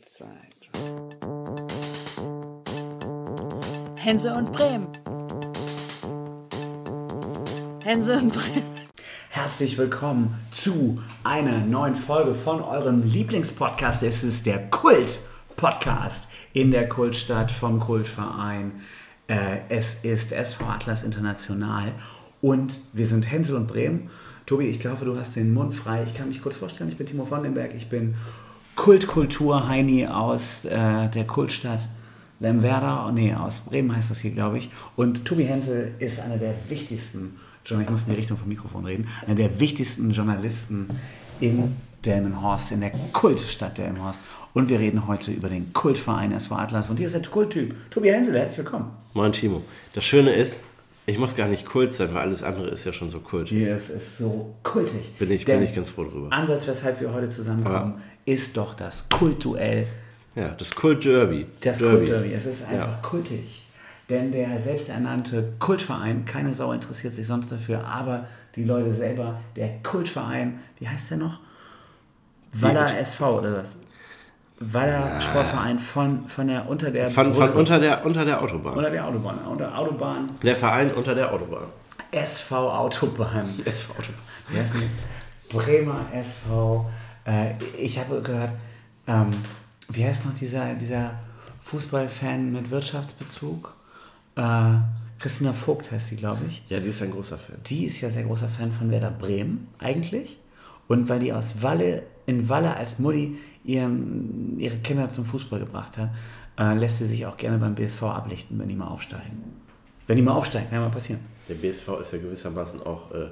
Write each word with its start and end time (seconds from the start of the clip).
Zeit. 0.00 0.70
Hense 3.96 4.34
und 4.34 4.52
Bremen. 4.52 4.88
Hense 7.82 8.18
und 8.18 8.32
Bremen. 8.32 8.76
Herzlich 9.30 9.78
willkommen 9.78 10.38
zu 10.52 11.00
einer 11.24 11.58
neuen 11.58 11.94
Folge 11.94 12.34
von 12.34 12.60
eurem 12.60 13.02
Lieblingspodcast. 13.04 14.02
Es 14.02 14.24
ist 14.24 14.46
der 14.46 14.70
Kult-Podcast 14.70 16.28
in 16.52 16.70
der 16.70 16.88
Kultstadt 16.88 17.52
vom 17.52 17.80
Kultverein. 17.80 18.80
Äh, 19.28 19.58
es 19.68 20.04
ist 20.04 20.32
SV 20.32 20.64
Atlas 20.64 21.02
International 21.02 21.92
und 22.40 22.78
wir 22.92 23.06
sind 23.06 23.30
Hänsel 23.30 23.56
und 23.56 23.66
Bremen. 23.66 24.10
Tobi, 24.46 24.68
ich 24.68 24.78
glaube, 24.78 25.04
du 25.04 25.18
hast 25.18 25.34
den 25.36 25.52
Mund 25.52 25.74
frei. 25.74 26.04
Ich 26.04 26.14
kann 26.14 26.28
mich 26.28 26.40
kurz 26.40 26.56
vorstellen, 26.56 26.88
ich 26.88 26.96
bin 26.96 27.06
Timo 27.06 27.24
von 27.24 27.42
den 27.42 27.54
Berg. 27.54 27.74
Ich 27.74 27.88
bin 27.88 28.14
Kultkultur-Heini 28.76 30.06
aus 30.06 30.64
äh, 30.64 31.08
der 31.08 31.24
Kultstadt 31.26 31.88
Lemwerder. 32.38 33.10
Nee, 33.12 33.34
aus 33.34 33.60
Bremen 33.60 33.94
heißt 33.96 34.10
das 34.10 34.20
hier, 34.20 34.30
glaube 34.30 34.58
ich. 34.58 34.70
Und 34.94 35.24
Tobi 35.24 35.44
Hensel 35.44 35.94
ist 35.98 36.20
einer 36.20 36.36
der 36.36 36.54
wichtigsten, 36.68 37.36
ich 37.64 37.90
muss 37.90 38.04
in 38.04 38.10
die 38.10 38.16
Richtung 38.16 38.36
vom 38.36 38.48
Mikrofon 38.48 38.84
reden, 38.84 39.08
einer 39.26 39.34
der 39.34 39.58
wichtigsten 39.58 40.10
Journalisten 40.10 40.88
in 41.40 41.76
Delmenhorst, 42.04 42.72
in 42.72 42.80
der 42.80 42.92
Kultstadt 43.12 43.78
Delmenhorst. 43.78 44.20
Und 44.54 44.68
wir 44.68 44.78
reden 44.78 45.06
heute 45.06 45.32
über 45.32 45.48
den 45.48 45.72
Kultverein 45.72 46.32
SV 46.32 46.54
Atlas. 46.54 46.88
Und 46.88 46.98
hier 46.98 47.06
ist 47.06 47.14
der 47.14 47.22
Kulttyp. 47.22 47.74
Tobi 47.90 48.10
Hensel, 48.10 48.38
herzlich 48.38 48.58
willkommen. 48.58 48.90
Moin 49.12 49.32
Timo. 49.32 49.62
Das 49.94 50.04
Schöne 50.04 50.32
ist, 50.32 50.60
ich 51.08 51.18
muss 51.18 51.36
gar 51.36 51.48
nicht 51.48 51.66
Kult 51.66 51.92
sein, 51.92 52.12
weil 52.14 52.22
alles 52.22 52.42
andere 52.42 52.68
ist 52.68 52.84
ja 52.84 52.92
schon 52.92 53.10
so 53.10 53.20
kult. 53.20 53.48
Hier 53.48 53.76
ist 53.76 53.90
es 53.90 54.18
so 54.18 54.54
kultig. 54.62 55.14
Bin 55.18 55.30
ich, 55.30 55.44
bin 55.44 55.62
ich 55.62 55.74
ganz 55.74 55.90
froh 55.90 56.04
drüber. 56.04 56.32
Ansatz, 56.32 56.66
weshalb 56.66 57.00
wir 57.00 57.12
heute 57.12 57.28
zusammenkommen, 57.28 57.94
ja. 57.96 58.02
Ist 58.26 58.56
doch 58.56 58.74
das 58.74 59.08
Kultduell. 59.08 59.86
Ja, 60.34 60.48
das 60.50 60.74
Kult-Derby. 60.74 61.46
Das 61.62 61.78
Kult-Derby. 61.78 62.34
Es 62.34 62.44
ist 62.44 62.68
einfach 62.68 62.88
ja. 62.88 62.98
kultig. 63.00 63.62
Denn 64.10 64.30
der 64.30 64.58
selbsternannte 64.58 65.54
Kultverein, 65.58 66.24
keine 66.26 66.52
Sau 66.52 66.72
interessiert 66.72 67.14
sich 67.14 67.26
sonst 67.26 67.50
dafür, 67.50 67.84
aber 67.84 68.26
die 68.54 68.64
Leute 68.64 68.92
selber, 68.92 69.40
der 69.56 69.78
Kultverein, 69.82 70.60
wie 70.78 70.88
heißt 70.88 71.10
der 71.10 71.18
noch? 71.18 71.40
Waller 72.52 72.98
SV 72.98 73.38
oder 73.38 73.56
was? 73.56 73.76
Waller 74.58 75.14
ja. 75.14 75.20
Sportverein 75.20 75.78
von, 75.78 76.28
von 76.28 76.46
der 76.46 76.68
unter 76.68 76.90
der 76.90 77.10
von, 77.10 77.34
von 77.34 77.50
unter 77.52 77.78
der 77.78 78.04
unter 78.06 78.24
der 78.24 78.40
Autobahn. 78.40 78.74
Unter 78.74 78.90
der 78.90 79.06
Autobahn. 79.06 79.38
Unter 79.46 79.78
Autobahn. 79.78 80.30
Der 80.42 80.56
Verein 80.56 80.92
unter 80.92 81.14
der 81.14 81.32
Autobahn. 81.32 81.66
SV 82.10 82.54
Autobahn. 82.54 83.48
SV 83.64 83.92
Autobahn. 83.92 84.90
Bremer 85.50 86.06
SV. 86.14 86.86
Äh, 87.26 87.54
ich 87.78 87.98
habe 87.98 88.22
gehört, 88.22 88.52
ähm, 89.06 89.30
wie 89.88 90.04
heißt 90.04 90.26
noch 90.26 90.34
dieser, 90.34 90.74
dieser 90.74 91.18
Fußballfan 91.62 92.52
mit 92.52 92.70
Wirtschaftsbezug? 92.70 93.74
Äh, 94.36 94.74
Christina 95.18 95.52
Vogt 95.52 95.90
heißt 95.90 96.08
sie, 96.08 96.16
glaube 96.16 96.42
ich. 96.48 96.62
Ja, 96.68 96.78
die 96.78 96.88
ist 96.88 97.02
ein 97.02 97.10
großer 97.10 97.38
Fan. 97.38 97.56
Die 97.66 97.86
ist 97.86 98.00
ja 98.00 98.10
sehr 98.10 98.24
großer 98.24 98.48
Fan 98.48 98.70
von 98.70 98.90
Werder 98.90 99.10
Bremen, 99.10 99.68
eigentlich. 99.78 100.38
Und 100.88 101.08
weil 101.08 101.20
die 101.20 101.32
aus 101.32 101.62
Walle, 101.62 102.02
in 102.26 102.48
Walle 102.48 102.76
als 102.76 102.98
Mutti 102.98 103.38
ihren, 103.64 104.58
ihre 104.60 104.76
Kinder 104.78 105.08
zum 105.08 105.24
Fußball 105.24 105.58
gebracht 105.58 105.98
hat, 105.98 106.10
äh, 106.58 106.74
lässt 106.74 106.98
sie 106.98 107.06
sich 107.06 107.26
auch 107.26 107.36
gerne 107.36 107.58
beim 107.58 107.74
BSV 107.74 108.02
ablichten, 108.04 108.58
wenn 108.58 108.68
die 108.68 108.76
mal 108.76 108.88
aufsteigen. 108.88 109.42
Wenn 110.06 110.16
die 110.16 110.22
mal 110.22 110.32
aufsteigen, 110.32 110.68
kann 110.68 110.78
ja 110.80 110.84
mal 110.84 110.92
passieren. 110.92 111.20
Der 111.48 111.54
BSV 111.54 111.88
ist 112.00 112.12
ja 112.12 112.18
gewissermaßen 112.18 112.82
auch, 112.82 113.10
äh, 113.12 113.26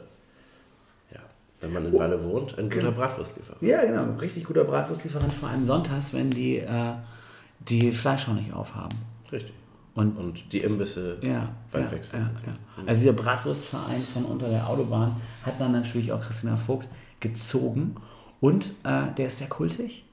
wenn 1.65 1.73
man 1.73 1.87
in 1.87 1.93
Walle 1.99 2.23
wohnt, 2.23 2.59
ein 2.59 2.71
guter 2.71 2.93
Bratwurstlieferant. 2.93 3.63
Ja, 3.63 3.83
genau, 3.85 4.15
richtig 4.21 4.45
guter 4.45 4.65
Bratwurstlieferant, 4.65 5.33
vor 5.33 5.49
allem 5.49 5.65
sonntags, 5.65 6.13
wenn 6.13 6.31
die 6.31 6.59
äh, 6.59 6.95
die 7.69 7.91
nicht 7.91 8.53
aufhaben. 8.53 8.99
Richtig. 9.33 9.53
Und, 9.95 10.17
und 10.19 10.53
die 10.53 10.59
Imbisse 10.59 11.19
ja, 11.23 11.49
weit 11.71 11.85
ja, 11.85 11.91
weg 11.93 12.05
sind. 12.05 12.21
Ja. 12.21 12.53
Also 12.85 13.01
dieser 13.01 13.13
Bratwurstverein 13.13 14.03
von 14.03 14.25
unter 14.25 14.49
der 14.49 14.69
Autobahn 14.69 15.17
hat 15.45 15.61
dann 15.61 15.73
natürlich 15.73 16.13
auch 16.13 16.21
Christina 16.21 16.57
Vogt 16.57 16.89
gezogen 17.21 17.97
und 18.41 18.73
äh, 18.83 19.13
der 19.17 19.29
ist 19.29 19.39
sehr 19.39 19.49
kultig 19.49 20.05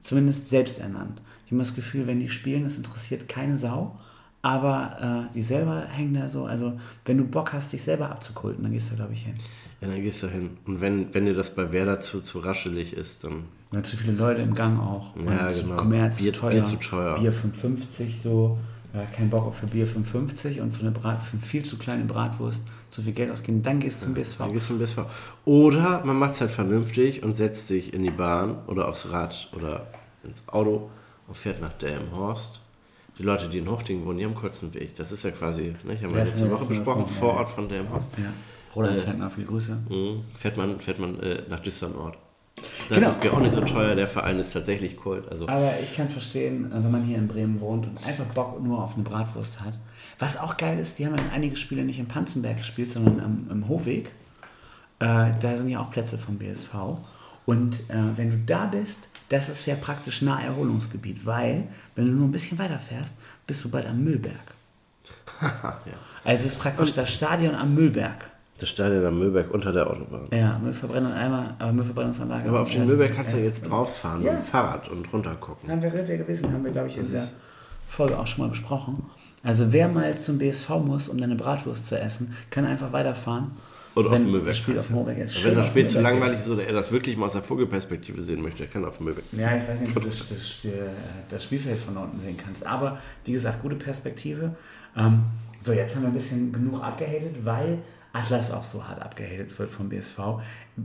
zumindest 0.00 0.48
selbst 0.48 0.78
ernannt. 0.78 1.20
Ich 1.44 1.52
habe 1.52 1.58
das 1.58 1.74
Gefühl, 1.74 2.06
wenn 2.06 2.20
die 2.20 2.28
spielen, 2.28 2.64
das 2.64 2.76
interessiert 2.76 3.28
keine 3.28 3.56
Sau, 3.56 3.98
aber 4.42 5.28
äh, 5.28 5.34
die 5.34 5.42
selber 5.42 5.84
hängen 5.86 6.14
da 6.14 6.28
so. 6.28 6.44
Also, 6.44 6.78
wenn 7.04 7.18
du 7.18 7.24
Bock 7.24 7.52
hast, 7.52 7.72
dich 7.72 7.82
selber 7.82 8.10
abzukulten, 8.10 8.62
dann 8.62 8.72
gehst 8.72 8.90
du, 8.90 8.96
glaube 8.96 9.12
ich, 9.12 9.24
hin. 9.24 9.34
Ja, 9.80 9.88
dann 9.88 10.02
gehst 10.02 10.22
du 10.22 10.28
hin. 10.28 10.56
Und 10.66 10.80
wenn, 10.80 11.14
wenn 11.14 11.26
dir 11.26 11.34
das 11.34 11.54
bei 11.54 11.70
Werder 11.70 12.00
zu, 12.00 12.20
zu 12.20 12.40
raschelig 12.40 12.92
ist, 12.92 13.24
dann. 13.24 13.44
Ja, 13.72 13.82
zu 13.82 13.96
viele 13.96 14.12
Leute 14.12 14.42
im 14.42 14.54
Gang 14.54 14.80
auch. 14.80 15.14
Ja, 15.16 15.48
genau. 15.48 15.76
Kommerz 15.76 16.18
Bier, 16.18 16.32
teuer. 16.32 16.50
Bier 16.50 16.64
zu 16.64 16.76
teuer. 16.76 17.18
Bier 17.18 17.32
5,50 17.32 18.22
so. 18.22 18.58
Ja, 18.94 19.04
kein 19.04 19.28
Bock 19.28 19.54
für 19.54 19.66
Bier 19.66 19.86
5,50 19.86 20.62
und 20.62 20.72
für 20.72 20.80
eine, 20.80 20.90
Brat, 20.92 21.20
für 21.20 21.34
eine 21.34 21.42
viel 21.42 21.62
zu 21.62 21.76
kleine 21.76 22.04
Bratwurst 22.04 22.66
zu 22.88 23.02
viel 23.02 23.12
Geld 23.12 23.30
ausgeben. 23.30 23.62
Dann 23.62 23.80
gehst 23.80 24.00
du 24.00 24.06
zum 24.06 24.14
BSV. 24.14 24.38
Dann 24.38 24.52
gehst 24.52 24.70
du 24.70 24.74
zum 24.74 24.78
BSV. 24.78 24.98
Oder 25.44 26.02
man 26.04 26.18
macht 26.18 26.32
es 26.32 26.40
halt 26.40 26.50
vernünftig 26.50 27.22
und 27.22 27.34
setzt 27.34 27.68
sich 27.68 27.92
in 27.92 28.02
die 28.02 28.10
Bahn 28.10 28.56
oder 28.66 28.88
aufs 28.88 29.10
Rad 29.10 29.50
oder 29.54 29.88
ins 30.24 30.42
Auto 30.48 30.90
und 31.26 31.36
fährt 31.36 31.60
nach 31.60 31.74
Delmenhorst. 31.74 32.60
Die 33.18 33.22
Leute, 33.22 33.48
die 33.48 33.58
in 33.58 33.70
Hochding 33.70 34.06
wohnen, 34.06 34.18
die 34.18 34.24
haben 34.24 34.34
kurzen 34.34 34.72
Weg. 34.72 34.96
Das 34.96 35.12
ist 35.12 35.22
ja 35.22 35.32
quasi, 35.32 35.74
ne, 35.84 35.94
ich 35.94 36.02
habe 36.02 36.14
ja 36.14 36.24
letzte 36.24 36.50
Woche 36.50 36.64
besprochen, 36.64 37.06
vor 37.06 37.34
Ort 37.34 37.50
von 37.50 37.68
Delmenhorst. 37.68 38.10
Ja. 38.16 38.32
Roland 38.74 38.98
äh, 38.98 39.04
Zentner, 39.04 39.30
viele 39.30 39.46
Grüße. 39.46 39.76
Mh, 39.88 40.22
fährt 40.38 40.56
man, 40.56 40.80
fährt 40.80 40.98
man 40.98 41.20
äh, 41.20 41.42
nach 41.48 41.60
Düsseldorf. 41.60 42.16
Das 42.88 42.98
genau. 42.98 43.10
ist 43.10 43.20
Bier 43.20 43.32
auch 43.34 43.40
nicht 43.40 43.52
so 43.52 43.60
teuer, 43.60 43.94
der 43.94 44.08
Verein 44.08 44.38
ist 44.38 44.52
tatsächlich 44.52 44.96
Kult. 44.96 45.28
Also 45.30 45.48
Aber 45.48 45.74
ich 45.82 45.94
kann 45.94 46.08
verstehen, 46.08 46.70
wenn 46.72 46.90
man 46.90 47.04
hier 47.04 47.18
in 47.18 47.28
Bremen 47.28 47.60
wohnt 47.60 47.86
und 47.86 48.04
einfach 48.06 48.24
Bock 48.26 48.62
nur 48.62 48.82
auf 48.82 48.94
eine 48.94 49.04
Bratwurst 49.04 49.60
hat. 49.60 49.74
Was 50.18 50.36
auch 50.36 50.56
geil 50.56 50.78
ist, 50.78 50.98
die 50.98 51.06
haben 51.06 51.16
ja 51.16 51.22
einige 51.32 51.56
Spiele 51.56 51.84
nicht 51.84 51.98
in 51.98 52.08
Panzenberg 52.08 52.58
gespielt, 52.58 52.90
sondern 52.90 53.20
am, 53.20 53.46
im 53.50 53.68
Hofweg. 53.68 54.10
Äh, 54.98 55.30
da 55.40 55.56
sind 55.56 55.68
ja 55.68 55.80
auch 55.80 55.90
Plätze 55.90 56.18
vom 56.18 56.38
BSV. 56.38 56.74
Und 57.46 57.88
äh, 57.88 58.16
wenn 58.16 58.30
du 58.30 58.38
da 58.38 58.66
bist, 58.66 59.08
das 59.28 59.48
ist 59.48 59.66
ja 59.66 59.74
praktisch 59.76 60.22
Naherholungsgebiet, 60.22 61.24
weil, 61.24 61.68
wenn 61.94 62.06
du 62.06 62.12
nur 62.12 62.28
ein 62.28 62.32
bisschen 62.32 62.58
weiter 62.58 62.78
fährst, 62.78 63.16
bist 63.46 63.64
du 63.64 63.70
bald 63.70 63.86
am 63.86 64.02
Müllberg. 64.02 64.34
ja. 65.42 65.78
Also 66.24 66.46
es 66.46 66.52
ist 66.52 66.58
praktisch 66.58 66.90
Und 66.90 66.96
das 66.96 67.12
Stadion 67.12 67.54
am 67.54 67.74
Müllberg. 67.74 68.30
Das 68.58 68.68
Stadion 68.68 69.04
am 69.04 69.18
Müllberg 69.18 69.52
unter 69.52 69.72
der 69.72 69.88
Autobahn. 69.88 70.26
Ja, 70.32 70.58
Müllverbrennung 70.58 71.12
einmal, 71.12 71.54
aber 71.58 71.72
Müllverbrennungsanlage. 71.72 72.48
Aber 72.48 72.60
auf 72.60 72.70
den 72.70 72.86
Müllberg 72.86 73.14
kannst 73.14 73.34
du 73.34 73.38
jetzt 73.38 73.68
drauf 73.68 73.98
fahren 73.98 74.22
ja. 74.22 74.32
mit 74.32 74.42
dem 74.42 74.44
Fahrrad 74.44 74.88
und 74.88 75.12
runter 75.12 75.36
gucken. 75.36 75.70
Haben 75.70 75.82
wir, 75.82 75.92
wir 75.92 76.18
gewesen, 76.18 76.52
haben 76.52 76.64
wir, 76.64 76.72
glaube 76.72 76.88
ich, 76.88 76.96
in 76.96 77.10
der 77.10 77.22
Folge 77.86 78.18
auch 78.18 78.26
schon 78.26 78.44
mal 78.44 78.50
besprochen. 78.50 79.04
Also 79.44 79.72
wer 79.72 79.88
mal 79.88 80.18
zum 80.18 80.38
BSV 80.38 80.70
muss, 80.84 81.08
um 81.08 81.18
deine 81.18 81.36
Bratwurst 81.36 81.86
zu 81.86 81.98
essen, 81.98 82.36
kann 82.50 82.66
einfach 82.66 82.92
weiterfahren 82.92 83.52
wenn 84.04 84.12
auf 84.12 84.18
dem 84.18 84.30
Müllberg. 84.30 84.46
Das 84.48 84.58
Spiel 84.58 84.78
auf 84.78 84.90
Moorberg 84.90 85.18
ist 85.18 85.44
Wenn 85.44 85.54
das 85.54 85.66
Spiel 85.66 85.86
zu 85.86 86.00
langweilig 86.00 86.40
ist 86.40 86.48
oder 86.48 86.64
er 86.64 86.72
das 86.72 86.92
wirklich 86.92 87.16
mal 87.16 87.26
aus 87.26 87.32
der 87.32 87.42
Vogelperspektive 87.42 88.22
sehen 88.22 88.42
möchte, 88.42 88.64
er 88.64 88.68
kann 88.68 88.84
auf 88.84 88.96
dem 88.98 89.06
Müllberg. 89.06 89.24
Ja, 89.32 89.56
ich 89.56 89.68
weiß 89.68 89.80
nicht, 89.80 89.96
ob 89.96 90.02
du 90.02 90.08
das, 90.08 90.24
das, 90.28 90.58
das, 91.30 91.44
Spielfeld 91.44 91.78
von 91.78 91.96
unten 91.96 92.20
sehen 92.20 92.36
kannst. 92.36 92.66
Aber 92.66 92.98
wie 93.24 93.32
gesagt, 93.32 93.62
gute 93.62 93.76
Perspektive. 93.76 94.54
Ähm, 94.96 95.24
so, 95.60 95.72
jetzt 95.72 95.94
haben 95.94 96.02
wir 96.02 96.08
ein 96.08 96.14
bisschen 96.14 96.52
genug 96.52 96.82
abgehatet, 96.82 97.34
weil 97.44 97.78
Atlas 98.18 98.50
auch 98.50 98.64
so 98.64 98.86
hart 98.86 99.00
abgehatet 99.00 99.56
wird 99.58 99.70
vom 99.70 99.88
BSV. 99.88 100.18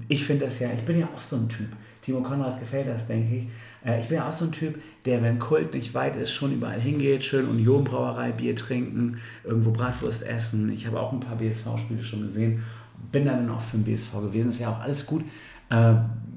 Ich 0.08 0.26
finde 0.26 0.46
das 0.46 0.60
ja, 0.60 0.70
ich 0.76 0.84
bin 0.84 1.00
ja 1.00 1.08
auch 1.16 1.22
so 1.22 1.36
ein 1.36 1.50
Typ. 1.50 1.70
Timo 2.02 2.22
Konrad 2.22 2.60
gefällt 2.60 2.88
das, 2.88 3.08
denke 3.08 3.36
ich. 3.36 3.46
Äh, 3.86 4.02
ich 4.02 4.08
bin 4.08 4.18
ja 4.18 4.28
auch 4.28 4.34
so 4.34 4.46
ein 4.46 4.52
Typ, 4.52 4.82
der, 5.06 5.22
wenn 5.22 5.40
Kult 5.40 5.74
nicht 5.74 5.94
weit 5.94 6.16
ist, 6.16 6.32
schon 6.32 6.54
überall 6.54 6.80
hingeht, 6.80 7.24
schön 7.24 7.48
Union 7.48 7.84
Brauerei, 7.84 8.32
Bier 8.32 8.56
trinken, 8.56 9.20
irgendwo 9.44 9.72
Bratwurst 9.72 10.24
essen. 10.24 10.72
Ich 10.72 10.86
habe 10.86 11.00
auch 11.00 11.14
ein 11.14 11.22
paar 11.22 11.38
BSV-Spiele 11.38 12.04
schon 12.04 12.24
gesehen 12.24 12.64
bin 13.12 13.26
dann 13.26 13.50
auch 13.50 13.62
für 13.62 13.78
den 13.78 13.84
BSV 13.84 14.14
gewesen, 14.14 14.50
ist 14.50 14.60
ja 14.60 14.70
auch 14.70 14.80
alles 14.80 15.06
gut. 15.06 15.24
Äh, 15.70 15.94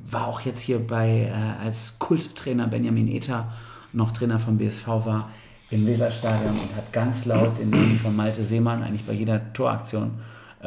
war 0.09 0.29
auch 0.29 0.41
jetzt 0.43 0.61
hier 0.61 0.79
bei, 0.79 1.31
äh, 1.31 1.65
als 1.65 1.99
Kulttrainer 1.99 2.67
Benjamin 2.69 3.09
Ether 3.09 3.53
noch 3.93 4.13
Trainer 4.13 4.39
vom 4.39 4.59
BSV 4.59 4.87
war, 4.87 5.31
im 5.71 5.85
Weserstadion 5.87 6.53
und 6.53 6.77
hat 6.77 6.93
ganz 6.93 7.25
laut 7.25 7.59
den 7.59 7.71
Namen 7.71 7.99
von 7.99 8.15
Malte 8.15 8.45
Seemann 8.45 8.85
eigentlich 8.85 9.05
bei 9.05 9.15
jeder 9.15 9.53
Toraktion 9.53 10.13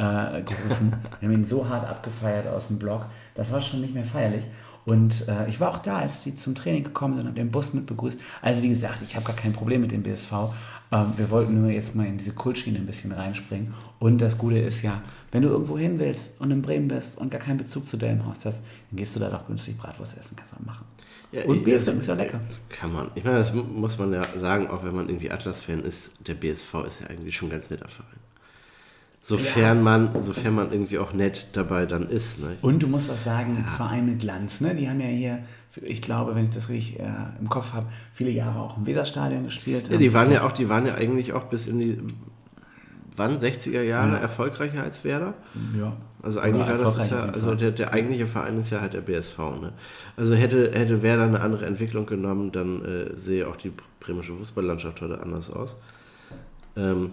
gerufen. 0.01 0.93
Wir 1.19 1.29
haben 1.29 1.35
ihn 1.35 1.45
so 1.45 1.67
hart 1.67 1.87
abgefeiert 1.87 2.47
aus 2.47 2.67
dem 2.67 2.79
Block. 2.79 3.05
Das 3.35 3.51
war 3.51 3.61
schon 3.61 3.81
nicht 3.81 3.93
mehr 3.93 4.05
feierlich. 4.05 4.45
Und 4.85 5.27
äh, 5.27 5.47
ich 5.47 5.59
war 5.59 5.69
auch 5.69 5.79
da, 5.79 5.97
als 5.97 6.23
die 6.23 6.33
zum 6.35 6.55
Training 6.55 6.83
gekommen 6.83 7.15
sind, 7.15 7.27
habe 7.27 7.35
den 7.35 7.51
Bus 7.51 7.73
mit 7.73 7.85
begrüßt. 7.85 8.19
Also 8.41 8.63
wie 8.63 8.69
gesagt, 8.69 8.99
ich 9.03 9.15
habe 9.15 9.25
gar 9.25 9.35
kein 9.35 9.53
Problem 9.53 9.81
mit 9.81 9.91
dem 9.91 10.03
BSV. 10.03 10.31
Ähm, 10.91 11.13
wir 11.15 11.29
wollten 11.29 11.61
nur 11.61 11.69
jetzt 11.69 11.95
mal 11.95 12.07
in 12.07 12.17
diese 12.17 12.31
Kultschiene 12.31 12.79
ein 12.79 12.85
bisschen 12.85 13.11
reinspringen. 13.11 13.73
Und 13.99 14.19
das 14.19 14.37
Gute 14.37 14.57
ist 14.57 14.81
ja, 14.81 15.01
wenn 15.31 15.43
du 15.43 15.49
irgendwo 15.49 15.77
hin 15.77 15.99
willst 15.99 16.39
und 16.39 16.49
in 16.49 16.61
Bremen 16.61 16.87
bist 16.87 17.17
und 17.17 17.29
gar 17.29 17.41
keinen 17.41 17.57
Bezug 17.57 17.87
zu 17.87 17.97
Delmenhorst 17.97 18.45
hast, 18.45 18.63
dann 18.89 18.97
gehst 18.97 19.15
du 19.15 19.19
da 19.19 19.29
doch 19.29 19.45
günstig 19.45 19.77
Bratwurst 19.77 20.17
essen, 20.17 20.35
kannst 20.35 20.53
du 20.53 20.57
auch 20.57 20.65
machen. 20.65 20.85
Ja, 21.31 21.43
und 21.43 21.63
Bier 21.63 21.77
ist 21.77 21.87
ja 21.87 22.13
lecker. 22.15 22.39
Kann 22.69 22.91
man. 22.91 23.11
Ich 23.13 23.23
meine, 23.23 23.37
das 23.37 23.53
muss 23.53 23.99
man 23.99 24.11
ja 24.11 24.23
sagen, 24.35 24.67
auch 24.67 24.83
wenn 24.83 24.95
man 24.95 25.07
irgendwie 25.07 25.29
Atlas-Fan 25.29 25.83
ist, 25.83 26.27
der 26.27 26.33
BSV 26.33 26.73
ist 26.87 27.01
ja 27.01 27.07
eigentlich 27.07 27.37
schon 27.37 27.49
ein 27.49 27.51
ganz 27.51 27.69
netter 27.69 27.87
Verein. 27.87 28.28
Sofern 29.21 29.77
ja. 29.77 29.83
man, 29.83 30.23
sofern 30.23 30.55
man 30.55 30.71
irgendwie 30.71 30.97
auch 30.97 31.13
nett 31.13 31.47
dabei 31.53 31.85
dann 31.85 32.09
ist. 32.09 32.39
Ne? 32.39 32.55
Und 32.61 32.81
du 32.81 32.87
musst 32.87 33.11
auch 33.11 33.17
sagen, 33.17 33.65
ja. 33.65 33.71
Verein 33.73 34.05
mit 34.05 34.19
Glanz, 34.19 34.61
ne? 34.61 34.75
Die 34.75 34.89
haben 34.89 35.01
ja 35.01 35.07
hier 35.07 35.39
ich 35.83 36.01
glaube, 36.01 36.35
wenn 36.35 36.45
ich 36.45 36.49
das 36.49 36.69
richtig 36.69 36.99
äh, 36.99 37.05
im 37.39 37.47
Kopf 37.49 37.73
habe, 37.73 37.87
viele 38.11 38.31
Jahre 38.31 38.59
auch 38.59 38.77
im 38.77 38.85
Weserstadion 38.85 39.43
gespielt. 39.43 39.89
Ja, 39.89 39.97
die 39.97 40.13
waren 40.13 40.31
ja 40.31 40.43
auch, 40.43 40.51
die 40.51 40.67
waren 40.67 40.85
ja 40.85 40.95
eigentlich 40.95 41.33
auch 41.33 41.45
bis 41.45 41.67
in 41.67 41.79
die 41.79 42.01
wann 43.15 43.37
60er 43.37 43.81
Jahre 43.81 44.13
ja. 44.13 44.17
erfolgreicher 44.17 44.81
als 44.81 45.03
Werder. 45.03 45.33
Ja. 45.77 45.95
Also 46.23 46.39
eigentlich 46.39 46.67
war 46.67 46.77
das 46.77 47.09
ja, 47.09 47.25
also 47.25 47.53
der, 47.53 47.71
der 47.71 47.93
eigentliche 47.93 48.25
Verein 48.25 48.57
ist 48.57 48.69
ja 48.69 48.81
halt 48.81 48.93
der 48.93 49.01
BSV. 49.01 49.37
Ne? 49.37 49.73
Also 50.15 50.35
hätte, 50.35 50.71
hätte 50.71 51.01
Werder 51.01 51.23
eine 51.23 51.41
andere 51.41 51.65
Entwicklung 51.65 52.05
genommen, 52.05 52.51
dann 52.51 52.83
äh, 52.83 53.17
sehe 53.17 53.47
auch 53.47 53.57
die 53.57 53.71
bremische 53.99 54.33
Fußballlandschaft 54.33 55.01
heute 55.01 55.21
anders 55.21 55.51
aus. 55.51 55.75
Ähm, 56.77 57.11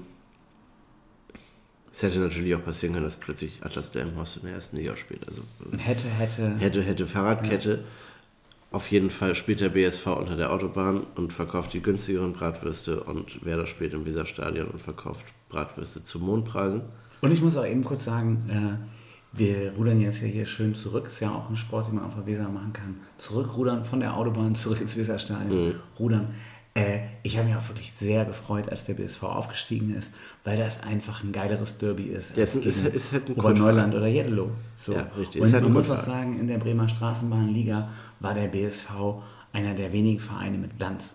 es 1.97 2.03
hätte 2.03 2.19
natürlich 2.19 2.55
auch 2.55 2.63
passieren 2.63 2.93
können, 2.93 3.07
dass 3.07 3.17
plötzlich 3.17 3.65
Atlas 3.65 3.91
Delmenhorst 3.91 4.37
in 4.37 4.43
der 4.43 4.53
ersten 4.53 4.77
Liga 4.77 4.97
spielt. 4.97 5.27
Also 5.27 5.43
hätte, 5.79 6.09
hätte. 6.09 6.55
Hätte, 6.59 6.83
hätte 6.83 7.07
Fahrradkette. 7.07 7.71
Ja. 7.71 7.79
Auf 8.71 8.91
jeden 8.91 9.09
Fall 9.09 9.35
spielt 9.35 9.61
der 9.61 9.71
BSV 9.71 10.07
unter 10.09 10.37
der 10.37 10.53
Autobahn 10.53 11.07
und 11.15 11.33
verkauft 11.33 11.73
die 11.73 11.81
günstigeren 11.81 12.35
Bratwürste 12.35 13.03
und 13.03 13.43
Werder 13.47 13.67
spielt 13.67 13.95
im 13.95 14.05
Weserstadion 14.05 14.69
und 14.69 14.83
verkauft 14.83 15.25
Bratwürste 15.49 16.03
zu 16.03 16.19
Mondpreisen. 16.19 16.83
Und 17.23 17.33
ich 17.33 17.41
muss 17.41 17.57
auch 17.57 17.65
eben 17.65 17.83
kurz 17.83 18.05
sagen, 18.05 18.45
äh, 18.51 19.39
wir 19.39 19.73
rudern 19.79 19.99
jetzt 19.99 20.21
ja 20.21 20.27
hier 20.27 20.45
schön 20.45 20.75
zurück. 20.75 21.07
Ist 21.07 21.21
ja 21.21 21.31
auch 21.31 21.49
ein 21.49 21.57
Sport, 21.57 21.87
den 21.87 21.95
man 21.95 22.05
auf 22.05 22.15
der 22.15 22.27
Weser 22.27 22.51
machen 22.51 22.75
kann. 22.75 22.97
Zurückrudern 23.17 23.85
von 23.85 24.01
der 24.01 24.15
Autobahn 24.15 24.55
zurück 24.55 24.83
ins 24.83 24.99
Weserstadion. 24.99 25.69
Mhm. 25.69 25.75
Rudern. 25.99 26.35
Äh, 26.77 27.01
ich 27.23 27.39
habe 27.39 27.49
mich 27.49 27.57
auch 27.57 27.69
wirklich 27.69 27.93
sehr 27.93 28.25
gefreut, 28.27 28.69
als 28.69 28.85
der 28.85 28.95
BSV 28.95 29.23
aufgestiegen 29.23 29.95
ist, 29.95 30.15
weil 30.45 30.59
das 30.59 30.83
einfach 30.83 31.25
ein 31.25 31.33
geileres 31.33 31.79
Derby 31.79 32.05
ist. 32.05 32.37
Ja, 32.37 32.43
als 32.43 32.55
ist, 32.57 32.85
ist, 32.85 33.13
halt 33.13 33.31
ein 33.31 33.37
Oberneuland 33.37 33.95
oder 33.95 34.07
Jeddelo. 34.07 34.49
So. 34.75 34.93
Ja, 34.93 35.09
richtig. 35.19 35.41
Und 35.41 35.53
halt 35.53 35.63
man 35.63 35.73
muss 35.73 35.91
auch 35.91 35.99
sagen, 35.99 36.39
in 36.39 36.49
der 36.49 36.59
Bremer 36.59 36.87
Straßenbahnliga 36.87 37.89
war 38.21 38.35
der 38.35 38.49
BSV 38.49 38.91
einer 39.53 39.75
der 39.75 39.91
wenigen 39.93 40.21
Vereine 40.21 40.59
mit 40.59 40.79
Glanz. 40.79 41.15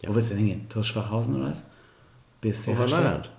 Ja. 0.00 0.08
Wo 0.08 0.14
willst 0.14 0.30
du 0.30 0.34
denn 0.34 0.46
hingehen? 0.46 0.68
TuS 0.70 0.86
Schwachhausen 0.86 1.36
oder 1.36 1.50
was? 1.50 1.64
BSC 2.40 2.70
Oberneuland. 2.70 3.30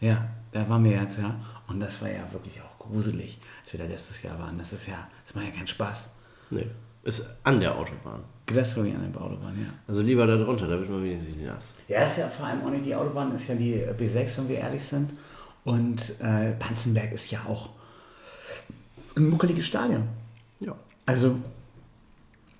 Ja, 0.00 0.28
da 0.50 0.68
waren 0.68 0.82
wir 0.82 0.92
jetzt, 0.92 1.18
ja. 1.18 1.36
Und 1.68 1.78
das 1.78 2.00
war 2.02 2.10
ja 2.10 2.32
wirklich 2.32 2.60
auch 2.60 2.78
gruselig, 2.78 3.38
als 3.62 3.72
wir 3.72 3.80
da 3.80 3.86
letztes 3.86 4.22
Jahr 4.22 4.38
waren. 4.38 4.58
Das 4.58 4.72
ist 4.72 4.86
ja, 4.88 5.06
das 5.24 5.34
macht 5.34 5.44
ja 5.44 5.50
keinen 5.52 5.68
Spaß. 5.68 6.08
Nee. 6.50 6.66
Ist 7.02 7.26
an 7.44 7.60
der 7.60 7.74
Autobahn. 7.74 8.22
Das 8.46 8.76
an 8.76 9.12
der 9.12 9.20
Autobahn, 9.20 9.60
ja. 9.60 9.68
Also 9.86 10.00
lieber 10.00 10.26
da 10.26 10.36
drunter, 10.36 10.66
da 10.66 10.78
wird 10.78 10.88
man 10.88 11.02
wenigstens 11.04 11.36
nicht 11.36 11.46
nass. 11.46 11.74
Ja, 11.86 12.02
ist 12.02 12.16
ja 12.16 12.28
vor 12.28 12.46
allem 12.46 12.62
auch 12.64 12.70
nicht 12.70 12.84
die 12.84 12.94
Autobahn, 12.94 13.34
ist 13.34 13.48
ja 13.48 13.54
die 13.54 13.74
B6, 13.98 14.38
wenn 14.38 14.48
wir 14.48 14.56
ehrlich 14.56 14.82
sind. 14.82 15.12
Und 15.64 16.14
äh, 16.20 16.52
Panzenberg 16.52 17.12
ist 17.12 17.30
ja 17.30 17.40
auch 17.46 17.70
ein 19.16 19.28
muckeliges 19.28 19.66
Stadion. 19.66 20.04
Ja. 20.60 20.74
Also, 21.04 21.36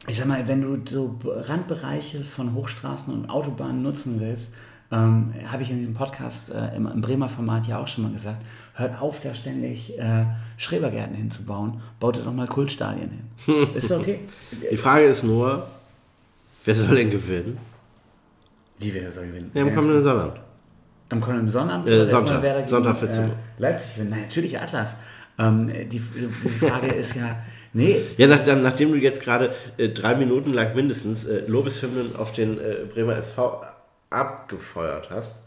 ich 0.06 0.18
sag 0.18 0.26
mal, 0.26 0.46
wenn 0.46 0.60
du 0.60 0.90
so 0.90 1.18
Randbereiche 1.24 2.22
von 2.22 2.54
Hochstraßen 2.54 3.12
und 3.12 3.30
Autobahnen 3.30 3.82
nutzen 3.82 4.20
willst, 4.20 4.50
ähm, 4.90 5.34
habe 5.46 5.62
ich 5.62 5.70
in 5.70 5.78
diesem 5.78 5.94
Podcast 5.94 6.50
äh, 6.50 6.74
im, 6.74 6.86
im, 6.86 7.00
Bremer 7.00 7.28
Format 7.28 7.66
ja 7.66 7.78
auch 7.78 7.88
schon 7.88 8.04
mal 8.04 8.12
gesagt, 8.12 8.40
hört 8.74 9.00
auf, 9.00 9.20
da 9.20 9.34
ständig 9.34 9.98
äh, 9.98 10.24
Schrebergärten 10.56 11.14
hinzubauen, 11.14 11.80
baut 12.00 12.18
doch 12.18 12.32
mal 12.32 12.46
Kultstadien 12.46 13.10
hin. 13.10 13.68
Ist 13.74 13.90
doch 13.90 14.00
okay. 14.00 14.20
Die 14.70 14.76
Frage 14.76 15.06
ist 15.06 15.24
nur, 15.24 15.66
wer 16.64 16.74
soll 16.74 16.96
denn 16.96 17.10
gewinnen? 17.10 17.58
Wie 18.78 18.94
wer 18.94 19.10
soll 19.10 19.26
gewinnen? 19.26 19.50
Ja, 19.54 19.62
im 19.62 19.74
kommenden 19.74 20.02
Sonnabend. 20.02 20.40
Am 21.10 21.20
kommenden 21.20 21.48
Sonnabend? 21.48 21.88
Äh, 21.88 22.06
Sonntag. 22.06 22.42
Gegen, 22.42 22.68
Sonntag 22.68 22.96
14 22.96 23.24
Uhr. 23.24 23.28
Äh, 23.28 23.32
Leipzig 23.58 23.94
gewinnen. 23.94 24.10
Nein, 24.10 24.22
natürlich 24.22 24.58
Atlas. 24.58 24.94
Ähm, 25.38 25.68
die, 25.68 26.00
die 26.00 26.00
Frage 26.00 26.88
ist 26.88 27.14
ja, 27.14 27.36
Nee. 27.74 28.00
Ja, 28.16 28.26
nach, 28.26 28.46
nachdem 28.46 28.92
du 28.92 28.98
jetzt 28.98 29.22
gerade 29.22 29.50
äh, 29.76 29.90
drei 29.90 30.14
Minuten 30.14 30.52
lang 30.52 30.74
mindestens 30.74 31.24
äh, 31.24 31.42
Lobeshymnen 31.46 32.16
auf 32.16 32.32
den 32.32 32.58
äh, 32.58 32.76
Bremer 32.92 33.16
SV 33.16 33.62
abgefeuert 34.10 35.10
hast. 35.10 35.44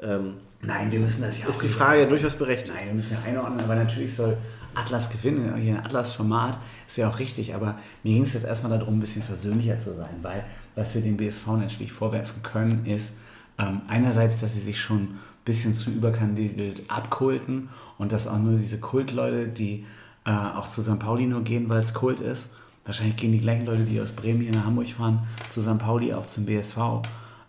Ähm, 0.00 0.34
Nein, 0.60 0.90
wir 0.90 1.00
müssen 1.00 1.22
das 1.22 1.38
ja 1.38 1.46
auch. 1.46 1.50
Ist 1.50 1.62
die 1.62 1.68
Frage 1.68 2.02
ja 2.02 2.06
durchaus 2.06 2.36
berechtigt. 2.36 2.72
Nein, 2.74 2.86
wir 2.86 2.94
müssen 2.94 3.14
ja 3.14 3.28
einordnen, 3.28 3.60
aber 3.60 3.74
natürlich 3.74 4.14
soll 4.14 4.36
Atlas 4.74 5.10
gewinnen. 5.10 5.54
Hier 5.56 5.74
ein 5.74 5.84
Atlas-Format 5.84 6.58
ist 6.86 6.96
ja 6.96 7.08
auch 7.08 7.18
richtig, 7.18 7.54
aber 7.54 7.78
mir 8.02 8.14
ging 8.14 8.22
es 8.22 8.34
jetzt 8.34 8.44
erstmal 8.44 8.76
darum, 8.78 8.96
ein 8.96 9.00
bisschen 9.00 9.22
versöhnlicher 9.22 9.78
zu 9.78 9.94
sein, 9.94 10.16
weil 10.22 10.44
was 10.74 10.94
wir 10.94 11.02
dem 11.02 11.16
BSV 11.16 11.46
natürlich 11.46 11.92
vorwerfen 11.92 12.42
können, 12.42 12.84
ist 12.86 13.14
ähm, 13.58 13.82
einerseits, 13.88 14.40
dass 14.40 14.54
sie 14.54 14.60
sich 14.60 14.80
schon 14.80 15.00
ein 15.00 15.18
bisschen 15.44 15.74
zu 15.74 15.90
überkandidelt 15.90 16.82
abkulten 16.88 17.68
und 17.98 18.12
dass 18.12 18.26
auch 18.26 18.38
nur 18.38 18.58
diese 18.58 18.78
Kultleute, 18.80 19.46
die 19.46 19.86
äh, 20.24 20.30
auch 20.30 20.68
zu 20.68 20.82
St. 20.82 20.98
Pauli 20.98 21.26
nur 21.26 21.42
gehen, 21.42 21.68
weil 21.68 21.80
es 21.80 21.94
Kult 21.94 22.20
ist. 22.20 22.48
Wahrscheinlich 22.84 23.16
gehen 23.16 23.32
die 23.32 23.40
gleichen 23.40 23.66
Leute, 23.66 23.84
die 23.84 24.00
aus 24.00 24.12
Bremen 24.12 24.40
hier 24.40 24.52
nach 24.52 24.66
Hamburg 24.66 24.88
fahren, 24.88 25.26
zu 25.50 25.62
St. 25.62 25.78
Pauli 25.78 26.12
auch 26.12 26.26
zum 26.26 26.44
BSV. 26.44 27.02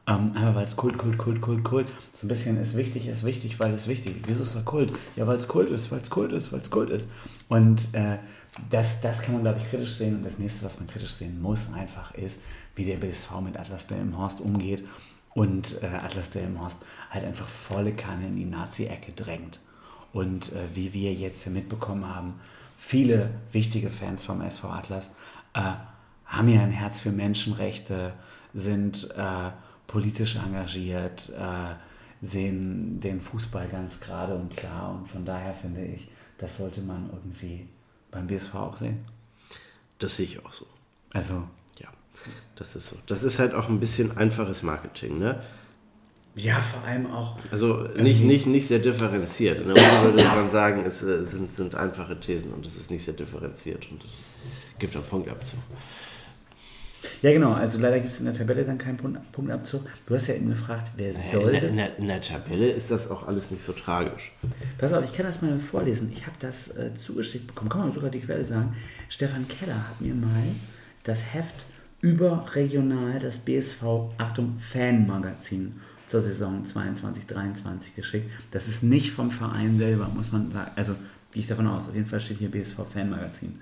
Ähm, 0.08 0.34
einfach 0.36 0.56
weil 0.56 0.66
es 0.66 0.76
Kult, 0.76 0.98
Kult, 0.98 1.18
Kult, 1.18 1.42
Kult, 1.42 1.64
Kult. 1.64 1.94
So 2.14 2.26
ein 2.26 2.30
bisschen 2.30 2.62
ist 2.62 2.78
wichtig, 2.78 3.08
ist 3.08 3.24
wichtig, 3.24 3.60
weil 3.60 3.74
es 3.74 3.88
wichtig. 3.88 4.22
Wieso 4.26 4.44
ist 4.44 4.56
das 4.56 4.64
Kult? 4.64 4.94
Ja, 5.16 5.26
weil 5.26 5.38
es 5.38 5.48
Kult 5.48 5.70
ist, 5.70 5.92
weil 5.92 6.00
es 6.00 6.10
Kult 6.10 6.32
ist, 6.32 6.52
weil 6.52 6.62
es 6.62 6.70
Kult 6.70 6.90
ist. 6.92 7.10
Und 7.50 7.94
äh, 7.94 8.18
das, 8.70 9.02
das 9.02 9.22
kann 9.22 9.34
man, 9.34 9.44
glaube 9.44 9.60
ich, 9.62 9.70
kritisch 9.70 9.96
sehen. 9.96 10.18
Und 10.18 10.24
das 10.24 10.38
nächste, 10.38 10.66
was 10.66 10.80
man 10.80 10.88
kritisch 10.88 11.14
sehen 11.14 11.42
muss, 11.42 11.74
einfach 11.74 12.14
ist, 12.14 12.42
wie 12.76 12.86
der 12.86 12.98
BSV 12.98 13.42
mit 13.44 13.58
Atlas 13.58 13.88
Delmenhorst 13.88 14.42
umgeht. 14.42 14.84
Und 15.34 15.82
äh, 15.82 15.88
Atlas 15.88 16.30
Delmenhorst 16.30 16.82
halt 17.10 17.26
einfach 17.26 17.48
volle 17.48 17.94
Kanne 17.94 18.28
in 18.28 18.36
die 18.36 18.46
Nazi-Ecke 18.46 19.12
drängt. 19.14 19.60
Und 20.14 20.54
äh, 20.54 20.60
wie 20.74 20.94
wir 20.94 21.14
jetzt 21.14 21.46
mitbekommen 21.50 22.08
haben, 22.08 22.36
viele 22.78 23.32
wichtige 23.52 23.90
Fans 23.90 24.24
vom 24.24 24.42
SV 24.42 24.70
Atlas 24.70 25.12
äh, 25.54 25.74
haben 26.26 26.48
ja 26.48 26.62
ein 26.62 26.72
Herz 26.72 27.00
für 27.00 27.12
Menschenrechte, 27.12 28.14
sind 28.54 29.10
äh, 29.18 29.52
politisch 29.96 30.36
engagiert, 30.36 31.32
äh, 31.40 31.74
sehen 32.22 33.00
den 33.00 33.22
Fußball 33.22 33.66
ganz 33.70 34.02
gerade 34.02 34.36
und 34.36 34.54
klar. 34.58 34.94
Und 34.94 35.08
von 35.08 35.24
daher 35.24 35.54
finde 35.54 35.86
ich, 35.86 36.10
das 36.38 36.58
sollte 36.58 36.82
man 36.82 37.10
irgendwie 37.14 37.66
beim 38.12 38.28
BSV 38.28 38.54
auch 38.56 38.76
sehen. 38.76 39.06
Das 39.98 40.18
sehe 40.18 40.26
ich 40.26 40.46
auch 40.46 40.52
so. 40.52 40.68
Also. 41.14 41.48
Ja, 41.80 41.88
das 42.58 42.76
ist 42.76 42.88
so. 42.88 42.98
Das 43.08 43.24
ist 43.24 43.40
halt 43.40 43.54
auch 43.54 43.70
ein 43.70 43.80
bisschen 43.80 44.18
einfaches 44.18 44.64
Marketing, 44.64 45.18
ne? 45.18 45.42
Ja, 46.36 46.60
vor 46.60 46.84
allem 46.84 47.10
auch. 47.14 47.38
Also 47.50 47.88
nicht, 47.96 48.22
nicht, 48.22 48.48
nicht 48.48 48.68
sehr 48.68 48.80
differenziert. 48.80 49.62
In 49.62 49.74
der 49.74 49.82
Uni 49.82 50.18
würde 50.18 50.26
man 50.26 50.50
sagen, 50.50 50.84
es 50.86 51.04
äh, 51.04 51.24
sind, 51.24 51.56
sind 51.56 51.74
einfache 51.74 52.20
Thesen 52.20 52.52
und 52.52 52.66
es 52.66 52.76
ist 52.76 52.92
nicht 52.92 53.06
sehr 53.06 53.14
differenziert 53.14 53.90
und 53.90 54.04
es 54.04 54.78
gibt 54.78 54.94
einen 54.94 55.06
Punktabzug. 55.06 55.60
Ja, 57.26 57.32
genau. 57.32 57.54
Also 57.54 57.80
leider 57.80 58.00
gibt 58.00 58.14
es 58.14 58.20
in 58.20 58.26
der 58.26 58.36
Tabelle 58.36 58.64
dann 58.64 58.78
keinen 58.78 58.98
Punktabzug. 58.98 59.82
Du 60.06 60.14
hast 60.14 60.28
ja 60.28 60.36
eben 60.36 60.48
gefragt, 60.48 60.92
wer 60.96 61.12
soll. 61.12 61.56
In 61.56 61.60
der, 61.60 61.70
in, 61.70 61.78
der, 61.78 61.98
in 61.98 62.08
der, 62.08 62.22
Tabelle 62.22 62.70
ist 62.70 62.92
das 62.92 63.10
auch 63.10 63.28
alles 63.28 63.50
nicht 63.50 63.64
so 63.64 63.74
tragisch. 63.74 64.32
Pass 64.78 64.94
auf, 64.94 65.04
ich 65.04 65.12
kann 65.12 65.26
das 65.26 65.42
mal 65.42 65.58
vorlesen. 65.58 66.12
Ich 66.14 66.28
habe 66.28 66.36
das 66.40 66.78
äh, 66.78 66.94
zugeschickt 66.94 67.48
bekommen. 67.48 67.72
Kann 67.72 67.82
man 67.82 67.94
sogar 67.94 68.12
die 68.12 68.20
Quelle 68.20 68.46
sagen. 68.46 68.76
Stefan 69.10 69.48
Keller 69.48 69.90
hat 69.90 70.00
mir 70.02 70.14
mal 70.14 70.44
das 71.04 71.34
Heft 71.34 71.66
überregional, 72.00 73.18
das 73.18 73.40
BSV, 73.40 73.82
Achtung, 74.20 74.60
Fanmagazin 74.60 75.82
zur 76.06 76.22
Saison 76.22 76.64
22-23 76.64 77.96
geschickt. 77.96 78.30
Das 78.52 78.68
ist 78.68 78.84
nicht 78.84 79.10
vom 79.10 79.32
Verein 79.32 79.80
selber, 79.80 80.12
muss 80.14 80.32
man 80.32 80.52
sagen. 80.52 80.70
Also 80.76 80.94
gehe 81.32 81.42
ich 81.42 81.48
davon 81.48 81.66
aus. 81.66 81.88
Auf 81.88 81.96
jeden 81.96 82.06
Fall 82.06 82.20
steht 82.20 82.38
hier 82.38 82.52
BSV 82.52 82.76
Fanmagazin. 82.94 83.58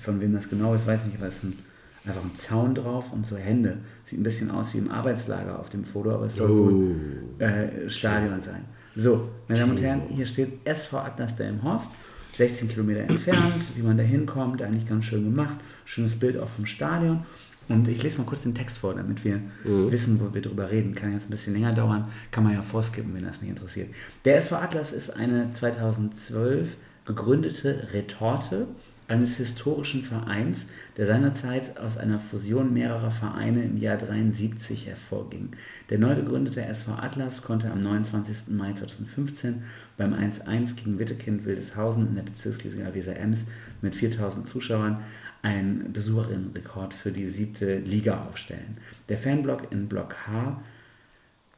Von 0.00 0.20
wem 0.20 0.32
das 0.32 0.48
genau 0.48 0.74
ist, 0.74 0.88
weiß 0.88 1.02
ich 1.02 1.06
nicht, 1.06 1.18
aber 1.18 1.28
es 1.28 1.36
ist 1.36 1.44
ein, 1.44 1.69
einfach 2.04 2.24
ein 2.24 2.34
Zaun 2.34 2.74
drauf 2.74 3.12
und 3.12 3.26
so 3.26 3.36
Hände. 3.36 3.78
Sieht 4.04 4.20
ein 4.20 4.22
bisschen 4.22 4.50
aus 4.50 4.74
wie 4.74 4.78
im 4.78 4.90
Arbeitslager 4.90 5.58
auf 5.58 5.68
dem 5.68 5.84
Foto, 5.84 6.12
aber 6.12 6.26
es 6.26 6.36
soll 6.36 6.50
oh. 6.50 6.66
wohl 6.66 6.94
äh, 7.38 7.88
Stadion 7.88 8.40
sein. 8.40 8.64
So, 8.96 9.28
meine 9.48 9.60
Damen 9.60 9.72
und 9.72 9.82
Herren, 9.82 10.02
hier 10.08 10.26
steht 10.26 10.60
SV 10.64 10.98
Atlas 10.98 11.36
der 11.36 11.50
im 11.50 11.62
Horst. 11.62 11.90
16 12.36 12.68
Kilometer 12.68 13.00
entfernt, 13.00 13.76
wie 13.76 13.82
man 13.82 13.98
da 13.98 14.02
hinkommt, 14.02 14.62
eigentlich 14.62 14.88
ganz 14.88 15.04
schön 15.04 15.24
gemacht. 15.24 15.56
Schönes 15.84 16.18
Bild 16.18 16.38
auch 16.38 16.48
vom 16.48 16.64
Stadion. 16.64 17.24
Und 17.68 17.86
ich 17.86 18.02
lese 18.02 18.18
mal 18.18 18.24
kurz 18.24 18.42
den 18.42 18.54
Text 18.54 18.78
vor, 18.78 18.94
damit 18.94 19.24
wir 19.24 19.40
mhm. 19.64 19.92
wissen, 19.92 20.20
wo 20.20 20.34
wir 20.34 20.42
drüber 20.42 20.70
reden. 20.70 20.94
Kann 20.94 21.12
jetzt 21.12 21.28
ein 21.28 21.30
bisschen 21.30 21.52
länger 21.52 21.72
dauern, 21.72 22.06
kann 22.30 22.42
man 22.42 22.54
ja 22.54 22.62
vorskippen, 22.62 23.14
wenn 23.14 23.24
das 23.24 23.42
nicht 23.42 23.50
interessiert. 23.50 23.90
Der 24.24 24.38
SV 24.38 24.56
Atlas 24.56 24.92
ist 24.92 25.10
eine 25.10 25.52
2012 25.52 26.76
gegründete 27.04 27.88
Retorte 27.92 28.66
eines 29.10 29.36
historischen 29.36 30.04
Vereins, 30.04 30.68
der 30.96 31.04
seinerzeit 31.04 31.76
aus 31.78 31.98
einer 31.98 32.20
Fusion 32.20 32.72
mehrerer 32.72 33.10
Vereine 33.10 33.64
im 33.64 33.76
Jahr 33.76 33.96
73 33.96 34.86
hervorging. 34.86 35.50
Der 35.90 35.98
neu 35.98 36.14
gegründete 36.14 36.64
SV 36.64 36.92
Atlas 36.92 37.42
konnte 37.42 37.72
am 37.72 37.80
29. 37.80 38.54
Mai 38.54 38.72
2015 38.72 39.64
beim 39.96 40.14
1-1 40.14 40.76
gegen 40.76 41.00
Wittekind 41.00 41.44
Wildeshausen 41.44 42.06
in 42.06 42.14
der 42.14 42.22
Bezirksliga 42.22 42.94
Weser 42.94 43.16
Ems 43.16 43.48
mit 43.82 43.96
4000 43.96 44.46
Zuschauern 44.46 45.02
einen 45.42 45.92
Besucherinnenrekord 45.92 46.94
für 46.94 47.10
die 47.10 47.28
siebte 47.28 47.78
Liga 47.78 48.26
aufstellen. 48.30 48.76
Der 49.08 49.18
Fanblock 49.18 49.72
in 49.72 49.88
Block 49.88 50.14
H 50.28 50.62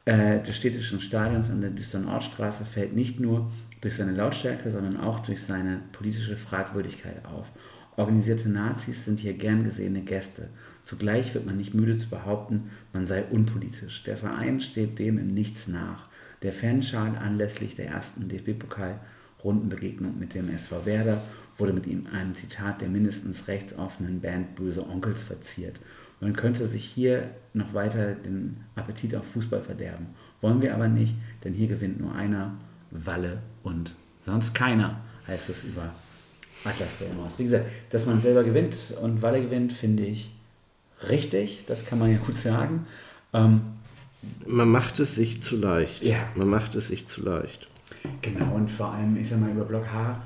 äh, 0.05 0.41
des 0.41 0.57
städtischen 0.57 1.01
Stadions 1.01 1.51
an 1.51 1.61
der 1.61 1.69
Düstern 1.69 2.07
Ortstraße 2.07 2.65
fällt 2.65 2.95
nicht 2.95 3.19
nur 3.19 3.51
durch 3.83 3.95
seine 3.95 4.13
Lautstärke, 4.13 4.71
sondern 4.71 4.97
auch 4.97 5.19
durch 5.19 5.43
seine 5.43 5.81
politische 5.91 6.37
Fragwürdigkeit 6.37 7.25
auf. 7.25 7.47
Organisierte 7.97 8.49
Nazis 8.49 9.03
sind 9.03 9.19
hier 9.19 9.33
gern 9.33 9.65
gesehene 9.65 10.01
Gäste. 10.01 10.47
Zugleich 10.85 11.33
wird 11.33 11.45
man 11.45 11.57
nicht 11.57 11.73
müde 11.73 11.97
zu 11.97 12.09
behaupten, 12.09 12.71
man 12.93 13.05
sei 13.05 13.23
unpolitisch. 13.23 14.03
Der 14.03 14.15
Verein 14.15 14.61
steht 14.61 14.99
dem 14.99 15.17
im 15.17 15.33
Nichts 15.33 15.67
nach. 15.67 16.07
Der 16.43 16.53
Fanschal 16.53 17.17
anlässlich 17.17 17.75
der 17.75 17.87
ersten 17.87 18.29
DFB-Pokal-Rundenbegegnung 18.29 20.17
mit 20.17 20.33
dem 20.33 20.49
SV 20.49 20.85
Werder 20.85 21.21
wurde 21.57 21.73
mit 21.73 21.85
ihm 21.85 22.07
einem 22.07 22.35
Zitat 22.35 22.79
der 22.79 22.89
mindestens 22.89 23.49
rechtsoffenen 23.49 24.21
Band 24.21 24.55
Böse 24.55 24.87
Onkels 24.87 25.23
verziert. 25.23 25.81
Man 26.21 26.37
könnte 26.37 26.67
sich 26.67 26.85
hier 26.85 27.31
noch 27.53 27.73
weiter 27.73 28.15
den 28.15 28.61
Appetit 28.75 29.13
auf 29.13 29.25
Fußball 29.27 29.61
verderben. 29.61 30.07
Wollen 30.39 30.61
wir 30.61 30.73
aber 30.73 30.87
nicht, 30.87 31.15
denn 31.43 31.53
hier 31.53 31.67
gewinnt 31.67 31.99
nur 31.99 32.15
einer, 32.15 32.53
Walle 32.91 33.41
und 33.63 33.95
sonst 34.25 34.53
keiner, 34.53 35.01
heißt 35.27 35.49
es 35.49 35.63
über 35.63 35.93
Atlas 36.63 36.99
der 36.99 37.13
Maus. 37.13 37.39
Wie 37.39 37.43
gesagt, 37.43 37.65
dass 37.89 38.05
man 38.05 38.21
selber 38.21 38.43
gewinnt 38.43 38.93
und 39.01 39.21
Walle 39.21 39.41
gewinnt, 39.41 39.73
finde 39.73 40.03
ich 40.03 40.31
richtig. 41.09 41.65
Das 41.67 41.85
kann 41.85 41.99
man 41.99 42.11
ja 42.11 42.17
gut 42.17 42.35
sagen. 42.35 42.85
Ähm, 43.33 43.61
Man 44.47 44.69
macht 44.69 44.99
es 44.99 45.15
sich 45.15 45.41
zu 45.41 45.57
leicht. 45.57 46.03
Ja. 46.03 46.27
Man 46.35 46.47
macht 46.49 46.75
es 46.75 46.87
sich 46.87 47.07
zu 47.07 47.23
leicht. 47.23 47.67
Genau, 48.21 48.53
und 48.55 48.69
vor 48.69 48.91
allem, 48.93 49.17
ich 49.17 49.29
sag 49.29 49.39
mal, 49.39 49.51
über 49.51 49.65
Block 49.65 49.87
H 49.91 50.21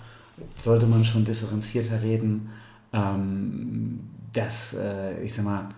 sollte 0.55 0.85
man 0.85 1.03
schon 1.05 1.25
differenzierter 1.25 2.01
reden. 2.01 2.49
Ähm, 2.93 3.99
dass, 4.33 4.73
äh, 4.75 5.23
ich 5.23 5.33
sag 5.33 5.45
mal, 5.45 5.69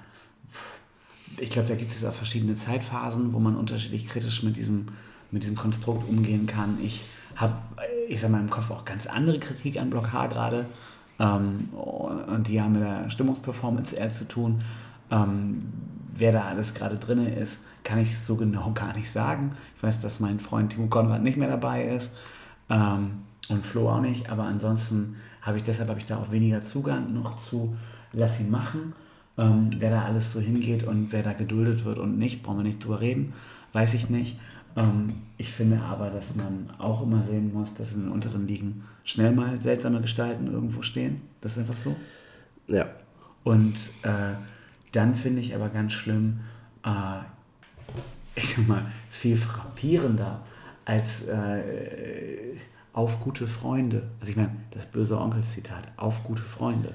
ich 1.38 1.50
glaube, 1.50 1.68
da 1.70 1.75
gibt 1.75 1.92
es 1.92 2.04
auch 2.04 2.13
verschiedene 2.13 2.56
Zeitphasen, 2.56 3.32
wo 3.34 3.39
man 3.39 3.56
unterschiedlich 3.56 4.08
kritisch 4.08 4.44
mit 4.44 4.58
diesem, 4.58 4.88
mit 5.31 5.43
diesem 5.43 5.55
Konstrukt 5.55 6.07
umgehen 6.09 6.48
kann. 6.48 6.77
Ich 6.81 7.05
habe, 7.36 7.53
ich 8.07 8.19
sag 8.19 8.31
mal, 8.31 8.39
im 8.39 8.50
Kopf 8.50 8.71
auch 8.71 8.86
ganz 8.86 9.05
andere 9.07 9.39
Kritik 9.39 9.79
an 9.79 9.89
Block 9.89 10.12
H 10.12 10.27
gerade. 10.27 10.65
Ähm, 11.19 11.69
und 11.74 12.48
die 12.48 12.62
haben 12.62 12.74
mit 12.74 12.81
der 12.81 13.09
Stimmungsperformance 13.09 13.95
eher 13.95 14.09
zu 14.09 14.27
tun. 14.27 14.62
Ähm, 15.12 15.67
wer 16.12 16.31
da 16.31 16.43
alles 16.43 16.74
gerade 16.74 16.98
drin 16.98 17.25
ist, 17.27 17.63
kann 17.83 18.00
ich 18.00 18.17
so 18.17 18.36
genau 18.36 18.71
gar 18.75 18.95
nicht 18.95 19.09
sagen. 19.09 19.51
Ich 19.75 19.83
weiß, 19.83 20.01
dass 20.01 20.19
mein 20.19 20.39
Freund 20.39 20.74
Timo 20.74 20.88
Konrad 20.88 21.24
nicht 21.24 21.38
mehr 21.38 21.50
dabei 21.50 21.86
ist 21.86 22.13
ähm, 22.69 23.24
und 23.50 23.65
Flo 23.65 23.89
auch 23.89 24.01
nicht, 24.01 24.29
aber 24.29 24.43
ansonsten 24.43 25.17
habe 25.41 25.57
ich 25.57 25.63
deshalb 25.63 25.89
habe 25.89 26.00
ich 26.00 26.05
da 26.05 26.17
auch 26.17 26.31
weniger 26.31 26.62
Zugang 26.62 27.13
noch 27.13 27.38
zu 27.38 27.75
Lass 28.12 28.39
ihn 28.39 28.50
machen. 28.50 28.93
Ähm, 29.38 29.69
wer 29.77 29.91
da 29.91 30.03
alles 30.03 30.31
so 30.31 30.39
hingeht 30.39 30.83
und 30.83 31.12
wer 31.12 31.21
da 31.21 31.33
geduldet 31.33 31.86
wird 31.86 32.00
und 32.00 32.17
nicht, 32.17 32.41
brauchen 32.41 32.57
wir 32.57 32.63
nicht 32.63 32.83
drüber 32.83 33.01
reden, 33.01 33.33
weiß 33.71 33.93
ich 33.93 34.09
nicht. 34.09 34.39
Ähm, 34.79 35.13
ich 35.38 35.51
finde 35.51 35.81
aber, 35.81 36.09
dass 36.09 36.36
man 36.36 36.69
auch 36.77 37.03
immer 37.03 37.21
sehen 37.24 37.53
muss, 37.53 37.74
dass 37.74 37.93
in 37.93 38.03
den 38.03 38.12
unteren 38.12 38.48
Ligen 38.48 38.83
schnell 39.03 39.31
mal 39.31 39.59
seltsame 39.59 40.01
Gestalten 40.01 40.48
irgendwo 40.48 40.81
stehen. 40.81 41.21
Das 41.41 41.53
ist 41.53 41.59
einfach 41.59 41.77
so. 41.77 41.95
Ja. 42.67 42.86
Und 43.43 43.75
äh, 44.03 44.36
dann 44.91 45.15
finde 45.15 45.41
ich 45.41 45.53
aber 45.53 45.69
ganz 45.69 45.93
schlimm, 45.93 46.39
äh, 46.86 47.19
ich 48.36 48.55
sag 48.55 48.67
mal, 48.67 48.86
viel 49.09 49.36
frappierender 49.36 50.41
als 50.86 51.27
äh, 51.27 52.55
auf 52.93 53.19
gute 53.19 53.48
Freunde. 53.48 54.03
Also 54.19 54.31
ich 54.31 54.38
meine, 54.38 54.51
das 54.71 54.86
böse 54.86 55.19
Onkels-Zitat, 55.19 55.89
auf 55.98 56.24
gute 56.24 56.41
Freunde. 56.41 56.93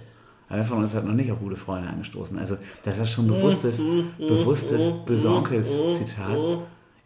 Einer 0.48 0.64
von 0.64 0.78
uns 0.78 0.94
hat 0.94 1.04
noch 1.04 1.14
nicht 1.14 1.30
auf 1.32 1.38
gute 1.38 1.56
Freunde 1.56 1.88
angestoßen. 1.88 2.38
Also 2.38 2.56
das 2.82 2.98
ist 2.98 3.10
schon 3.10 3.26
bewusstes, 3.26 3.82
bewusstes 4.18 4.90
böse 5.04 5.30
Onkels-Zitat. 5.30 6.38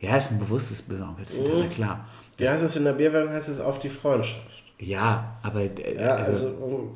Ja, 0.01 0.17
ist 0.17 0.31
ein 0.31 0.39
bewusstes 0.39 0.83
böse 0.83 1.03
Onkels-Zitat, 1.03 1.53
na 1.59 1.67
klar. 1.67 2.09
Wie 2.37 2.49
heißt 2.49 2.63
es 2.63 2.77
in 2.77 2.85
der 2.85 2.93
Bierwerbung? 2.93 3.33
Heißt 3.33 3.49
es 3.49 3.59
auf 3.61 3.79
die 3.81 3.89
Freundschaft. 3.89 4.63
Ja, 4.79 5.37
aber 5.43 5.63
äh, 5.63 5.97
Ja, 6.01 6.15
also, 6.17 6.47
also, 6.47 6.57
um, 6.65 6.91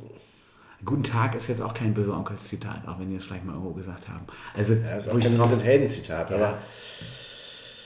Guten 0.85 1.03
Tag 1.05 1.35
ist 1.37 1.49
jetzt 1.49 1.63
auch 1.63 1.75
kein 1.75 1.95
böse 1.95 2.13
Onkels-Zitat, 2.13 2.87
auch 2.89 2.99
wenn 2.99 3.09
die 3.09 3.17
es 3.17 3.25
vielleicht 3.25 3.45
mal 3.45 3.53
irgendwo 3.53 3.73
gesagt 3.73 4.09
haben. 4.09 4.25
Also, 4.57 4.75
ja, 4.75 4.97
ist 4.97 5.07
wo 5.09 5.13
auch 5.13 5.19
ich 5.19 5.25
kein 5.25 5.37
drauf- 5.37 5.63
Helden-Zitat, 5.63 6.31
Ja. 6.31 6.37
aber 6.37 6.59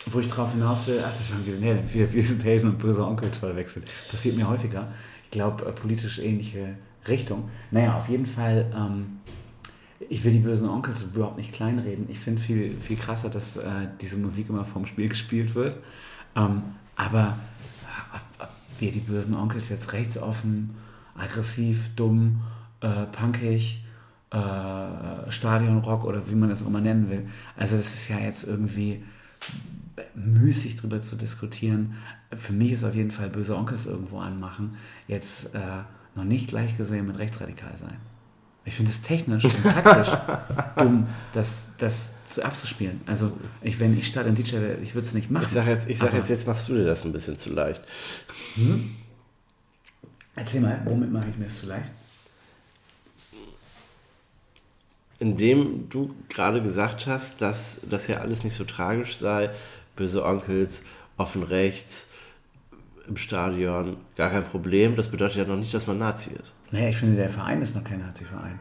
Wo 0.09 0.21
ich 0.21 0.29
drauf 0.29 0.53
hinaus 0.53 0.87
will, 0.87 1.03
ach, 1.05 1.13
das 1.19 1.31
waren 1.33 1.45
wir 1.45 1.53
sind 1.55 1.63
Helden, 1.65 1.89
wir, 1.93 2.13
wir 2.13 2.23
sind 2.23 2.45
Helden 2.45 2.71
und 2.71 2.79
böse 2.79 3.05
Onkels 3.05 3.39
verwechselt. 3.39 3.91
Passiert 4.11 4.37
mir 4.37 4.49
häufiger. 4.49 4.89
Ich 5.25 5.31
glaube, 5.33 5.65
äh, 5.67 5.73
politisch 5.73 6.19
ähnliche 6.21 6.77
Richtung. 7.09 7.51
Naja, 7.71 7.97
auf 7.97 8.09
jeden 8.09 8.25
Fall, 8.27 8.71
ähm, 8.75 9.19
ich 10.09 10.25
will 10.25 10.33
die 10.33 10.41
bösen 10.41 10.69
Onkels 10.69 11.03
überhaupt 11.03 11.37
nicht 11.37 11.53
kleinreden. 11.53 12.07
Ich 12.09 12.19
finde 12.19 12.41
viel, 12.41 12.79
viel 12.81 12.97
krasser, 12.97 13.31
dass 13.31 13.57
äh, 13.57 13.89
diese 14.01 14.17
Musik 14.17 14.49
immer 14.49 14.65
vom 14.65 14.87
Spiel 14.87 15.09
gespielt 15.09 15.55
wird. 15.55 15.77
Ähm, 16.35 16.63
aber 16.97 17.39
ob, 18.13 18.45
ob 18.45 18.49
wir 18.79 18.93
die 18.93 19.01
bösen 19.01 19.35
Onkels 19.35 19.69
jetzt 19.69 19.93
rechtsoffen, 19.93 20.71
aggressiv, 21.17 21.91
dumm, 21.97 22.43
äh, 22.81 23.07
punkig, 23.07 23.85
äh, 24.31 25.31
Stadionrock 25.31 26.05
oder 26.05 26.29
wie 26.29 26.35
man 26.35 26.51
das 26.51 26.63
auch 26.63 26.69
immer 26.69 26.81
nennen 26.81 27.09
will. 27.09 27.29
Also 27.57 27.77
das 27.77 27.95
ist 27.95 28.09
ja 28.09 28.19
jetzt 28.19 28.45
irgendwie 28.45 29.03
müßig 30.15 30.77
drüber 30.77 31.01
zu 31.01 31.17
diskutieren. 31.17 31.95
Für 32.35 32.53
mich 32.53 32.73
ist 32.73 32.85
auf 32.85 32.95
jeden 32.95 33.11
Fall 33.11 33.31
böse 33.31 33.57
Onkels 33.57 33.87
irgendwo 33.87 34.19
anmachen 34.19 34.77
jetzt 35.09 35.55
äh, 35.55 35.61
noch 36.15 36.25
nicht 36.25 36.49
gleich 36.49 36.77
gesehen 36.77 37.07
mit 37.07 37.19
rechtsradikal 37.19 37.77
sein. 37.79 37.97
Ich 38.67 38.75
finde 38.75 38.91
es 38.91 39.01
technisch 39.01 39.45
und 39.45 39.63
taktisch 39.63 40.13
dumm, 40.77 41.07
das, 41.33 41.67
das 41.79 42.15
zu, 42.27 42.45
abzuspielen. 42.45 43.01
Also 43.07 43.33
ich, 43.63 43.79
wenn 43.79 43.97
ich 43.97 44.09
Stadion 44.09 44.35
DJ 44.35 44.55
wäre, 44.55 44.79
ich 44.83 44.95
würde 44.95 45.07
es 45.07 45.15
nicht 45.15 45.31
machen. 45.31 45.45
ich 45.45 45.53
sage 45.53 45.71
jetzt, 45.71 45.89
ich 45.89 45.99
sag 45.99 46.13
jetzt, 46.13 46.29
jetzt 46.29 46.47
machst 46.49 46.69
du 46.69 46.75
dir 46.75 46.85
das 46.85 47.05
ein 47.05 47.13
bisschen 47.13 47.39
zu 47.39 47.53
leicht. 47.53 47.81
Erzähl 50.35 50.61
mal, 50.61 50.83
womit 50.85 51.13
mache 51.13 51.29
ich 51.29 51.39
mir 51.39 51.45
das 51.45 51.61
zu 51.61 51.67
leicht? 51.67 51.91
Indem 55.21 55.89
du 55.89 56.15
gerade 56.29 56.61
gesagt 56.61 57.07
hast, 57.07 57.41
dass 57.41 57.81
das 57.89 58.09
ja 58.09 58.19
alles 58.19 58.43
nicht 58.43 58.57
so 58.57 58.65
tragisch 58.65 59.17
sei, 59.17 59.51
böse 59.95 60.25
Onkels, 60.25 60.83
offen 61.17 61.45
rechts, 61.45 62.09
im 63.07 63.17
Stadion, 63.17 63.97
gar 64.17 64.31
kein 64.31 64.45
Problem. 64.45 64.97
Das 64.97 65.09
bedeutet 65.09 65.37
ja 65.37 65.45
noch 65.45 65.57
nicht, 65.57 65.73
dass 65.73 65.87
man 65.87 65.99
Nazi 65.99 66.31
ist. 66.31 66.56
Naja, 66.71 66.89
ich 66.89 66.97
finde, 66.97 67.17
der 67.17 67.29
Verein 67.29 67.63
ist 67.63 67.77
noch 67.77 67.85
kein 67.85 68.01
Nazi-Verein. 68.01 68.59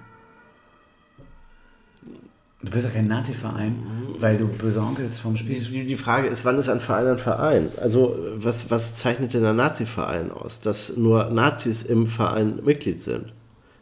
Du 2.62 2.72
bist 2.72 2.86
ja 2.86 2.92
kein 2.92 3.08
Nazi-Verein, 3.08 3.76
weil 4.20 4.38
du 4.38 4.48
böse 4.48 4.80
Onkels 4.80 5.20
vom 5.20 5.38
Spiel. 5.38 5.60
Die 5.60 5.86
die 5.86 5.98
Frage 5.98 6.28
ist, 6.28 6.46
wann 6.46 6.58
ist 6.58 6.70
ein 6.70 6.80
Verein 6.80 7.08
ein 7.08 7.18
Verein? 7.20 7.70
Also, 7.80 8.18
was, 8.36 8.72
was 8.72 8.96
zeichnet 8.96 9.34
denn 9.34 9.46
ein 9.46 9.56
Nazi-Verein 9.56 10.32
aus? 10.32 10.62
Dass 10.62 10.98
nur 10.98 11.26
Nazis 11.26 11.84
im 11.84 12.08
Verein 12.08 12.64
Mitglied 12.64 13.02
sind. 13.02 13.34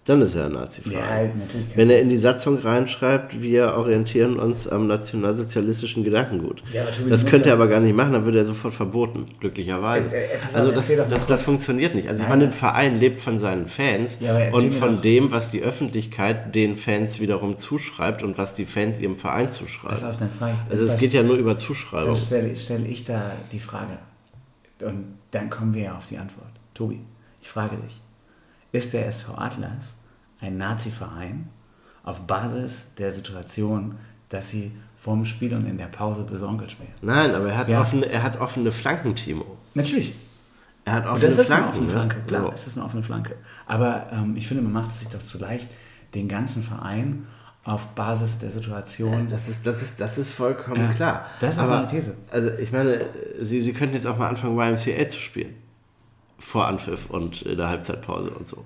Dann 0.05 0.21
ist 0.21 0.35
er 0.35 0.47
ein 0.47 0.51
Nazi-Verein. 0.51 0.99
Ja, 1.27 1.45
kann 1.45 1.65
Wenn 1.75 1.89
er 1.89 1.97
ich- 1.97 2.03
in 2.03 2.09
die 2.09 2.17
Satzung 2.17 2.57
reinschreibt, 2.57 3.41
wir 3.41 3.75
orientieren 3.77 4.35
uns 4.37 4.67
am 4.67 4.85
nationalsozialistischen 4.85 6.03
Gedankengut. 6.03 6.61
Ja, 6.73 6.83
das 7.07 7.25
könnte 7.25 7.47
er 7.47 7.53
aber 7.53 7.67
gar 7.67 7.79
nicht 7.79 7.95
machen, 7.95 8.11
dann 8.11 8.25
würde 8.25 8.39
er 8.39 8.43
sofort 8.43 8.73
verboten, 8.73 9.27
glücklicherweise. 9.39 10.13
Äh, 10.13 10.23
äh, 10.25 10.27
also 10.53 10.71
das, 10.73 10.91
das, 11.09 11.25
das 11.27 11.43
funktioniert 11.43 11.95
nicht. 11.95 12.09
Also 12.09 12.21
ich 12.21 12.27
Nein, 12.27 12.39
meine, 12.39 12.49
ein. 12.49 12.53
Verein 12.53 12.99
lebt 12.99 13.21
von 13.21 13.39
seinen 13.39 13.67
Fans 13.67 14.17
Ja, 14.19 14.49
und 14.51 14.73
von 14.73 15.01
dem, 15.01 15.31
was 15.31 15.51
die 15.51 15.61
Öffentlichkeit 15.61 16.53
den 16.53 16.75
Fans 16.75 17.21
wiederum 17.21 17.55
zuschreibt 17.55 18.23
und 18.23 18.37
was 18.37 18.55
die 18.55 18.65
Fans 18.65 18.99
ihrem 18.99 19.15
Verein 19.15 19.49
zuschreiben. 19.51 19.95
Pass 19.97 20.03
auf, 20.03 20.17
dann 20.17 20.31
frage 20.31 20.57
ich. 20.65 20.71
also 20.71 20.83
es 20.83 20.97
geht 20.97 21.13
ja 21.13 21.23
nur 21.23 21.37
über 21.37 21.51
Dann 21.51 21.59
Zuschreibung. 21.59 22.17
stelle, 22.17 22.53
stelle 22.57 22.87
ich 22.87 23.05
da 23.05 23.31
die 23.53 23.59
Frage. 23.59 23.97
Und 24.81 25.13
dann 25.31 25.49
kommen 25.49 25.73
wir 25.73 25.83
ja 25.83 25.97
auf 25.97 26.07
die 26.07 26.17
Antwort. 26.17 26.49
Tobi, 26.73 26.99
ich 27.41 27.47
frage 27.47 27.77
dich. 27.77 28.01
Ist 28.73 28.91
der 28.91 29.07
SV 29.07 29.35
Atlas 29.37 29.93
ein 30.41 30.57
Nazi-Verein 30.57 31.47
auf 32.03 32.19
Basis 32.27 32.87
der 32.97 33.13
Situation, 33.13 33.95
dass 34.27 34.49
sie 34.49 34.71
vorm 34.97 35.23
Spiel 35.25 35.53
und 35.53 35.65
in 35.65 35.77
der 35.77 35.85
Pause 35.87 36.23
böse 36.23 36.45
Onkel 36.45 36.69
spielen? 36.69 36.89
Nein, 37.01 37.33
aber 37.33 37.49
er 37.49 37.57
hat, 37.57 37.69
Ja. 37.69 37.79
offene, 37.79 38.07
er 38.07 38.23
hat 38.23 38.39
offene 38.41 38.71
Flanken, 38.73 39.15
Timo. 39.15 39.45
Natürlich. 39.73 40.13
Er 40.85 40.93
hat 40.93 41.03
Und 41.05 41.11
offene 41.11 41.29
das 41.29 41.37
ist 41.39 41.45
Flanken. 41.47 41.63
eine 41.63 41.69
offene 41.75 41.89
Flanke, 41.89 42.15
ne? 42.17 42.23
klar, 42.27 42.41
So. 42.41 42.51
es 42.53 42.67
ist 42.67 42.77
eine 42.77 42.85
offene 42.85 43.03
Flanke. 43.03 43.35
Aber 43.67 44.07
ähm, 44.11 44.35
ich 44.35 44.47
finde, 44.47 44.63
man 44.63 44.73
macht 44.73 44.89
es 44.89 44.99
sich 44.99 45.07
doch 45.09 45.23
zu 45.23 45.37
leicht, 45.37 45.69
den 46.13 46.27
ganzen 46.27 46.61
Verein 46.63 47.27
auf 47.63 47.87
Basis 47.95 48.39
der 48.39 48.51
Situation. 48.51 49.27
Das 49.29 49.47
ist, 49.47 49.65
das 49.65 49.81
ist, 49.81 50.01
das 50.01 50.17
ist 50.17 50.31
vollkommen 50.31 50.81
Ja, 50.81 50.91
klar. 50.93 51.25
das 51.39 51.53
ist 51.55 51.59
Aber, 51.61 51.75
meine 51.75 51.87
These. 51.87 52.15
Also 52.31 52.49
ich 52.59 52.71
meine, 52.73 53.05
Sie, 53.39 53.61
Sie 53.61 53.71
könnten 53.71 53.95
jetzt 53.95 54.05
auch 54.07 54.17
mal 54.17 54.27
anfangen, 54.27 54.57
YMCA 54.59 55.07
zu 55.07 55.19
spielen. 55.21 55.55
Vor 56.45 56.67
Anpfiff 56.67 57.09
und 57.09 57.41
in 57.43 57.57
der 57.57 57.69
Halbzeitpause 57.69 58.29
und 58.29 58.47
so. 58.47 58.63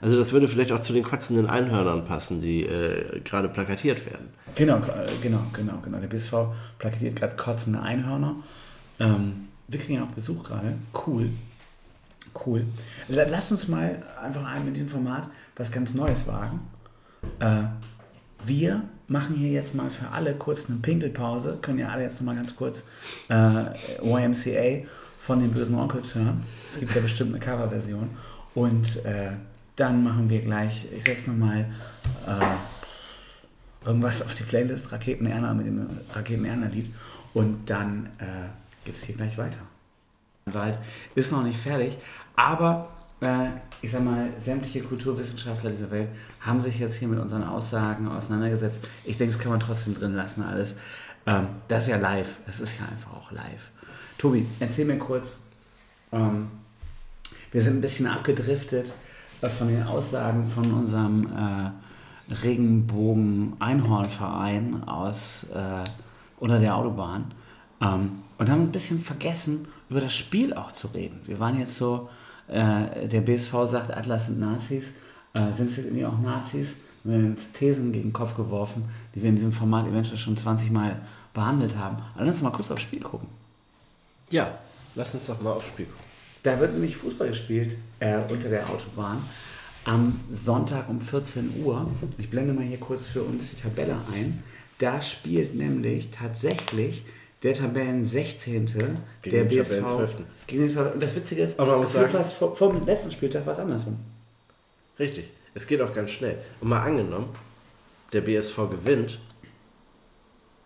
Also 0.00 0.16
das 0.16 0.32
würde 0.32 0.46
vielleicht 0.46 0.70
auch 0.72 0.80
zu 0.80 0.92
den 0.92 1.02
kotzenden 1.02 1.46
Einhörnern 1.46 2.04
passen, 2.04 2.40
die 2.40 2.62
äh, 2.64 3.20
gerade 3.20 3.48
plakatiert 3.48 4.06
werden. 4.06 4.28
Genau, 4.54 4.76
äh, 4.78 5.06
genau, 5.22 5.40
genau, 5.52 5.78
genau. 5.84 5.98
Der 5.98 6.06
BSV 6.06 6.32
plakatiert 6.78 7.16
gerade 7.16 7.34
kotzende 7.36 7.80
Einhörner. 7.80 8.36
Ähm, 9.00 9.48
wir 9.66 9.80
kriegen 9.80 9.94
ja 9.94 10.04
auch 10.04 10.08
Besuch 10.14 10.44
gerade. 10.44 10.74
Cool. 11.06 11.30
Cool. 12.46 12.66
La- 13.08 13.24
Lass 13.28 13.50
uns 13.50 13.66
mal 13.68 14.02
einfach 14.22 14.44
ein 14.44 14.64
mit 14.64 14.76
diesem 14.76 14.88
Format 14.88 15.28
was 15.56 15.72
ganz 15.72 15.94
Neues 15.94 16.26
wagen. 16.26 16.60
Äh, 17.40 17.62
wir 18.46 18.82
machen 19.08 19.36
hier 19.36 19.50
jetzt 19.50 19.74
mal 19.74 19.90
für 19.90 20.08
alle 20.10 20.34
kurz 20.34 20.68
eine 20.68 20.78
Pinkelpause. 20.78 21.58
Können 21.62 21.78
ja 21.78 21.88
alle 21.88 22.02
jetzt 22.02 22.20
noch 22.20 22.26
mal 22.26 22.36
ganz 22.36 22.54
kurz 22.54 22.84
äh, 23.28 23.64
YMCA 24.02 24.86
von 25.24 25.40
den 25.40 25.52
bösen 25.52 25.74
Onkels 25.74 26.14
hören. 26.14 26.42
Es 26.72 26.78
gibt 26.78 26.94
ja 26.94 27.00
bestimmt 27.00 27.34
eine 27.34 27.42
Coverversion. 27.42 28.10
Und 28.54 29.04
äh, 29.04 29.30
dann 29.74 30.04
machen 30.04 30.28
wir 30.28 30.42
gleich, 30.42 30.86
ich 30.94 31.02
setze 31.04 31.30
nochmal 31.30 31.66
äh, 32.26 33.86
irgendwas 33.86 34.22
auf 34.22 34.34
die 34.34 34.42
Playlist, 34.42 34.92
Raketen 34.92 35.26
Erna 35.26 35.54
mit 35.54 35.66
dem 35.66 35.86
Raketen 36.12 36.44
Erna 36.44 36.66
Lied 36.66 36.92
und 37.32 37.68
dann 37.68 38.06
äh, 38.18 38.48
geht 38.84 38.94
es 38.94 39.04
hier 39.04 39.16
gleich 39.16 39.36
weiter. 39.38 39.58
Wald 40.44 40.78
ist 41.14 41.32
noch 41.32 41.42
nicht 41.42 41.58
fertig, 41.58 41.96
aber 42.36 42.90
äh, 43.20 43.48
ich 43.80 43.90
sag 43.90 44.04
mal, 44.04 44.28
sämtliche 44.38 44.82
Kulturwissenschaftler 44.82 45.70
dieser 45.70 45.90
Welt 45.90 46.10
haben 46.40 46.60
sich 46.60 46.78
jetzt 46.78 46.96
hier 46.96 47.08
mit 47.08 47.18
unseren 47.18 47.44
Aussagen 47.44 48.06
auseinandergesetzt. 48.08 48.86
Ich 49.04 49.16
denke, 49.16 49.34
das 49.34 49.42
kann 49.42 49.52
man 49.52 49.60
trotzdem 49.60 49.94
drin 49.94 50.14
lassen, 50.14 50.42
alles. 50.42 50.74
Ähm, 51.26 51.46
das 51.68 51.84
ist 51.84 51.88
ja 51.88 51.96
live, 51.96 52.36
das 52.46 52.60
ist 52.60 52.78
ja 52.78 52.86
einfach 52.86 53.14
auch 53.14 53.32
live. 53.32 53.70
Tobi, 54.18 54.46
erzähl 54.60 54.84
mir 54.84 54.98
kurz, 54.98 55.36
ähm, 56.12 56.48
wir 57.52 57.60
sind 57.60 57.76
ein 57.76 57.80
bisschen 57.80 58.06
abgedriftet 58.06 58.92
äh, 59.40 59.48
von 59.48 59.66
den 59.68 59.82
Aussagen 59.82 60.46
von 60.48 60.64
unserem 60.72 61.26
äh, 61.26 61.70
Regenbogen-Einhornverein 62.32 64.84
aus 64.84 65.46
äh, 65.54 65.84
unter 66.38 66.58
der 66.58 66.76
Autobahn 66.76 67.32
ähm, 67.80 68.20
und 68.38 68.50
haben 68.50 68.62
ein 68.62 68.72
bisschen 68.72 69.00
vergessen, 69.00 69.68
über 69.90 70.00
das 70.00 70.14
Spiel 70.14 70.54
auch 70.54 70.72
zu 70.72 70.88
reden. 70.88 71.20
Wir 71.26 71.38
waren 71.38 71.58
jetzt 71.58 71.76
so, 71.76 72.08
äh, 72.48 73.06
der 73.08 73.20
BSV 73.20 73.52
sagt, 73.66 73.94
Atlas 73.94 74.26
sind 74.26 74.40
Nazis. 74.40 74.92
Äh, 75.32 75.52
sind 75.52 75.68
es 75.68 75.76
jetzt 75.76 75.86
irgendwie 75.86 76.06
auch 76.06 76.18
Nazis? 76.18 76.78
Wir 77.02 77.16
haben 77.16 77.32
uns 77.32 77.52
Thesen 77.52 77.92
gegen 77.92 78.08
den 78.08 78.12
Kopf 78.12 78.34
geworfen, 78.34 78.84
die 79.14 79.22
wir 79.22 79.28
in 79.28 79.36
diesem 79.36 79.52
Format 79.52 79.86
eventuell 79.86 80.16
schon 80.16 80.36
20 80.36 80.70
Mal 80.70 81.00
behandelt 81.34 81.76
haben. 81.76 81.98
Aber 82.14 82.24
lass 82.24 82.36
uns 82.36 82.42
mal 82.42 82.50
kurz 82.50 82.70
aufs 82.70 82.82
Spiel 82.82 83.00
gucken. 83.00 83.28
Ja, 84.30 84.58
lass 84.94 85.14
uns 85.14 85.26
doch 85.26 85.40
mal 85.40 85.52
aufs 85.52 85.68
Spiel 85.68 85.86
gucken. 85.86 86.04
Da 86.42 86.60
wird 86.60 86.72
nämlich 86.72 86.96
Fußball 86.96 87.28
gespielt 87.28 87.76
äh, 88.00 88.20
unter 88.30 88.48
der 88.48 88.68
Autobahn 88.68 89.22
am 89.84 90.20
Sonntag 90.30 90.88
um 90.88 91.00
14 91.00 91.62
Uhr. 91.64 91.86
Ich 92.18 92.30
blende 92.30 92.52
mal 92.52 92.64
hier 92.64 92.78
kurz 92.78 93.06
für 93.08 93.22
uns 93.22 93.50
die 93.50 93.60
Tabelle 93.60 93.96
ein. 94.14 94.42
Da 94.78 95.00
spielt 95.00 95.54
nämlich 95.54 96.10
tatsächlich 96.10 97.04
der 97.42 97.54
Tabellen 97.54 98.04
16. 98.04 98.66
Gegen 98.66 98.98
der 99.24 99.44
den 99.44 99.48
BSV. 99.48 99.70
Tabellen 99.70 99.96
12.. 99.96 100.16
Gegen 100.46 100.68
den, 100.68 100.78
und 100.78 101.02
das 101.02 101.14
Witzige 101.14 101.42
ist, 101.42 101.60
Aber 101.60 101.80
das 101.80 101.92
fast 101.92 102.34
vor, 102.34 102.56
vom 102.56 102.84
letzten 102.86 103.12
Spieltag 103.12 103.46
war 103.46 103.52
es 103.52 103.58
andersrum. 103.58 103.98
Richtig. 104.98 105.30
Es 105.54 105.66
geht 105.66 105.80
auch 105.80 105.92
ganz 105.92 106.10
schnell. 106.10 106.38
Und 106.60 106.68
mal 106.68 106.82
angenommen, 106.82 107.28
der 108.12 108.22
BSV 108.22 108.56
gewinnt, 108.70 109.20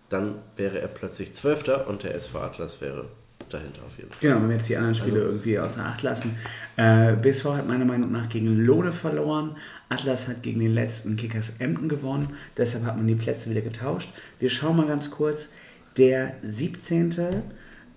dann 0.09 0.37
wäre 0.57 0.81
er 0.81 0.89
plötzlich 0.89 1.35
Zwölfter 1.35 1.87
und 1.89 2.03
der 2.03 2.15
SV 2.15 2.41
Atlas 2.41 2.81
wäre 2.81 3.07
dahinter 3.49 3.81
auf 3.87 3.97
jeden 3.97 4.11
Fall. 4.11 4.19
Genau, 4.21 4.37
wenn 4.37 4.49
wir 4.49 4.57
jetzt 4.57 4.69
die 4.69 4.77
anderen 4.77 4.95
Spiele 4.95 5.17
Also- 5.17 5.27
irgendwie 5.29 5.59
außer 5.59 5.85
Acht 5.85 6.03
lassen. 6.03 6.37
Äh, 6.77 7.15
BSV 7.17 7.45
hat 7.57 7.67
meiner 7.69 7.85
Meinung 7.85 8.13
nach 8.13 8.29
gegen 8.29 8.57
Lohne 8.65 8.93
verloren. 8.93 9.57
Atlas 9.89 10.29
hat 10.29 10.43
gegen 10.43 10.61
den 10.61 10.75
letzten 10.75 11.17
Kickers 11.17 11.55
Emden 11.59 11.89
gewonnen. 11.89 12.29
Deshalb 12.57 12.85
hat 12.85 12.97
man 12.97 13.07
die 13.07 13.15
Plätze 13.15 13.51
wieder 13.51 13.63
getauscht. 13.63 14.11
Wir 14.39 14.51
schauen 14.51 14.77
mal 14.77 14.87
ganz 14.87 15.11
kurz. 15.11 15.49
Der 15.97 16.35
17. 16.45 17.43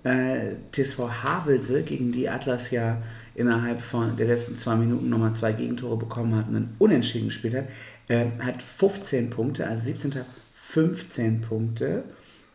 Äh, 0.03 0.55
TSV 0.71 0.97
Havelse, 1.23 1.83
gegen 1.83 2.11
die 2.11 2.27
Atlas 2.27 2.71
ja 2.71 3.01
innerhalb 3.35 3.81
von 3.81 4.17
der 4.17 4.27
letzten 4.27 4.57
zwei 4.57 4.75
Minuten 4.75 5.09
nochmal 5.09 5.33
zwei 5.33 5.53
Gegentore 5.53 5.95
bekommen 5.97 6.35
hat 6.35 6.47
und 6.49 6.55
einen 6.55 6.75
Unentschieden 6.79 7.27
gespielt 7.27 7.55
hat, 7.55 7.65
äh, 8.07 8.25
hat 8.39 8.61
15 8.63 9.29
Punkte, 9.29 9.67
also 9.67 9.83
17. 9.83 10.25
15 10.53 11.41
Punkte. 11.41 12.03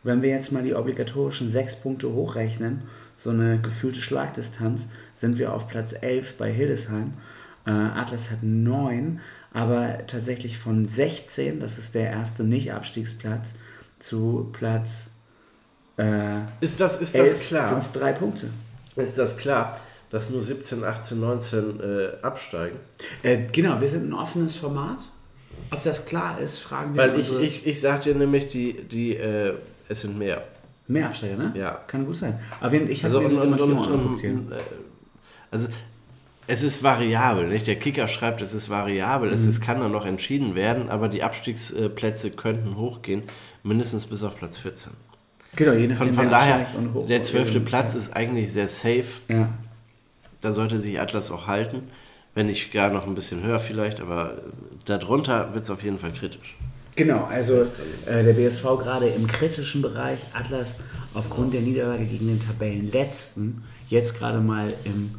Wenn 0.03 0.21
wir 0.21 0.29
jetzt 0.29 0.51
mal 0.51 0.63
die 0.63 0.75
obligatorischen 0.75 1.49
sechs 1.49 1.75
Punkte 1.75 2.11
hochrechnen, 2.13 2.83
so 3.17 3.31
eine 3.31 3.59
gefühlte 3.59 4.01
Schlagdistanz, 4.01 4.87
sind 5.15 5.37
wir 5.37 5.53
auf 5.53 5.67
Platz 5.67 5.93
11 5.99 6.37
bei 6.37 6.51
Hildesheim. 6.51 7.13
Äh, 7.65 7.71
Atlas 7.71 8.29
hat 8.29 8.43
9, 8.43 9.19
aber 9.53 10.05
tatsächlich 10.07 10.57
von 10.57 10.85
16, 10.85 11.59
das 11.59 11.77
ist 11.77 11.95
der 11.95 12.11
erste 12.11 12.43
Nicht-Abstiegsplatz, 12.43 13.53
zu 13.99 14.49
Platz 14.53 15.09
äh, 15.97 16.41
Ist 16.61 16.79
das, 16.79 17.01
ist 17.01 17.15
11 17.15 17.33
das 17.33 17.47
klar? 17.47 17.69
sind 17.69 17.79
es 17.79 17.91
drei 17.91 18.13
Punkte. 18.13 18.49
Ist 18.95 19.17
das 19.17 19.37
klar, 19.37 19.79
dass 20.09 20.29
nur 20.29 20.43
17, 20.43 20.83
18, 20.83 21.19
19 21.19 21.79
äh, 21.79 22.09
absteigen? 22.21 22.77
Äh, 23.23 23.39
genau, 23.51 23.81
wir 23.81 23.87
sind 23.87 24.09
ein 24.09 24.13
offenes 24.13 24.55
Format. 24.55 24.99
Ob 25.71 25.81
das 25.83 26.05
klar 26.05 26.39
ist, 26.39 26.59
fragen 26.59 26.93
wir 26.93 27.01
Weil 27.01 27.19
ich, 27.19 27.33
ich, 27.33 27.67
ich 27.67 27.81
sag 27.81 28.01
dir 28.01 28.15
nämlich, 28.15 28.47
die, 28.47 28.83
die, 28.83 29.15
äh, 29.15 29.55
es 29.89 30.01
sind 30.01 30.17
mehr. 30.17 30.43
mehr 30.87 31.07
Absteiger, 31.07 31.35
ne? 31.37 31.53
Ja. 31.55 31.71
Kann 31.87 32.05
gut 32.05 32.15
sein. 32.15 32.39
Aber 32.61 32.71
wenn- 32.71 32.89
ich 32.89 33.03
habe 33.03 33.15
Also, 33.15 33.19
mir 33.19 33.25
und, 33.25 33.31
diese 33.31 33.47
und, 33.47 33.87
und, 33.87 34.23
und, 34.23 34.51
äh, 34.51 34.55
also 35.51 35.69
es 36.47 36.63
ist 36.63 36.81
variabel, 36.83 37.47
nicht? 37.49 37.67
Der 37.67 37.75
Kicker 37.77 38.07
schreibt, 38.07 38.41
es 38.41 38.53
ist 38.53 38.69
variabel, 38.69 39.31
es 39.33 39.43
Mhm. 39.43 39.49
ist, 39.49 39.61
kann 39.61 39.79
dann 39.81 39.91
noch 39.91 40.05
entschieden 40.05 40.55
werden, 40.55 40.89
aber 40.89 41.09
die 41.09 41.23
Abstiegsplätze 41.23 42.31
könnten 42.31 42.77
hochgehen, 42.77 43.23
mindestens 43.63 44.05
bis 44.07 44.23
auf 44.23 44.37
Platz 44.37 44.57
14. 44.57 44.93
Genau, 45.57 45.73
je 45.73 45.87
nachdem, 45.87 46.07
Von, 46.13 46.15
von 46.23 46.29
daher, 46.29 46.67
der 47.09 47.23
zwölfte 47.23 47.57
ja. 47.57 47.63
Platz 47.65 47.95
ist 47.95 48.15
eigentlich 48.15 48.53
sehr 48.53 48.67
safe. 48.67 49.05
Ja. 49.27 49.49
Da 50.41 50.51
sollte 50.51 50.79
sich 50.79 50.99
Atlas 51.01 51.31
auch 51.31 51.47
halten, 51.47 51.83
wenn 52.35 52.45
nicht 52.45 52.71
gar 52.71 52.91
noch 52.91 53.07
ein 53.07 53.15
bisschen 53.15 53.43
höher 53.43 53.59
vielleicht, 53.59 53.99
aber 53.99 54.35
darunter 54.85 55.53
wird 55.53 55.63
es 55.65 55.69
auf 55.71 55.83
jeden 55.83 55.97
Fall 55.97 56.11
kritisch. 56.11 56.55
Genau, 56.97 57.25
also 57.31 57.61
äh, 58.07 58.23
der 58.23 58.33
BSV 58.33 58.63
gerade 58.79 59.07
im 59.07 59.27
kritischen 59.27 59.81
Bereich, 59.81 60.19
Atlas 60.33 60.79
aufgrund 61.13 61.53
der 61.53 61.61
Niederlage 61.61 62.03
gegen 62.05 62.27
den 62.27 62.39
Tabellenletzten, 62.39 63.63
jetzt 63.89 64.17
gerade 64.17 64.39
mal 64.39 64.73
im 64.83 65.11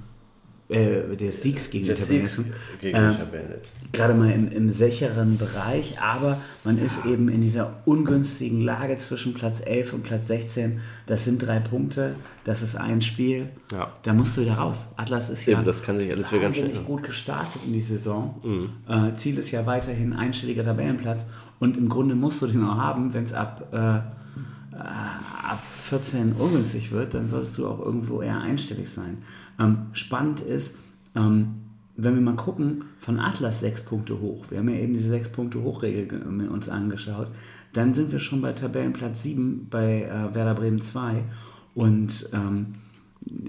äh, 0.71 1.17
des 1.17 1.43
Siegs 1.43 1.71
gegen 1.71 1.87
Der 1.87 1.95
den 1.95 2.05
Siegs 2.05 2.37
Tabellenletzten, 2.37 2.79
gegen 2.81 2.97
ähm, 2.99 3.03
den 3.13 3.19
Tabellenletzten. 3.21 3.89
gerade 3.93 4.13
mal 4.15 4.31
im, 4.31 4.49
im 4.53 4.69
sicheren 4.69 5.39
Bereich, 5.39 5.99
aber 6.01 6.41
man 6.65 6.79
ist 6.79 7.07
eben 7.07 7.29
in 7.31 7.41
dieser 7.41 7.77
ungünstigen 7.87 8.61
Lage 8.61 8.99
zwischen 8.99 9.33
Platz 9.33 9.63
11 9.65 9.93
und 9.95 10.03
Platz 10.03 10.27
16. 10.27 10.81
Das 11.07 11.25
sind 11.25 11.39
drei 11.47 11.59
Punkte, 11.61 12.17
das 12.45 12.61
ist 12.61 12.75
ein 12.77 13.01
Spiel, 13.01 13.49
Ja. 13.73 13.93
da 14.03 14.13
musst 14.13 14.37
du 14.37 14.43
wieder 14.43 14.55
raus. 14.55 14.89
Atlas 14.97 15.31
ist 15.31 15.47
ja 15.47 15.55
Eben, 15.55 15.65
das 15.65 15.83
kann 15.83 15.97
sich 15.97 16.11
alles 16.11 16.31
wieder 16.31 16.43
ganz 16.43 16.57
schnell 16.57 16.71
gut 16.85 17.03
gestartet 17.03 17.63
in 17.65 17.73
die 17.73 17.81
Saison. 17.81 18.69
Äh, 18.89 19.15
Ziel 19.15 19.39
ist 19.39 19.51
ja 19.53 19.65
weiterhin 19.65 20.13
einstelliger 20.13 20.65
Tabellenplatz 20.65 21.25
und 21.61 21.77
im 21.77 21.89
Grunde 21.89 22.15
musst 22.15 22.41
du 22.43 22.47
den 22.47 22.65
auch 22.65 22.77
haben, 22.77 23.13
wenn 23.15 23.25
es 23.25 23.33
ab, 23.33 23.69
äh, 23.73 23.97
äh, 23.97 24.01
ab 24.79 25.63
14 25.85 26.33
ungünstig 26.33 26.93
wird, 26.93 27.15
dann 27.15 27.29
solltest 27.29 27.59
du 27.59 27.67
auch 27.67 27.81
irgendwo 27.81 28.23
eher 28.23 28.41
einstellig 28.41 28.89
sein. 28.89 29.19
Ähm, 29.59 29.87
spannend 29.93 30.41
ist, 30.41 30.77
ähm, 31.15 31.55
wenn 31.97 32.15
wir 32.15 32.21
mal 32.23 32.37
gucken, 32.37 32.85
von 32.99 33.19
Atlas 33.19 33.59
sechs 33.59 33.81
Punkte 33.81 34.21
hoch, 34.21 34.45
wir 34.51 34.59
haben 34.59 34.69
ja 34.69 34.77
eben 34.77 34.93
diese 34.93 35.09
sechs 35.09 35.31
Punkte 35.33 35.61
Hochregel 35.63 36.07
ge- 36.07 36.25
mir 36.25 36.49
uns 36.51 36.69
angeschaut, 36.69 37.29
dann 37.73 37.93
sind 37.93 38.13
wir 38.13 38.21
schon 38.21 38.41
bei 38.41 38.53
Tabellenplatz 38.53 39.25
7 39.25 39.67
bei 39.69 40.03
äh, 40.05 40.35
Werder 40.35 40.55
Bremen 40.55 40.81
2 40.81 41.25
und 41.75 42.29
ähm, 42.33 42.75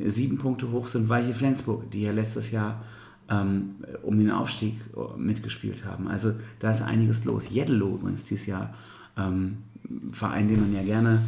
sieben 0.08 0.38
Punkte 0.40 0.72
hoch 0.72 0.88
sind 0.88 1.10
Weiche 1.10 1.34
Flensburg, 1.34 1.92
die 1.92 2.02
ja 2.02 2.12
letztes 2.12 2.50
Jahr 2.50 2.72
ähm, 2.74 2.84
um 3.30 4.18
den 4.18 4.32
Aufstieg 4.32 4.76
äh, 4.96 5.20
mitgespielt 5.20 5.86
haben. 5.86 6.08
Also 6.08 6.34
da 6.60 6.72
ist 6.72 6.82
einiges 6.82 7.26
los. 7.26 7.50
Jeddelo 7.50 7.96
übrigens 7.96 8.26
dieses 8.26 8.46
Jahr, 8.48 8.74
ähm, 9.18 9.58
Verein, 10.12 10.48
dem 10.48 10.62
man 10.62 10.74
ja 10.74 10.84
gerne 10.84 11.20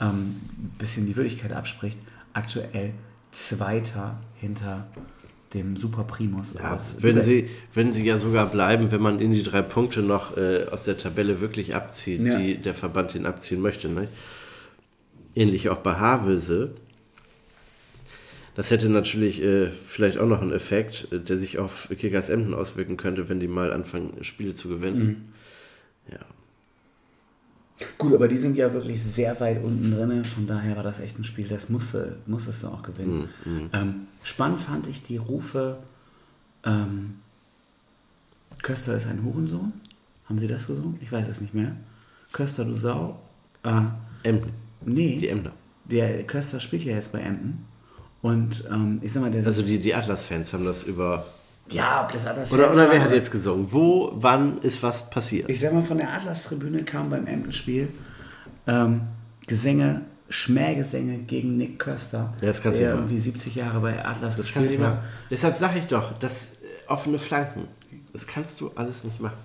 ähm, 0.00 0.36
ein 0.58 0.72
bisschen 0.78 1.06
die 1.06 1.16
Würdigkeit 1.16 1.52
abspricht, 1.52 1.98
aktuell 2.32 2.92
Zweiter 3.32 4.18
hinter 4.34 4.86
dem 5.54 5.76
Super 5.76 6.04
Primus. 6.04 6.54
Ja, 6.54 6.78
würden 6.98 7.22
sie, 7.24 7.48
würden 7.74 7.92
sie 7.92 8.04
ja 8.06 8.18
sogar 8.18 8.46
bleiben, 8.46 8.92
wenn 8.92 9.00
man 9.02 9.18
in 9.20 9.32
die 9.32 9.42
drei 9.42 9.62
Punkte 9.62 10.00
noch 10.02 10.36
äh, 10.36 10.66
aus 10.70 10.84
der 10.84 10.96
Tabelle 10.98 11.40
wirklich 11.40 11.74
abzieht, 11.74 12.24
Ja. 12.24 12.38
die 12.38 12.56
der 12.58 12.74
Verband 12.74 13.14
den 13.14 13.26
abziehen 13.26 13.60
möchte. 13.60 13.88
Nicht? 13.88 14.12
Ähnlich 15.34 15.68
auch 15.68 15.78
bei 15.78 15.94
Havelse. 15.94 16.74
Das 18.60 18.70
hätte 18.70 18.90
natürlich 18.90 19.42
äh, 19.42 19.70
vielleicht 19.70 20.18
auch 20.18 20.26
noch 20.26 20.42
einen 20.42 20.52
Effekt, 20.52 21.10
äh, 21.12 21.18
der 21.18 21.38
sich 21.38 21.58
auf 21.58 21.88
Kickers 21.98 22.28
Emden 22.28 22.52
auswirken 22.52 22.98
könnte, 22.98 23.30
wenn 23.30 23.40
die 23.40 23.48
mal 23.48 23.72
anfangen, 23.72 24.22
Spiele 24.22 24.52
zu 24.52 24.68
gewinnen. 24.68 25.32
Ja. 26.12 26.18
Gut, 27.96 28.12
aber 28.12 28.28
die 28.28 28.36
sind 28.36 28.58
ja 28.58 28.70
wirklich 28.74 29.02
sehr 29.02 29.40
weit 29.40 29.64
unten 29.64 29.90
drin. 29.90 30.26
Von 30.26 30.46
daher 30.46 30.76
war 30.76 30.82
das 30.82 31.00
echt 31.00 31.18
ein 31.18 31.24
Spiel, 31.24 31.48
das 31.48 31.70
musste, 31.70 32.18
musstest 32.26 32.62
du 32.62 32.66
auch 32.66 32.82
gewinnen. 32.82 33.30
Ähm, 33.72 34.08
spannend 34.22 34.60
fand 34.60 34.88
ich 34.88 35.02
die 35.04 35.16
Rufe, 35.16 35.78
ähm, 36.62 37.14
Köster 38.60 38.94
ist 38.94 39.06
ein 39.06 39.24
Hurensohn. 39.24 39.72
Haben 40.26 40.38
sie 40.38 40.48
das 40.48 40.66
gesungen? 40.66 40.98
Ich 41.00 41.10
weiß 41.10 41.28
es 41.28 41.40
nicht 41.40 41.54
mehr. 41.54 41.76
Köster, 42.30 42.66
du 42.66 42.76
Sau. 42.76 43.22
Äh, 43.62 43.84
Emden, 44.22 44.50
nee, 44.84 45.16
die 45.16 45.28
Emder. 45.28 45.52
der 45.86 46.24
Köster 46.24 46.60
spielt 46.60 46.82
ja 46.82 46.92
jetzt 46.92 47.10
bei 47.10 47.20
Emden. 47.20 47.69
Und 48.22 48.64
ähm, 48.70 48.98
ich 49.02 49.12
sag 49.12 49.22
mal, 49.22 49.30
der 49.30 49.44
Also 49.46 49.62
die, 49.62 49.78
die 49.78 49.94
Atlas-Fans 49.94 50.52
haben 50.52 50.64
das 50.64 50.82
über... 50.82 51.26
ja, 51.70 52.04
ob 52.04 52.12
das 52.12 52.26
Atlas 52.26 52.52
Oder, 52.52 52.70
oder 52.72 52.90
wer 52.90 53.00
hat 53.02 53.12
jetzt 53.12 53.30
gesungen? 53.30 53.72
Wo, 53.72 54.10
wann 54.14 54.58
ist 54.58 54.82
was 54.82 55.08
passiert? 55.10 55.50
Ich 55.50 55.60
sag 55.60 55.72
mal, 55.72 55.82
von 55.82 55.96
der 55.98 56.12
Atlas-Tribüne 56.12 56.84
kam 56.84 57.08
beim 57.10 57.26
Emden-Spiel 57.26 57.88
ähm, 58.66 59.02
Gesänge, 59.46 60.02
Schmähgesänge 60.28 61.18
gegen 61.18 61.56
Nick 61.56 61.78
Köster, 61.78 62.34
Ja, 62.40 62.48
das 62.48 62.62
kannst 62.62 62.78
der 62.78 62.92
du 62.92 62.98
irgendwie 62.98 63.18
70 63.18 63.54
Jahre 63.54 63.80
bei 63.80 64.04
Atlas 64.04 64.36
Das 64.36 64.46
gespielt 64.52 64.78
machen. 64.78 64.92
hat. 64.98 65.02
Deshalb 65.30 65.56
sage 65.56 65.78
ich 65.78 65.86
doch, 65.86 66.16
das, 66.18 66.52
offene 66.86 67.18
Flanken. 67.18 67.68
Das 68.12 68.26
kannst 68.26 68.60
du 68.60 68.70
alles 68.74 69.04
nicht 69.04 69.20
machen. 69.20 69.36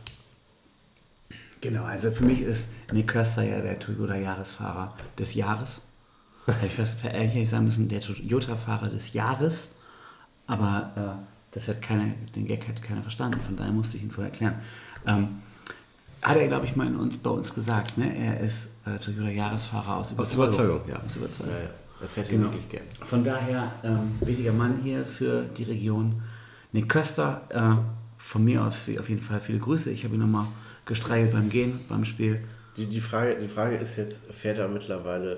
Genau, 1.61 1.83
also 1.83 2.11
für 2.11 2.23
mich 2.23 2.41
ist 2.41 2.67
Nick 2.91 3.07
Köster 3.07 3.43
ja 3.43 3.59
der 3.61 3.79
Toyota-Jahresfahrer 3.79 4.93
des 5.17 5.33
Jahres. 5.33 5.81
Ich 6.65 6.73
fast 6.73 7.03
ehrlich 7.03 7.49
sagen 7.49 7.65
müssen, 7.65 7.87
der 7.87 8.01
Toyota-Fahrer 8.01 8.89
des 8.89 9.13
Jahres. 9.13 9.69
Aber 10.47 10.91
äh, 10.95 11.25
das 11.51 11.67
hat 11.67 11.81
keiner, 11.81 12.05
den 12.35 12.45
Gag 12.45 12.67
hat 12.67 12.81
keiner 12.81 13.01
verstanden, 13.01 13.39
von 13.41 13.55
daher 13.55 13.71
musste 13.71 13.97
ich 13.97 14.03
ihn 14.03 14.11
vorher 14.11 14.31
erklären. 14.31 14.55
Ähm, 15.07 15.41
hat 16.21 16.37
er, 16.37 16.47
glaube 16.47 16.65
ich, 16.65 16.75
mal 16.75 16.87
in 16.87 16.95
uns, 16.95 17.17
bei 17.17 17.29
uns 17.29 17.53
gesagt, 17.53 17.97
ne? 17.97 18.15
Er 18.15 18.39
ist 18.39 18.69
äh, 18.85 18.97
Toyota-Jahresfahrer 18.97 19.97
aus 19.97 20.11
Überzeugung. 20.11 20.45
Aus 20.47 20.53
Überzeugung, 20.55 20.81
ja. 20.89 20.95
Aus 20.95 21.15
Überzeugung. 21.15 21.53
Ja, 21.53 21.59
ja. 21.63 21.69
Da 22.01 22.07
fährt 22.07 22.29
Genau. 22.29 22.45
wirklich 22.45 22.69
gern. 22.69 22.83
Von 23.01 23.23
daher, 23.23 23.71
ähm, 23.83 24.17
wichtiger 24.19 24.51
Mann 24.51 24.79
hier 24.83 25.05
für 25.05 25.43
die 25.43 25.63
Region. 25.63 26.21
Nick 26.73 26.89
Köster, 26.89 27.41
äh, 27.49 27.81
von 28.17 28.43
mir 28.43 28.63
aus 28.63 28.81
auf 28.99 29.09
jeden 29.09 29.21
Fall 29.21 29.39
viele 29.39 29.59
Grüße. 29.59 29.91
Ich 29.91 30.03
habe 30.03 30.15
ihn 30.15 30.21
nochmal 30.21 30.45
gestreichelt 30.85 31.31
beim 31.31 31.49
Gehen, 31.49 31.79
beim 31.87 32.05
Spiel. 32.05 32.43
Die, 32.75 32.87
die, 32.87 32.99
Frage, 32.99 33.37
die 33.39 33.47
Frage 33.47 33.77
ist 33.77 33.95
jetzt, 33.95 34.27
fährt 34.33 34.57
er 34.57 34.67
mittlerweile 34.67 35.37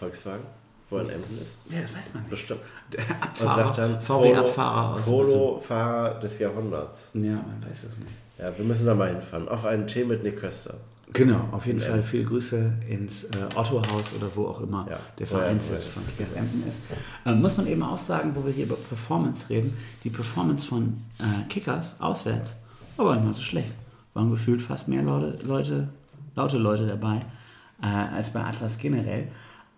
Volkswagen, 0.00 0.42
wo 0.88 0.96
er 0.96 1.02
in 1.04 1.10
Emden 1.10 1.38
ist? 1.42 1.56
Ja, 1.70 1.82
das 1.82 1.94
weiß 1.94 2.14
man 2.14 2.22
nicht. 2.24 2.30
Bestimmt. 2.30 2.60
Der 2.92 3.00
Und 3.10 3.22
Abfahrer, 3.22 3.64
sagt 3.64 3.78
dann, 3.78 4.00
VW-Abfahrer 4.00 4.94
aus 4.96 5.04
Polo-Fahrer 5.04 6.20
des 6.20 6.38
Jahrhunderts. 6.38 7.08
Ja, 7.14 7.20
man 7.34 7.62
weiß 7.68 7.82
das 7.82 7.96
nicht. 7.98 8.12
Ja, 8.38 8.50
wir 8.56 8.64
müssen 8.64 8.86
da 8.86 8.94
mal 8.94 9.08
hinfahren. 9.10 9.48
Auf 9.48 9.64
einen 9.66 9.86
Tee 9.86 10.04
mit 10.04 10.22
Nick 10.22 10.40
Köster. 10.40 10.74
Genau, 11.12 11.40
auf 11.52 11.66
jeden 11.66 11.78
In 11.78 11.84
Fall 11.84 11.94
Emden. 11.96 12.04
viele 12.08 12.24
Grüße 12.24 12.72
ins 12.88 13.24
äh, 13.24 13.28
Otto-Haus 13.56 14.12
oder 14.16 14.30
wo 14.34 14.46
auch 14.46 14.60
immer 14.60 14.86
Ja. 14.88 14.98
der 15.18 15.26
Vereinssitz 15.26 15.84
von 15.84 16.02
Verkehrs 16.04 16.32
Emden 16.34 16.66
ist. 16.68 16.80
Ähm, 17.26 17.40
muss 17.42 17.56
man 17.56 17.66
eben 17.66 17.82
auch 17.82 17.98
sagen, 17.98 18.30
wo 18.34 18.44
wir 18.46 18.52
hier 18.52 18.64
über 18.66 18.76
Performance 18.76 19.50
reden, 19.50 19.76
die 20.04 20.10
Performance 20.10 20.66
von 20.68 20.96
äh, 21.18 21.48
Kickers 21.48 21.96
auswärts 22.00 22.56
war 22.96 23.06
gar 23.06 23.14
nicht 23.16 23.24
mal 23.26 23.34
so 23.34 23.42
schlecht. 23.42 23.74
Waren 24.14 24.30
gefühlt 24.30 24.62
fast 24.62 24.86
mehr 24.88 25.02
Leute, 25.02 25.38
Leute 25.44 25.88
laute 26.36 26.58
Leute 26.58 26.86
dabei 26.86 27.20
äh, 27.82 27.86
als 27.86 28.30
bei 28.32 28.40
Atlas 28.44 28.78
generell. 28.78 29.28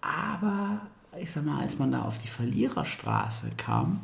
Aber 0.03 0.81
ich 1.19 1.31
sag 1.31 1.45
mal, 1.47 1.61
als 1.63 1.79
man 1.79 1.91
da 1.93 2.03
auf 2.03 2.19
die 2.19 2.29
Verliererstraße 2.29 3.51
kam, 3.57 4.01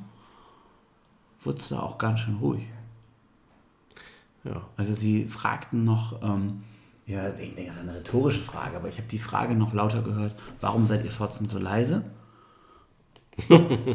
wurde 1.44 1.58
es 1.58 1.68
da 1.68 1.80
auch 1.80 1.98
ganz 1.98 2.20
schön 2.20 2.36
ruhig. 2.36 2.64
Ja. 4.44 4.62
Also 4.76 4.94
sie 4.94 5.26
fragten 5.26 5.84
noch, 5.84 6.22
ähm, 6.22 6.62
ja, 7.06 7.28
ich 7.38 7.54
denke, 7.54 7.70
das 7.72 7.76
ist 7.76 7.82
eine 7.88 7.94
rhetorische 7.98 8.40
Frage, 8.40 8.76
aber 8.76 8.88
ich 8.88 8.96
habe 8.98 9.08
die 9.08 9.18
Frage 9.18 9.54
noch 9.54 9.72
lauter 9.74 10.02
gehört, 10.02 10.34
warum 10.60 10.86
seid 10.86 11.04
ihr 11.04 11.10
Fotzen 11.10 11.48
so 11.48 11.58
leise? 11.58 12.04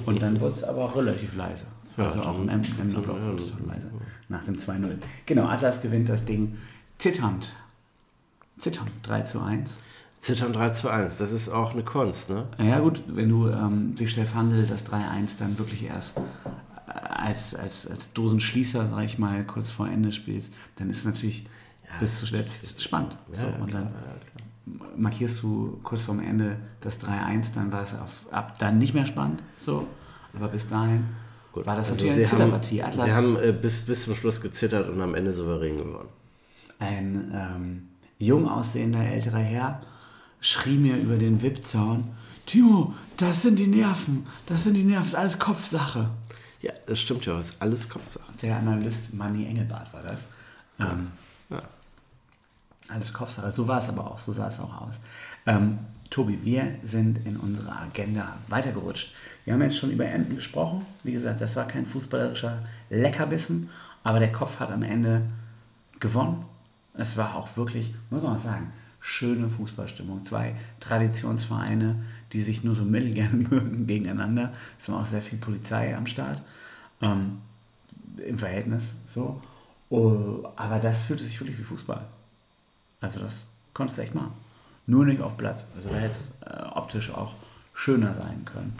Und 0.05 0.21
dann 0.21 0.39
wurde 0.39 0.55
es 0.55 0.63
aber 0.63 0.85
auch 0.85 0.95
relativ 0.95 1.35
leise. 1.35 1.65
Ja, 1.97 2.05
Also 2.05 2.21
auch 2.23 2.37
im 2.37 2.47
dann- 2.47 2.61
Emden 2.63 2.91
dann- 2.93 3.03
Block 3.03 3.17
ja, 3.19 3.25
wurde 3.27 3.43
es 3.43 3.49
schon 3.49 3.67
leise. 3.67 3.91
Nach 4.29 4.43
dem 4.43 4.55
2-0. 4.57 4.97
Genau, 5.25 5.45
Atlas 5.47 5.81
gewinnt 5.81 6.09
das 6.09 6.25
Ding 6.25 6.57
zitternd. 6.97 7.53
Zitternd, 8.57 8.89
3 9.03 9.21
zu 9.21 9.41
1. 9.41 9.79
Zittern 10.23 10.53
3 10.53 10.69
zu 10.69 10.89
1, 10.89 11.17
das 11.17 11.33
ist 11.33 11.49
auch 11.49 11.73
eine 11.73 11.83
Kunst, 11.83 12.29
ne? 12.29 12.45
Ja 12.57 12.79
gut, 12.79 13.03
wenn 13.07 13.27
du 13.27 13.49
ähm, 13.49 13.93
durch 13.97 14.11
Stefandel 14.11 14.65
das 14.65 14.85
3-1 14.85 15.37
dann 15.37 15.59
wirklich 15.59 15.83
erst 15.83 16.15
äh, 16.15 16.91
als, 16.91 17.53
als, 17.53 17.85
als 17.91 18.13
Dosenschließer, 18.13 18.87
sag 18.87 19.03
ich 19.03 19.19
mal, 19.19 19.43
kurz 19.43 19.71
vor 19.71 19.85
Ende 19.85 20.13
spielst, 20.13 20.53
dann 20.77 20.89
ist 20.89 20.99
es 20.99 21.05
natürlich 21.05 21.45
bis 21.99 22.19
zuletzt 22.19 22.81
spannend. 22.81 23.17
so, 23.33 23.45
ja, 23.45 23.51
und 23.59 23.73
dann 23.73 23.89
markierst 24.95 25.43
du 25.43 25.77
kurz 25.83 26.03
vorm 26.03 26.21
Ende 26.21 26.55
das 26.79 27.01
3-1, 27.01 27.53
dann 27.55 27.73
war 27.73 27.81
es 27.81 27.93
auf, 27.93 28.25
ab 28.31 28.57
dann 28.59 28.77
nicht 28.77 28.93
mehr 28.93 29.05
spannend. 29.05 29.43
So. 29.57 29.85
Aber 30.33 30.47
bis 30.47 30.69
dahin 30.69 31.03
war 31.53 31.75
das 31.75 31.91
Also 31.91 31.95
natürlich 31.95 32.13
eine 32.13 32.25
haben, 32.25 32.29
Zitterpartie. 32.29 32.81
Atlas, 32.83 33.05
sie 33.07 33.11
haben 33.11 33.35
äh, 33.35 33.51
bis, 33.51 33.81
bis 33.81 34.03
zum 34.03 34.15
Schluss 34.15 34.39
gezittert 34.39 34.87
und 34.87 35.01
am 35.01 35.15
Ende 35.15 35.33
souverän 35.33 35.77
gewonnen. 35.79 36.07
ein 36.79 37.31
ähm, 37.35 37.87
jung 38.19 38.47
aussehender 38.47 39.03
älterer 39.05 39.39
Herr, 39.39 39.81
schrie 40.43 40.77
mir 40.77 40.97
über 40.97 41.17
den 41.17 41.41
VIP-Zaun, 41.41 42.11
Timo, 42.45 42.93
das 43.17 43.41
sind 43.41 43.57
die 43.57 43.67
Nerven, 43.67 44.27
das 44.45 44.65
sind 44.65 44.75
die 44.75 44.83
Nerven, 44.83 45.03
das 45.03 45.13
ist 45.13 45.15
alles 45.15 45.39
Kopfsache. 45.39 46.09
Ja, 46.61 46.73
das 46.85 46.99
stimmt 46.99 47.25
ja, 47.25 47.35
das 47.37 47.51
ist 47.51 47.61
alles 47.61 47.89
Kopfsache. 47.89 48.31
Der 48.41 48.57
Analyst 48.57 49.13
Manni 49.13 49.45
Engelbart 49.47 49.91
war 49.93 50.01
das. 50.01 50.25
Ähm, 50.79 51.11
Ja. 51.49 51.61
Alles 52.89 53.13
Kopfsache. 53.13 53.51
So 53.51 53.67
war 53.67 53.79
es 53.79 53.87
aber 53.89 54.11
auch, 54.11 54.19
so 54.19 54.33
sah 54.33 54.47
es 54.47 54.59
auch 54.59 54.81
aus. 54.81 54.99
Ähm, 55.45 55.79
Tobi, 56.09 56.37
wir 56.43 56.75
sind 56.83 57.25
in 57.25 57.37
unserer 57.37 57.81
Agenda 57.81 58.37
weitergerutscht. 58.49 59.13
Wir 59.45 59.53
haben 59.53 59.61
jetzt 59.61 59.77
schon 59.77 59.91
über 59.91 60.05
Enten 60.05 60.35
gesprochen. 60.35 60.85
Wie 61.03 61.13
gesagt, 61.13 61.41
das 61.41 61.55
war 61.55 61.65
kein 61.65 61.85
fußballerischer 61.85 62.59
Leckerbissen, 62.89 63.69
aber 64.03 64.19
der 64.19 64.31
Kopf 64.31 64.59
hat 64.59 64.71
am 64.71 64.83
Ende 64.83 65.21
gewonnen. 65.99 66.45
Es 66.93 67.17
war 67.17 67.35
auch 67.35 67.55
wirklich, 67.57 67.95
muss 68.09 68.21
man 68.21 68.33
mal 68.33 68.39
sagen, 68.39 68.71
schöne 69.03 69.49
Fußballstimmung. 69.49 70.23
Zwei 70.23 70.55
Traditionsvereine, 70.79 72.03
die 72.31 72.41
sich 72.41 72.63
nur 72.63 72.73
so 72.73 72.83
mittelgerne 72.83 73.35
mögen 73.49 73.85
gegeneinander. 73.85 74.53
Es 74.79 74.89
war 74.89 75.01
auch 75.01 75.05
sehr 75.05 75.21
viel 75.21 75.37
Polizei 75.37 75.95
am 75.95 76.07
Start. 76.07 76.41
Ähm, 77.01 77.39
Im 78.25 78.39
Verhältnis 78.39 78.95
so. 79.05 79.41
Oh, 79.89 80.47
aber 80.55 80.79
das 80.79 81.01
fühlte 81.01 81.23
sich 81.23 81.39
wirklich 81.39 81.59
wie 81.59 81.63
Fußball. 81.63 82.03
Also 83.01 83.19
das 83.19 83.45
konntest 83.73 83.99
du 83.99 84.03
echt 84.03 84.15
machen. 84.15 84.31
Nur 84.87 85.05
nicht 85.05 85.21
auf 85.21 85.37
Platz. 85.37 85.65
Also 85.75 85.89
da 85.89 85.95
hätte 85.95 86.15
es 86.15 86.31
äh, 86.45 86.63
optisch 86.73 87.11
auch 87.11 87.33
schöner 87.73 88.13
sein 88.13 88.45
können, 88.45 88.73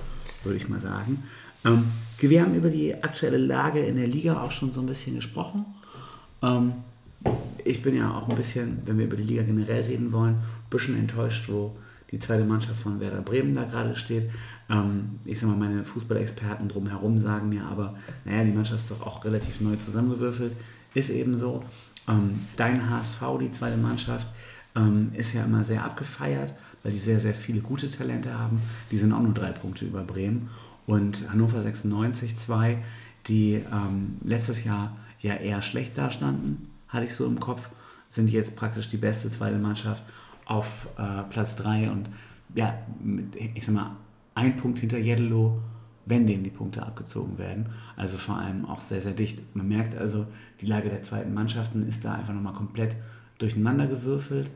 würde 0.44 0.58
ich 0.58 0.70
mal 0.70 0.80
sagen. 0.80 1.24
Ähm, 1.66 1.92
wir 2.18 2.42
haben 2.42 2.56
über 2.56 2.70
die 2.70 2.96
aktuelle 3.04 3.38
Lage 3.38 3.82
in 3.82 3.98
der 3.98 4.08
Liga 4.08 4.42
auch 4.42 4.52
schon 4.52 4.72
so 4.72 4.80
ein 4.80 4.86
bisschen 4.86 5.16
gesprochen. 5.16 5.66
Ähm, 6.42 6.76
ich 7.66 7.82
bin 7.82 7.96
ja 7.96 8.16
auch 8.16 8.30
ein 8.30 8.36
bisschen, 8.36 8.82
wenn 8.86 8.98
wir 8.98 9.06
über 9.06 9.18
die 9.18 9.24
Liga 9.24 9.44
generell 9.44 9.84
reden 9.84 10.12
wollen, 10.12 10.36
ein 10.36 10.70
bisschen 10.70 10.98
enttäuscht, 10.98 11.50
wo 11.50 11.76
die 12.12 12.20
zweite 12.20 12.46
Mannschaft 12.46 12.82
von 12.82 13.00
Werder 13.00 13.22
Bremen 13.22 13.56
da 13.56 13.64
gerade 13.64 13.96
steht. 13.96 14.30
Ähm, 14.70 15.20
ich 15.26 15.40
sag 15.40 15.50
mal, 15.50 15.58
meine 15.58 15.84
Fußballexperten 15.84 16.70
drumherum 16.70 17.18
sagen 17.18 17.50
mir 17.50 17.66
aber, 17.66 17.96
naja, 18.24 18.44
die 18.44 18.52
Mannschaft 18.52 18.82
ist 18.82 18.92
doch 18.92 19.02
auch 19.02 19.26
relativ 19.26 19.62
neu 19.62 19.76
zusammengewürfelt. 19.76 20.54
Ist 20.94 21.10
eben 21.10 21.38
so. 21.38 21.64
Ähm, 22.08 22.42
dein 22.56 22.90
HSV, 22.90 23.22
die 23.42 23.52
zweite 23.52 23.78
Mannschaft, 23.78 24.28
ähm, 24.76 25.12
ist 25.14 25.34
ja 25.34 25.44
immer 25.44 25.64
sehr 25.64 25.84
abgefeiert, 25.84 26.54
weil 26.84 26.92
die 26.92 27.00
sehr, 27.00 27.20
sehr 27.20 27.34
viele 27.34 27.62
gute 27.62 27.90
Talente 27.90 28.38
haben. 28.38 28.62
Die 28.92 28.98
sind 28.98 29.12
auch 29.12 29.22
nur 29.22 29.34
drei 29.34 29.52
Punkte 29.52 29.86
über 29.86 30.04
Bremen. 30.04 30.50
Und 30.86 31.30
Hannover 31.32 31.62
96 31.62 32.36
2, 32.36 32.78
die 33.28 33.54
ähm, 33.54 34.18
letztes 34.24 34.66
Jahr 34.66 34.98
ja 35.20 35.36
eher 35.36 35.62
schlecht 35.62 35.98
dastanden, 35.98 36.73
hatte 36.94 37.06
ich 37.06 37.16
so 37.16 37.26
im 37.26 37.40
Kopf, 37.40 37.70
sind 38.08 38.30
jetzt 38.30 38.56
praktisch 38.56 38.88
die 38.88 38.98
beste 38.98 39.28
zweite 39.28 39.58
Mannschaft 39.58 40.04
auf 40.46 40.88
äh, 40.98 41.24
Platz 41.30 41.56
3 41.56 41.90
und 41.90 42.10
ja, 42.56 42.78
mit, 43.04 43.36
ich 43.36 43.66
sag 43.66 43.76
mal, 43.76 43.96
ein 44.36 44.56
Punkt 44.56 44.80
hinter 44.80 44.98
Jeddelo, 44.98 45.60
wenn 46.06 46.28
denen 46.28 46.44
die 46.44 46.50
Punkte 46.50 46.84
abgezogen 46.84 47.38
werden. 47.38 47.68
Also 47.96 48.18
vor 48.18 48.38
allem 48.38 48.66
auch 48.66 48.82
sehr, 48.82 49.02
sehr 49.02 49.14
dicht. 49.14 49.56
Man 49.56 49.68
merkt 49.68 49.98
also, 49.98 50.28
die 50.62 50.66
Lage 50.66 50.90
der 50.90 51.04
zweiten 51.04 51.34
Mannschaften 51.34 51.88
ist 51.88 52.04
da 52.06 52.14
einfach 52.14 52.34
nochmal 52.34 52.54
komplett 52.54 52.96
durcheinander 53.40 53.88
gewürfelt. 53.88 54.52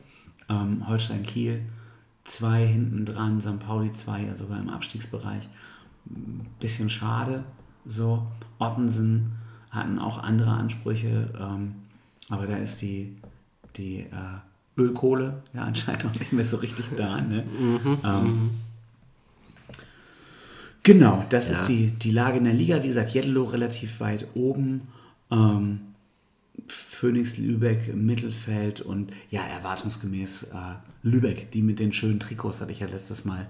Ähm, 0.49 0.87
Holstein 0.87 1.23
Kiel, 1.23 1.63
zwei 2.23 2.65
hinten 2.65 3.05
dran, 3.05 3.41
St. 3.41 3.59
Pauli 3.59 3.91
zwei, 3.91 4.23
ja 4.23 4.33
sogar 4.33 4.59
im 4.59 4.69
Abstiegsbereich. 4.69 5.47
Bisschen 6.59 6.89
schade. 6.89 7.43
So, 7.85 8.27
Ottensen 8.59 9.33
hatten 9.69 9.99
auch 9.99 10.17
andere 10.17 10.51
Ansprüche, 10.51 11.33
ähm, 11.39 11.75
aber 12.29 12.47
da 12.47 12.57
ist 12.57 12.81
die, 12.81 13.15
die 13.75 13.99
äh, 14.01 14.79
Ölkohle 14.79 15.41
ja 15.53 15.61
anscheinend 15.63 16.03
noch 16.05 16.13
nicht 16.19 16.33
mehr 16.33 16.45
so 16.45 16.57
richtig 16.57 16.85
da. 16.95 17.21
Ne? 17.21 17.43
ähm, 18.03 18.51
genau, 20.83 21.25
das 21.29 21.47
Ja. 21.49 21.53
ist 21.55 21.67
die, 21.67 21.87
die 21.91 22.11
Lage 22.11 22.37
in 22.37 22.43
der 22.45 22.53
Liga. 22.53 22.81
Wie 22.83 22.87
gesagt, 22.87 23.09
Jeddelo 23.09 23.45
relativ 23.45 23.99
weit 23.99 24.27
oben. 24.35 24.81
Ähm, 25.31 25.79
Phoenix 26.67 27.37
Lübeck 27.37 27.87
im 27.87 28.05
Mittelfeld 28.05 28.81
und 28.81 29.11
ja, 29.29 29.41
erwartungsgemäß 29.43 30.43
äh, 30.43 30.55
Lübeck, 31.03 31.51
die 31.51 31.61
mit 31.61 31.79
den 31.79 31.93
schönen 31.93 32.19
Trikots, 32.19 32.61
hatte 32.61 32.71
ich 32.71 32.79
ja 32.79 32.87
letztes 32.87 33.25
Mal 33.25 33.47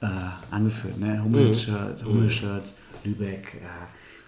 äh, 0.00 0.06
angeführt, 0.50 0.98
ne? 0.98 1.22
Hummel-Shirt, 1.22 2.04
Hummel-Shirts, 2.04 2.74
Lübeck, 3.04 3.54
äh, 3.62 3.66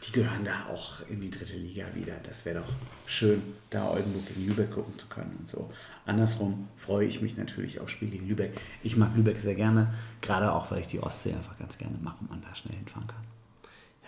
die 0.02 0.12
gehören 0.12 0.44
da 0.44 0.66
auch 0.72 1.06
in 1.08 1.20
die 1.20 1.30
dritte 1.30 1.56
Liga 1.56 1.86
wieder. 1.94 2.14
Das 2.24 2.44
wäre 2.44 2.60
doch 2.60 2.68
schön, 3.06 3.42
da 3.70 3.88
Oldenburg 3.88 4.26
gegen 4.26 4.46
Lübeck 4.48 4.72
gucken 4.72 4.98
zu 4.98 5.06
können 5.06 5.36
und 5.38 5.48
so. 5.48 5.70
Andersrum 6.06 6.68
freue 6.76 7.06
ich 7.06 7.22
mich 7.22 7.36
natürlich 7.36 7.78
auf 7.78 7.88
Spiel 7.88 8.10
gegen 8.10 8.26
Lübeck. 8.26 8.52
Ich 8.82 8.96
mag 8.96 9.14
Lübeck 9.14 9.40
sehr 9.40 9.54
gerne, 9.54 9.94
gerade 10.20 10.52
auch, 10.52 10.70
weil 10.70 10.80
ich 10.80 10.88
die 10.88 11.00
Ostsee 11.00 11.32
einfach 11.32 11.56
ganz 11.58 11.78
gerne 11.78 11.96
mache 12.02 12.16
und 12.20 12.30
man 12.30 12.42
da 12.42 12.54
schnell 12.54 12.76
hinfahren 12.76 13.06
kann. 13.06 13.24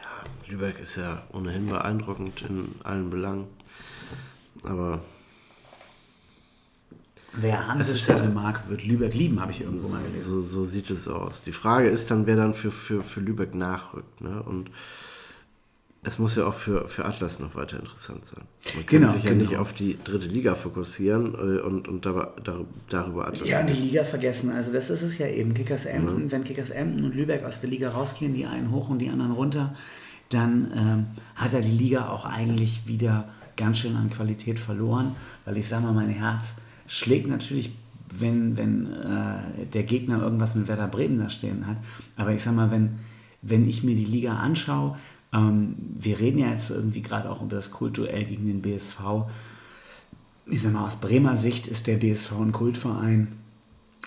Ja, 0.02 0.50
Lübeck 0.50 0.80
ist 0.80 0.96
ja 0.96 1.22
ohnehin 1.32 1.68
beeindruckend 1.68 2.42
in 2.42 2.74
allen 2.82 3.10
Belangen. 3.10 3.46
Aber 4.64 5.00
Wer 7.36 7.66
Hansestädte 7.66 8.28
mag, 8.28 8.68
wird 8.68 8.84
Lübeck 8.84 9.14
lieben, 9.14 9.40
habe 9.40 9.50
ich 9.50 9.60
irgendwo 9.60 9.88
mal 9.88 10.02
gelesen. 10.02 10.24
so, 10.24 10.40
so 10.40 10.64
sieht 10.64 10.90
es 10.90 11.08
aus. 11.08 11.42
Die 11.42 11.52
Frage 11.52 11.88
ist 11.88 12.10
dann, 12.10 12.26
wer 12.26 12.36
dann 12.36 12.54
für, 12.54 12.70
für, 12.70 13.02
für 13.02 13.20
Lübeck 13.20 13.54
nachrückt. 13.54 14.20
Ne? 14.20 14.40
Und 14.42 14.70
es 16.06 16.18
muss 16.18 16.36
ja 16.36 16.46
auch 16.46 16.54
für, 16.54 16.86
für 16.86 17.04
Atlas 17.04 17.40
noch 17.40 17.54
weiter 17.54 17.78
interessant 17.80 18.24
sein. 18.26 18.44
Man 18.74 18.84
kann 18.86 19.00
Genau, 19.00 19.10
sich 19.12 19.24
ja 19.24 19.30
genau. 19.30 19.42
nicht 19.44 19.56
auf 19.56 19.72
die 19.72 19.98
dritte 20.04 20.26
Liga 20.28 20.54
fokussieren 20.54 21.34
äh, 21.34 21.60
und, 21.60 21.88
und 21.88 22.04
darüber, 22.06 22.34
dar- 22.44 22.64
darüber 22.88 23.26
Atlas. 23.26 23.48
Ja, 23.48 23.60
und 23.60 23.70
die 23.70 23.74
Liga 23.88 24.04
vergessen. 24.04 24.50
Also 24.50 24.72
das 24.72 24.90
ist 24.90 25.02
es 25.02 25.18
ja 25.18 25.26
eben. 25.26 25.54
Kickers 25.54 25.86
Emden, 25.86 26.30
wenn 26.30 26.44
Kickers 26.44 26.70
Emden 26.70 27.04
und 27.04 27.14
Lübeck 27.14 27.42
aus 27.44 27.60
der 27.60 27.70
Liga 27.70 27.88
rausgehen, 27.88 28.34
die 28.34 28.44
einen 28.46 28.70
hoch 28.70 28.88
und 28.90 28.98
die 28.98 29.08
anderen 29.08 29.32
runter, 29.32 29.74
dann 30.28 30.70
ähm, 30.76 31.06
hat 31.36 31.54
er 31.54 31.60
die 31.60 31.70
Liga 31.76 32.08
auch 32.08 32.24
eigentlich 32.24 32.86
wieder 32.86 33.28
ganz 33.56 33.78
schön 33.78 33.96
an 33.96 34.10
Qualität 34.10 34.58
verloren. 34.58 35.14
Weil 35.44 35.56
ich 35.56 35.68
sage 35.68 35.84
mal, 35.84 35.92
mein 35.92 36.10
Herz 36.10 36.56
schlägt 36.86 37.28
natürlich, 37.28 37.72
wenn, 38.18 38.56
wenn 38.58 38.86
äh, 38.86 39.66
der 39.72 39.82
Gegner 39.84 40.20
irgendwas 40.22 40.54
mit 40.54 40.68
Werder 40.68 40.88
Bremen 40.88 41.18
da 41.18 41.30
stehen 41.30 41.66
hat. 41.66 41.76
Aber 42.16 42.32
ich 42.32 42.42
sage 42.42 42.56
mal, 42.56 42.70
wenn, 42.70 42.98
wenn 43.42 43.68
ich 43.68 43.82
mir 43.84 43.94
die 43.96 44.04
Liga 44.04 44.34
anschaue, 44.36 44.96
ähm, 45.34 45.74
wir 45.78 46.18
reden 46.20 46.38
ja 46.38 46.50
jetzt 46.50 46.70
irgendwie 46.70 47.02
gerade 47.02 47.28
auch 47.28 47.42
über 47.42 47.56
das 47.56 47.70
Kultduell 47.72 48.24
gegen 48.24 48.46
den 48.46 48.62
BSV. 48.62 49.00
Ich 50.46 50.62
sag 50.62 50.72
mal, 50.72 50.86
aus 50.86 50.96
Bremer 50.96 51.36
Sicht 51.36 51.66
ist 51.66 51.86
der 51.86 51.96
BSV 51.96 52.32
ein 52.40 52.52
Kultverein. 52.52 53.32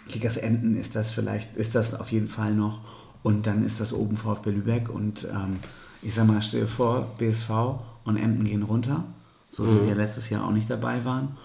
Kickers 0.07 0.37
Enten 0.37 0.75
ist 0.75 0.95
das 0.95 1.11
vielleicht, 1.11 1.55
ist 1.57 1.75
das 1.75 1.93
auf 1.93 2.11
jeden 2.11 2.29
Fall 2.29 2.53
noch. 2.53 2.79
Und 3.23 3.45
dann 3.45 3.65
ist 3.65 3.81
das 3.81 3.91
oben 3.91 4.15
VfB 4.15 4.51
Lübeck. 4.51 4.89
Und 4.89 5.25
ähm, 5.25 5.55
ich 6.01 6.13
sag 6.13 6.27
mal, 6.27 6.41
stell 6.41 6.61
dir 6.61 6.67
vor, 6.67 7.07
BSV 7.17 7.49
und 8.05 8.15
Emden 8.15 8.45
gehen 8.45 8.63
runter, 8.63 9.03
so 9.51 9.65
wie 9.67 9.81
sie 9.81 9.89
ja 9.89 9.95
letztes 9.95 10.29
Jahr 10.29 10.45
auch 10.45 10.51
nicht 10.51 10.69
dabei 10.69 11.03
waren. 11.03 11.35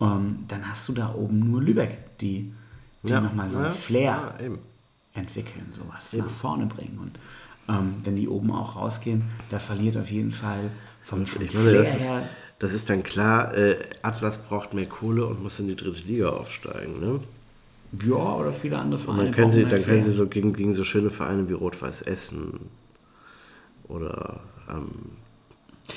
Ähm, 0.00 0.44
dann 0.46 0.68
hast 0.68 0.88
du 0.88 0.92
da 0.92 1.12
oben 1.14 1.50
nur 1.50 1.62
Lübeck, 1.62 2.18
die, 2.18 2.52
die 3.02 3.12
nochmal 3.12 3.50
so 3.50 3.58
ein 3.58 3.64
ja, 3.64 3.70
Flair 3.70 4.34
Ja, 4.38 4.44
eben. 4.44 4.58
entwickeln, 5.14 5.66
sowas 5.72 6.12
nach 6.12 6.28
vorne 6.28 6.66
bringen. 6.66 6.98
Und 7.00 7.18
ähm, 7.72 7.96
wenn 8.04 8.16
die 8.16 8.28
oben 8.28 8.52
auch 8.52 8.76
rausgehen, 8.76 9.22
da 9.50 9.58
verliert 9.58 9.96
auf 9.96 10.10
jeden 10.10 10.32
Fall 10.32 10.70
vom, 11.02 11.26
vom 11.26 11.42
Ich 11.42 11.54
meine, 11.54 11.72
das 11.72 11.96
ist, 11.96 12.12
das 12.58 12.72
ist 12.72 12.90
dann 12.90 13.02
klar, 13.02 13.54
äh, 13.56 13.76
Atlas 14.02 14.38
braucht 14.38 14.74
mehr 14.74 14.86
Kohle 14.86 15.26
und 15.26 15.42
muss 15.42 15.58
in 15.58 15.68
die 15.68 15.76
dritte 15.76 16.06
Liga 16.06 16.30
aufsteigen. 16.30 17.00
Ne? 17.00 17.20
Ja, 18.06 18.36
oder 18.36 18.52
viele 18.52 18.78
andere 18.78 18.98
Und 19.00 19.04
Vereine. 19.04 19.24
dann 19.24 19.34
können 19.34 19.50
sie, 19.50 19.64
dann 19.64 19.84
können 19.84 20.00
sie 20.00 20.12
so 20.12 20.26
gegen, 20.26 20.52
gegen 20.52 20.72
so 20.72 20.84
schöne 20.84 21.10
Vereine 21.10 21.48
wie 21.48 21.52
Rot-Weiß 21.54 22.02
Essen 22.02 22.60
oder 23.88 24.40
ähm, 24.70 24.88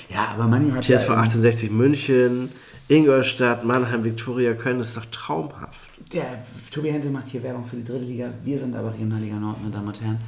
Ja, 0.09 0.29
aber 0.33 0.47
Manni 0.47 0.71
hat 0.71 0.83
TSV 0.83 0.89
ja, 0.89 1.17
1860 1.17 1.71
München, 1.71 2.49
Ingolstadt, 2.87 3.63
Mannheim, 3.63 4.03
Viktoria, 4.03 4.53
Köln, 4.53 4.79
das 4.79 4.89
ist 4.89 4.97
doch 4.97 5.05
traumhaft. 5.05 5.79
Der 6.13 6.43
Tobi 6.71 6.91
Hente 6.91 7.09
macht 7.09 7.27
hier 7.27 7.41
Werbung 7.43 7.63
für 7.65 7.77
die 7.77 7.83
dritte 7.83 8.03
Liga. 8.05 8.29
Wir 8.43 8.59
sind 8.59 8.75
aber 8.75 8.91
Regionalliga 8.93 9.35
Nord, 9.35 9.61
meine 9.61 9.73
Damen 9.73 9.87
und 9.87 10.01
Herren. 10.01 10.19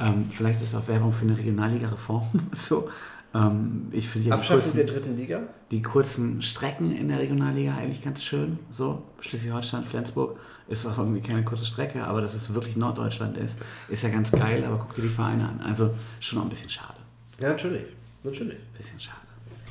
Ähm, 0.00 0.30
vielleicht 0.32 0.62
ist 0.62 0.74
auch 0.74 0.88
Werbung 0.88 1.12
für 1.12 1.26
eine 1.26 1.36
Regionalliga-Reform. 1.36 2.28
so. 2.52 2.88
Ähm, 3.32 3.88
ich 3.92 4.08
finde 4.08 4.28
ja 4.28 4.36
die 4.36 4.46
kurzen, 4.46 4.86
dritten 4.86 5.16
Liga? 5.16 5.42
die 5.70 5.82
kurzen 5.82 6.42
Strecken 6.42 6.90
in 6.96 7.08
der 7.08 7.20
Regionalliga 7.20 7.76
eigentlich 7.76 8.02
ganz 8.02 8.24
schön. 8.24 8.58
So, 8.70 9.02
Schleswig-Holstein, 9.20 9.84
Flensburg 9.84 10.38
ist 10.66 10.86
auch 10.86 10.98
irgendwie 10.98 11.20
keine 11.20 11.44
kurze 11.44 11.66
Strecke, 11.66 12.04
aber 12.04 12.20
dass 12.20 12.34
es 12.34 12.52
wirklich 12.54 12.76
Norddeutschland 12.76 13.36
ist, 13.36 13.58
ist 13.88 14.02
ja 14.02 14.08
ganz 14.08 14.32
geil. 14.32 14.64
Aber 14.64 14.78
guck 14.78 14.94
dir 14.94 15.02
die 15.02 15.08
Vereine 15.08 15.48
an. 15.48 15.60
Also 15.64 15.94
schon 16.18 16.38
auch 16.40 16.44
ein 16.44 16.48
bisschen 16.48 16.70
schade. 16.70 16.98
Ja, 17.38 17.50
natürlich. 17.50 17.84
Natürlich. 18.24 18.58
Bisschen 18.76 18.98
schade. 18.98 19.18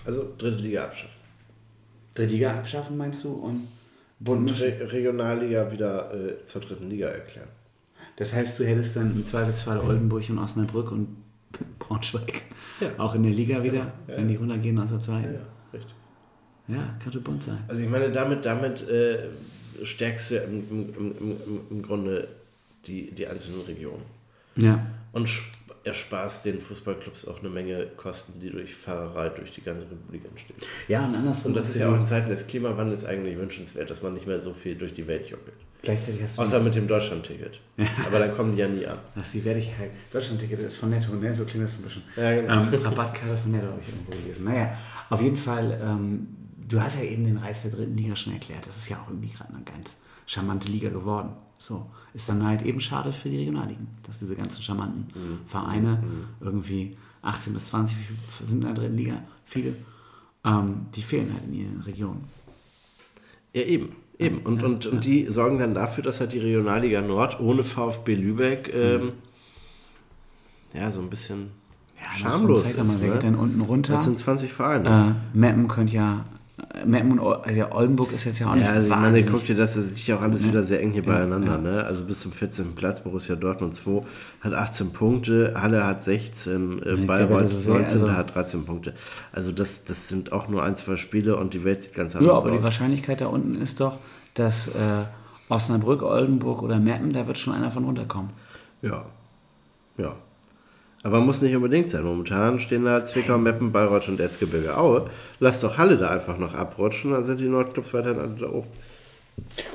Also 0.06 0.34
dritte 0.38 0.58
Liga 0.58 0.86
abschaffen. 0.86 1.20
Dritte 2.16 2.34
Liga 2.34 2.58
abschaffen, 2.58 2.98
meinst 2.98 3.24
du? 3.24 3.32
Und 3.32 3.68
Und 4.26 4.50
Re 4.62 4.92
Regionalliga 4.92 5.72
wieder 5.72 6.14
äh, 6.14 6.46
zur 6.46 6.62
dritten 6.62 6.90
Liga 6.90 7.08
erklären. 7.08 7.50
Das 8.20 8.34
heißt, 8.34 8.60
du 8.60 8.66
hättest 8.68 8.96
dann 8.96 9.12
im 9.16 9.26
Zweifelsfall 9.26 9.80
Oldenburg 9.80 10.30
und 10.30 10.38
Osnabrück 10.38 10.92
und 10.92 11.08
Braunschweig 11.80 12.44
Ja. 12.80 12.88
auch 13.00 13.16
in 13.16 13.24
der 13.24 13.32
Liga 13.32 13.64
wieder, 13.64 13.78
ja, 13.78 13.94
wenn 14.08 14.28
die 14.28 14.36
runtergehen 14.36 14.78
aus 14.78 14.90
der 14.90 14.98
Ja, 15.00 15.04
zweiten. 15.04 15.34
ja, 15.34 15.40
richtig. 15.74 15.96
Ja, 16.68 16.96
könnte 17.02 17.20
bunt 17.22 17.44
sein. 17.44 17.58
Also 17.68 17.82
ich 17.82 17.90
meine, 17.90 18.12
damit, 18.12 18.46
damit 18.46 18.88
äh, 18.88 19.30
stärkst 19.84 20.30
du 20.32 20.36
ja 20.36 20.42
im, 20.44 20.64
im, 20.70 20.94
im, 21.20 21.38
im, 21.72 21.82
Grunde 21.82 22.28
die, 22.86 23.10
die 23.12 23.26
einzelnen 23.26 23.62
Regionen. 23.62 24.04
Ja. 24.56 24.86
Und 25.14 25.24
sp- 25.26 25.50
ersparst 25.86 26.46
den 26.46 26.62
Fußballclubs 26.62 27.26
auch 27.28 27.40
eine 27.40 27.50
Menge 27.50 27.88
Kosten, 27.98 28.40
die 28.42 28.50
durch 28.52 28.76
Fahrerei 28.76 29.30
durch 29.30 29.52
die 29.54 29.62
ganze 29.62 29.86
Republik 29.90 30.26
entstehen. 30.26 30.58
Ja, 30.90 31.06
und 31.06 31.16
andersrum. 31.16 31.52
Und 31.52 31.56
das 31.58 31.70
ist 31.70 31.78
ja 31.78 31.90
auch 31.92 31.96
in 31.96 32.06
Zeiten 32.06 32.30
des 32.30 32.46
Klimawandels 32.48 33.06
eigentlich 33.06 33.38
wünschenswert, 33.38 33.90
dass 33.90 34.04
man 34.04 34.14
nicht 34.14 34.28
mehr 34.28 34.42
so 34.42 34.54
viel 34.54 34.76
durch 34.76 34.94
die 34.94 35.08
Welt 35.08 35.28
juckelt. 35.28 35.56
Gleichzeitig 35.82 36.22
hast 36.24 36.38
du, 36.38 36.42
Außer 36.42 36.60
mit 36.60 36.76
dem 36.76 36.88
Deutschland-Ticket. 36.88 37.60
Aber 38.06 38.20
dann 38.20 38.36
kommen 38.36 38.54
die 38.54 38.60
ja 38.60 38.68
nie 38.68 38.86
an. 38.86 38.98
hast 39.16 39.34
die 39.34 39.44
Wertigkeit. 39.46 39.92
Deutschland-Ticket 40.12 40.60
ist 40.60 40.78
von 40.78 40.90
Netto, 40.90 41.14
ne? 41.16 41.34
So 41.34 41.46
klingt 41.46 41.64
das 41.66 41.78
ein 41.78 41.84
bisschen. 41.84 42.04
Ja, 42.18 42.36
genau. 42.42 42.62
Ähm, 42.64 42.82
Rabattkarte 42.84 43.38
von 43.38 43.52
Netto 43.52 43.68
habe 43.68 43.80
ich 43.82 43.88
irgendwo 43.88 44.12
gelesen. 44.12 44.44
Naja, 44.46 44.78
auf 45.10 45.22
jeden 45.22 45.38
Fall, 45.38 45.80
ähm, 45.82 46.28
du 46.68 46.82
hast 46.82 46.98
ja 46.98 47.04
eben 47.06 47.24
den 47.26 47.38
Reiz 47.38 47.62
der 47.62 47.72
dritten 47.72 47.96
Liga 47.96 48.16
schon 48.16 48.34
erklärt. 48.34 48.68
Das 48.68 48.76
ist 48.76 48.90
ja 48.90 48.98
auch 48.98 49.10
irgendwie 49.10 49.30
gerade 49.30 49.54
eine 49.54 49.64
ganz 49.64 49.96
charmante 50.26 50.70
Liga 50.70 50.90
geworden. 50.90 51.30
So, 51.58 51.90
ist 52.14 52.28
dann 52.28 52.46
halt 52.46 52.62
eben 52.64 52.80
schade 52.82 53.12
für 53.14 53.30
die 53.30 53.38
Regionalligen, 53.38 53.88
dass 54.06 54.20
diese 54.20 54.36
ganzen 54.36 54.62
charmanten 54.64 55.08
Mhm. 55.16 55.40
Vereine 55.46 56.04
irgendwie 56.42 56.98
18 57.22 57.54
bis 57.54 57.68
20 57.68 57.98
wie 57.98 58.04
viele 58.04 58.48
sind 58.48 58.58
in 58.62 58.66
der 58.66 58.74
dritten 58.74 58.96
Liga, 58.98 59.24
viele, 59.46 59.76
ähm, 60.46 60.86
die 60.96 61.02
fehlen 61.02 61.34
halt 61.34 61.44
in 61.46 61.54
ihren 61.54 61.82
Regionen. 61.82 62.26
Ja, 63.54 63.62
eben. 63.64 63.96
Eben. 64.20 64.40
Und, 64.40 64.62
und, 64.64 64.86
und 64.86 65.06
die 65.06 65.28
sorgen 65.30 65.58
dann 65.60 65.74
dafür, 65.74 66.04
dass 66.04 66.20
halt 66.20 66.34
die 66.34 66.40
Regionalliga 66.40 67.02
Nord 67.02 67.40
ohne 67.40 67.64
VfB 67.64 68.16
Lübeck 68.16 68.70
ähm, 68.74 69.14
ja 70.74 70.92
so 70.92 71.00
ein 71.00 71.10
bisschen 71.10 71.52
Ja, 71.98 72.12
schamlos 72.30 72.66
ist. 72.70 72.78
mal, 72.78 72.98
wer 73.00 73.14
geht 73.14 73.24
denn 73.24 73.34
Ne? 73.34 73.40
unten 73.40 73.62
runter? 73.62 73.94
Das 73.94 74.04
sind 74.04 74.20
20 74.20 74.52
Vereine. 74.52 75.16
Äh, 75.34 75.38
Meppen 75.38 75.68
könnte 75.70 75.96
ja, 75.96 76.26
Meppen 76.86 77.20
und 77.20 77.20
also 77.44 77.72
Oldenburg 77.72 78.12
ist 78.14 78.24
jetzt 78.26 78.40
ja 78.40 78.50
auch 78.50 78.56
nicht 78.56 78.64
Ja, 78.66 78.72
also 78.72 78.84
ich 78.84 78.90
meine, 78.90 79.24
guck 79.24 79.44
dir 79.44 79.56
das, 79.56 79.76
das 79.76 79.92
liegt 79.92 80.08
ja 80.08 80.18
auch 80.18 80.22
alles 80.22 80.44
wieder 80.46 80.64
sehr 80.64 80.82
eng 80.82 80.92
hier 80.92 81.04
Ja, 81.04 81.12
beieinander. 81.14 81.52
ja. 81.54 81.58
Ne? 81.58 81.84
Also 81.84 82.06
bis 82.06 82.20
zum 82.22 82.32
14. 82.32 82.76
Platz, 82.76 83.02
Borussia 83.02 83.36
Dortmund 83.36 83.74
2 83.76 84.02
hat 84.42 84.54
18 84.54 84.92
Punkte, 84.92 85.54
Halle 85.56 85.86
hat 85.86 86.02
16, 86.04 86.82
äh, 86.84 86.96
Bayreuth 87.06 87.28
glaube, 87.28 87.44
das 87.44 87.54
ist 87.54 87.68
19, 87.68 87.88
sehr- 88.00 88.08
also- 88.08 88.18
hat 88.18 88.36
13 88.36 88.66
Punkte. 88.66 88.94
Also 89.32 89.52
das, 89.52 89.84
das 89.84 90.08
sind 90.08 90.32
auch 90.32 90.48
nur 90.48 90.64
ein, 90.64 90.76
zwei 90.76 90.96
Spiele 90.98 91.36
und 91.38 91.54
die 91.54 91.64
Welt 91.64 91.82
sieht 91.84 91.96
ganz 91.96 92.14
Ja, 92.14 92.20
anders 92.20 92.40
aber 92.42 92.52
die 92.52 92.58
aus. 92.58 92.64
Wahrscheinlichkeit 92.64 93.22
da 93.22 93.28
unten 93.28 93.56
ist 93.56 93.80
doch, 93.80 93.98
dass 94.36 94.68
äh, 94.70 94.72
Osnabrück, 95.50 96.04
Oldenburg 96.04 96.62
oder 96.62 96.80
Meppen, 96.80 97.12
da 97.14 97.26
wird 97.28 97.38
schon 97.38 97.54
einer 97.54 97.72
von 97.72 97.84
runterkommen. 97.86 98.30
Ja. 98.82 99.06
Ja. 99.98 100.16
Aber 101.04 101.22
muss 101.22 101.42
nicht 101.42 101.56
unbedingt 101.56 101.90
sein. 101.90 102.04
Momentan 102.04 102.60
stehen 102.60 102.86
da 102.86 103.04
Zwickau, 103.04 103.38
Meppen, 103.38 103.72
Bayreuth 103.72 104.10
und 104.10 104.20
Erzgebirge 104.20 104.78
Aue. 104.78 105.10
Lass 105.40 105.62
doch 105.62 105.78
Halle 105.78 105.98
da 105.98 106.10
einfach 106.10 106.38
noch 106.38 106.54
abrutschen, 106.54 107.12
dann 107.12 107.24
sind 107.24 107.40
die 107.40 107.48
Nordclubs 107.48 107.94
weiterhin 107.94 108.20
alle 108.20 108.36
da 108.36 108.50
oben. 108.50 108.68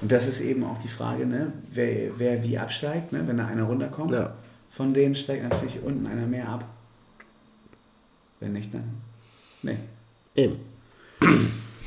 Und 0.03 0.13
das 0.13 0.29
ist 0.29 0.41
eben 0.41 0.65
auch 0.65 0.77
die 0.79 0.89
Frage, 0.89 1.25
ne? 1.27 1.53
wer, 1.73 2.19
wer 2.19 2.43
wie 2.43 2.59
absteigt, 2.59 3.13
ne? 3.13 3.27
wenn 3.27 3.39
da 3.39 3.47
einer 3.47 3.63
runterkommt. 3.63 4.13
Ja. 4.13 4.35
Von 4.69 4.93
denen 4.93 5.15
steigt 5.15 5.45
natürlich 5.45 5.81
unten 5.83 6.07
einer 6.07 6.27
mehr 6.27 6.49
ab. 6.49 6.65
Wenn 8.41 8.53
nicht, 8.53 8.75
dann. 8.75 9.01
Nee. 9.63 9.79
Eben. 10.35 10.57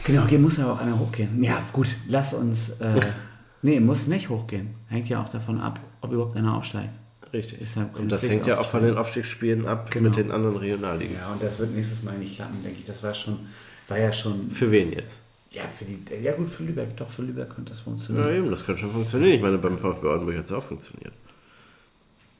Genau, 0.05 0.25
hier 0.25 0.39
muss 0.39 0.59
aber 0.59 0.73
auch 0.73 0.81
einer 0.81 0.97
hochgehen. 0.97 1.43
Ja, 1.43 1.61
gut, 1.73 1.95
lass 2.07 2.33
uns. 2.33 2.69
Äh, 2.79 2.95
nee, 3.61 3.79
muss 3.79 4.07
nicht 4.07 4.29
hochgehen. 4.29 4.69
Hängt 4.87 5.09
ja 5.09 5.21
auch 5.21 5.29
davon 5.29 5.59
ab, 5.59 5.79
ob 6.01 6.11
überhaupt 6.11 6.35
einer 6.37 6.55
aufsteigt. 6.55 6.97
Richtig. 7.33 7.61
Ist 7.61 7.75
ja 7.75 7.83
keine 7.85 7.97
und 7.97 8.09
das 8.09 8.23
hängt 8.27 8.47
ja 8.47 8.59
auch 8.59 8.69
von 8.69 8.83
den 8.83 8.97
Aufstiegsspielen 8.97 9.67
ab 9.67 9.91
Genau. 9.91 10.09
mit 10.09 10.17
den 10.17 10.31
anderen 10.31 10.55
Regionalligen. 10.57 11.15
Ja, 11.15 11.31
und 11.33 11.41
das 11.43 11.59
wird 11.59 11.73
nächstes 11.75 12.03
Mal 12.03 12.17
nicht 12.17 12.35
klappen, 12.35 12.63
denke 12.63 12.79
ich. 12.79 12.85
Das 12.85 13.03
war 13.03 13.13
schon, 13.13 13.39
war 13.87 13.97
ja 13.99 14.13
schon. 14.13 14.49
Für 14.51 14.71
wen 14.71 14.91
jetzt? 14.93 15.19
Ja, 15.51 15.63
für 15.67 15.85
die, 15.85 15.99
ja 16.21 16.33
gut, 16.33 16.49
für 16.49 16.63
Lübeck. 16.63 16.95
Doch, 16.97 17.09
für 17.09 17.21
Lübeck 17.23 17.49
könnte 17.53 17.69
das 17.71 17.79
Ja, 17.79 17.83
funktionieren. 17.85 18.35
eben, 18.35 18.49
das 18.51 18.65
kann 18.65 18.77
schon 18.77 18.91
funktionieren. 18.91 19.33
Ich 19.33 19.41
meine, 19.41 19.57
beim 19.57 19.77
VfB 19.77 20.07
Oldenburg 20.07 20.37
hat 20.37 20.45
es 20.45 20.51
auch 20.51 20.63
funktioniert. 20.63 21.13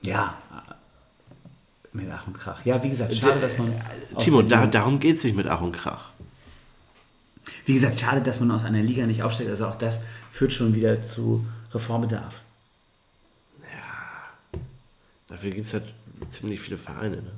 Ja. 0.02 0.38
Mit 1.94 2.08
Ach 2.14 2.28
und 2.28 2.38
Krach. 2.38 2.64
Ja, 2.66 2.82
wie 2.84 2.90
gesagt, 2.90 3.16
schade, 3.16 3.40
dass 3.42 3.58
man. 3.58 3.74
Timo, 4.20 4.42
da, 4.42 4.68
darum 4.68 5.00
geht 5.00 5.18
es 5.18 5.24
nicht 5.24 5.36
mit 5.36 5.48
Ach 5.48 5.62
und 5.62 5.72
Krach. 5.72 6.10
Wie 7.66 7.74
gesagt, 7.74 8.00
schade, 8.00 8.22
dass 8.22 8.40
man 8.40 8.52
aus 8.52 8.64
einer 8.66 8.82
Liga 8.82 9.06
nicht 9.06 9.24
aufsteigt. 9.24 9.50
Also 9.50 9.68
auch 9.68 9.76
das 9.76 10.00
führt 10.32 10.54
schon 10.54 10.76
wieder 10.76 11.02
zu 11.02 11.46
Reformbedarf. 11.74 12.42
Dafür 15.28 15.52
gibt 15.52 15.68
es 15.68 15.74
halt 15.74 15.84
ziemlich 16.30 16.60
viele 16.60 16.78
Vereine. 16.78 17.18
Ne? 17.18 17.32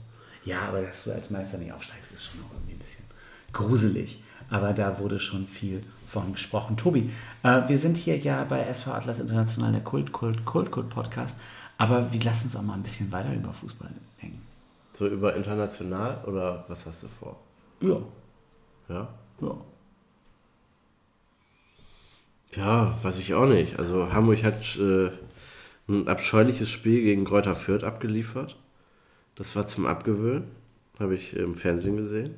Ja, 0.45 0.61
aber 0.67 0.81
dass 0.81 1.03
du 1.03 1.11
als 1.11 1.29
Meister 1.29 1.57
nicht 1.57 1.71
aufsteigst, 1.71 2.11
ist 2.11 2.25
schon 2.25 2.41
auch 2.41 2.53
irgendwie 2.53 2.73
ein 2.73 2.79
bisschen 2.79 3.03
gruselig. 3.51 4.23
Aber 4.49 4.73
da 4.73 4.97
wurde 4.99 5.19
schon 5.19 5.45
viel 5.47 5.81
von 6.07 6.31
gesprochen. 6.33 6.75
Tobi, 6.77 7.11
äh, 7.43 7.67
wir 7.67 7.77
sind 7.77 7.97
hier 7.97 8.17
ja 8.17 8.43
bei 8.45 8.61
SV 8.61 8.91
Atlas 8.93 9.19
International, 9.19 9.71
der 9.71 9.81
Kult, 9.81 10.11
Kult, 10.11 10.43
Kult, 10.45 10.71
Kult 10.71 10.89
Podcast. 10.89 11.37
Aber 11.77 12.11
wir 12.11 12.21
lassen 12.21 12.45
uns 12.47 12.55
auch 12.55 12.61
mal 12.61 12.73
ein 12.73 12.83
bisschen 12.83 13.11
weiter 13.11 13.33
über 13.33 13.53
Fußball 13.53 13.89
hängen. 14.17 14.41
So 14.93 15.07
über 15.07 15.35
international 15.35 16.23
oder 16.25 16.65
was 16.67 16.85
hast 16.85 17.03
du 17.03 17.07
vor? 17.07 17.39
Ja, 17.81 17.97
Ja? 18.89 19.07
ja. 19.41 19.55
Ja, 22.55 22.97
weiß 23.03 23.19
ich 23.19 23.33
auch 23.35 23.45
nicht. 23.45 23.77
Also 23.77 24.11
Hamburg 24.11 24.43
hat 24.43 24.75
äh, 24.77 25.11
ein 25.89 26.07
abscheuliches 26.07 26.69
Spiel 26.69 27.01
gegen 27.01 27.25
Kräuter 27.25 27.55
Fürth 27.55 27.83
abgeliefert. 27.83 28.55
Das 29.35 29.55
war 29.55 29.65
zum 29.65 29.85
Abgewöhnen. 29.85 30.51
Habe 30.99 31.15
ich 31.15 31.35
im 31.35 31.55
Fernsehen 31.55 31.97
gesehen. 31.97 32.35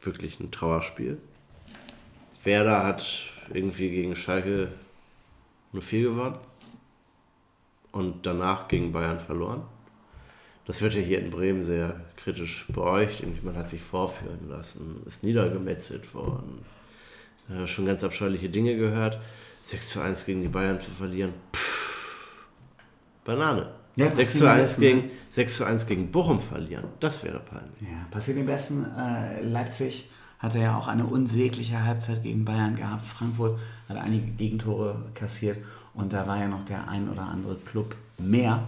Wirklich 0.00 0.40
ein 0.40 0.50
Trauerspiel. 0.50 1.18
Werder 2.42 2.84
hat 2.84 3.32
irgendwie 3.52 3.90
gegen 3.90 4.16
Schalke 4.16 4.68
nur 5.72 5.82
4 5.82 6.10
gewonnen. 6.10 6.38
Und 7.92 8.26
danach 8.26 8.68
gegen 8.68 8.92
Bayern 8.92 9.20
verloren. 9.20 9.62
Das 10.66 10.82
wird 10.82 10.94
ja 10.94 11.00
hier 11.00 11.20
in 11.20 11.30
Bremen 11.30 11.62
sehr 11.62 12.00
kritisch 12.16 12.66
beäugt. 12.68 13.22
Man 13.44 13.56
hat 13.56 13.68
sich 13.68 13.80
vorführen 13.80 14.48
lassen, 14.48 15.02
ist 15.06 15.22
niedergemetzelt 15.22 16.12
worden. 16.12 16.64
Äh, 17.48 17.66
schon 17.68 17.86
ganz 17.86 18.02
abscheuliche 18.02 18.48
Dinge 18.48 18.76
gehört. 18.76 19.20
6 19.66 19.88
zu 19.90 20.00
1 20.00 20.24
gegen 20.24 20.42
die 20.42 20.48
Bayern 20.48 20.80
zu 20.80 20.92
verlieren. 20.92 21.32
Pff, 21.52 22.36
Banane. 23.24 23.68
Ja, 23.96 24.08
6, 24.08 24.16
passiert 24.16 24.38
zu 24.38 24.48
am 24.48 24.56
1 24.56 24.62
besten, 24.62 24.80
gegen, 24.80 24.98
ne? 24.98 25.10
6 25.30 25.56
zu 25.56 25.64
1 25.64 25.86
gegen 25.88 26.12
Bochum 26.12 26.40
verlieren. 26.40 26.84
Das 27.00 27.24
wäre 27.24 27.40
peinlich. 27.40 27.80
Ja, 27.80 28.06
passiert 28.08 28.36
dem 28.36 28.46
Besten. 28.46 28.86
Äh, 28.96 29.42
Leipzig 29.42 30.08
hatte 30.38 30.60
ja 30.60 30.78
auch 30.78 30.86
eine 30.86 31.04
unsägliche 31.04 31.82
Halbzeit 31.82 32.22
gegen 32.22 32.44
Bayern 32.44 32.76
gehabt. 32.76 33.04
Frankfurt 33.06 33.58
hat 33.88 33.96
einige 33.96 34.28
Gegentore 34.28 35.02
kassiert 35.14 35.58
und 35.94 36.12
da 36.12 36.28
war 36.28 36.38
ja 36.38 36.46
noch 36.46 36.64
der 36.64 36.86
ein 36.88 37.08
oder 37.08 37.22
andere 37.22 37.56
Club 37.56 37.96
mehr. 38.18 38.62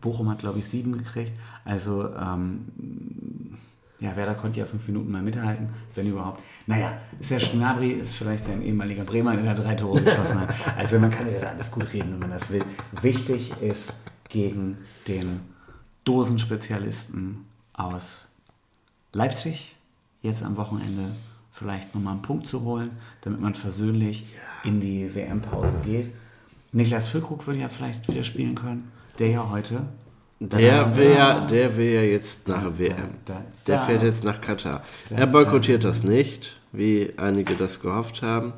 Bochum 0.00 0.30
hat, 0.30 0.38
glaube 0.38 0.60
ich, 0.60 0.64
sieben 0.64 0.96
gekriegt. 0.96 1.32
Also, 1.66 2.08
ähm, 2.08 2.68
ja, 4.02 4.16
Werder 4.16 4.34
konnte 4.34 4.58
ja 4.58 4.66
fünf 4.66 4.86
Minuten 4.88 5.12
mal 5.12 5.22
mithalten, 5.22 5.68
wenn 5.94 6.08
überhaupt. 6.08 6.42
Naja, 6.66 6.98
Serge 7.20 7.50
Gnabry 7.52 7.92
ist 7.92 8.14
vielleicht 8.14 8.44
sein 8.44 8.60
ehemaliger 8.62 9.04
Bremer, 9.04 9.36
der 9.36 9.54
da 9.54 9.62
drei 9.62 9.74
Tore 9.74 10.02
geschossen 10.02 10.40
hat. 10.40 10.52
Also, 10.76 10.98
man 10.98 11.10
kann 11.10 11.26
sich 11.26 11.36
das 11.36 11.44
alles 11.44 11.70
gut 11.70 11.92
reden, 11.92 12.12
wenn 12.12 12.18
man 12.18 12.30
das 12.30 12.50
will. 12.50 12.64
Wichtig 13.00 13.52
ist 13.60 13.94
gegen 14.28 14.78
den 15.06 15.40
Dosenspezialisten 16.04 17.44
aus 17.72 18.26
Leipzig 19.12 19.76
jetzt 20.22 20.42
am 20.42 20.56
Wochenende 20.56 21.12
vielleicht 21.52 21.94
nochmal 21.94 22.14
einen 22.14 22.22
Punkt 22.22 22.46
zu 22.46 22.62
holen, 22.62 22.90
damit 23.20 23.40
man 23.40 23.54
versöhnlich 23.54 24.24
in 24.64 24.80
die 24.80 25.14
WM-Pause 25.14 25.74
geht. 25.84 26.10
Niklas 26.72 27.08
Füllkrug 27.08 27.46
würde 27.46 27.60
ja 27.60 27.68
vielleicht 27.68 28.08
wieder 28.08 28.24
spielen 28.24 28.54
können, 28.54 28.90
der 29.18 29.28
ja 29.28 29.50
heute. 29.50 29.82
Der 30.48 30.96
will 30.96 31.12
ja, 31.12 31.46
der 31.46 31.76
will 31.76 31.90
ja 31.92 32.02
jetzt 32.02 32.48
nach 32.48 32.64
WM. 32.76 33.14
Der 33.66 33.78
fährt 33.80 34.02
jetzt 34.02 34.24
nach 34.24 34.40
Katar. 34.40 34.82
Er 35.10 35.26
boykottiert 35.26 35.84
das 35.84 36.02
nicht, 36.02 36.58
wie 36.72 37.12
einige 37.16 37.54
das 37.56 37.80
gehofft 37.80 38.22
haben. 38.22 38.52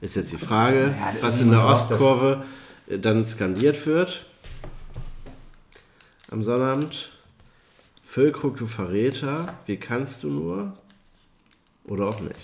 Ist 0.00 0.14
jetzt 0.14 0.32
die 0.32 0.38
Frage, 0.38 0.94
was 1.20 1.40
in 1.40 1.50
der 1.50 1.64
Ostkurve 1.64 2.44
äh, 2.88 2.98
dann 2.98 3.26
skandiert 3.26 3.84
wird. 3.86 4.26
Am 6.30 6.42
Sonnabend. 6.42 7.10
Füllkrug, 8.04 8.56
du 8.56 8.66
Verräter, 8.66 9.54
wie 9.66 9.76
kannst 9.76 10.22
du 10.22 10.30
nur? 10.30 10.72
Oder 11.84 12.06
auch 12.06 12.20
nicht. 12.20 12.36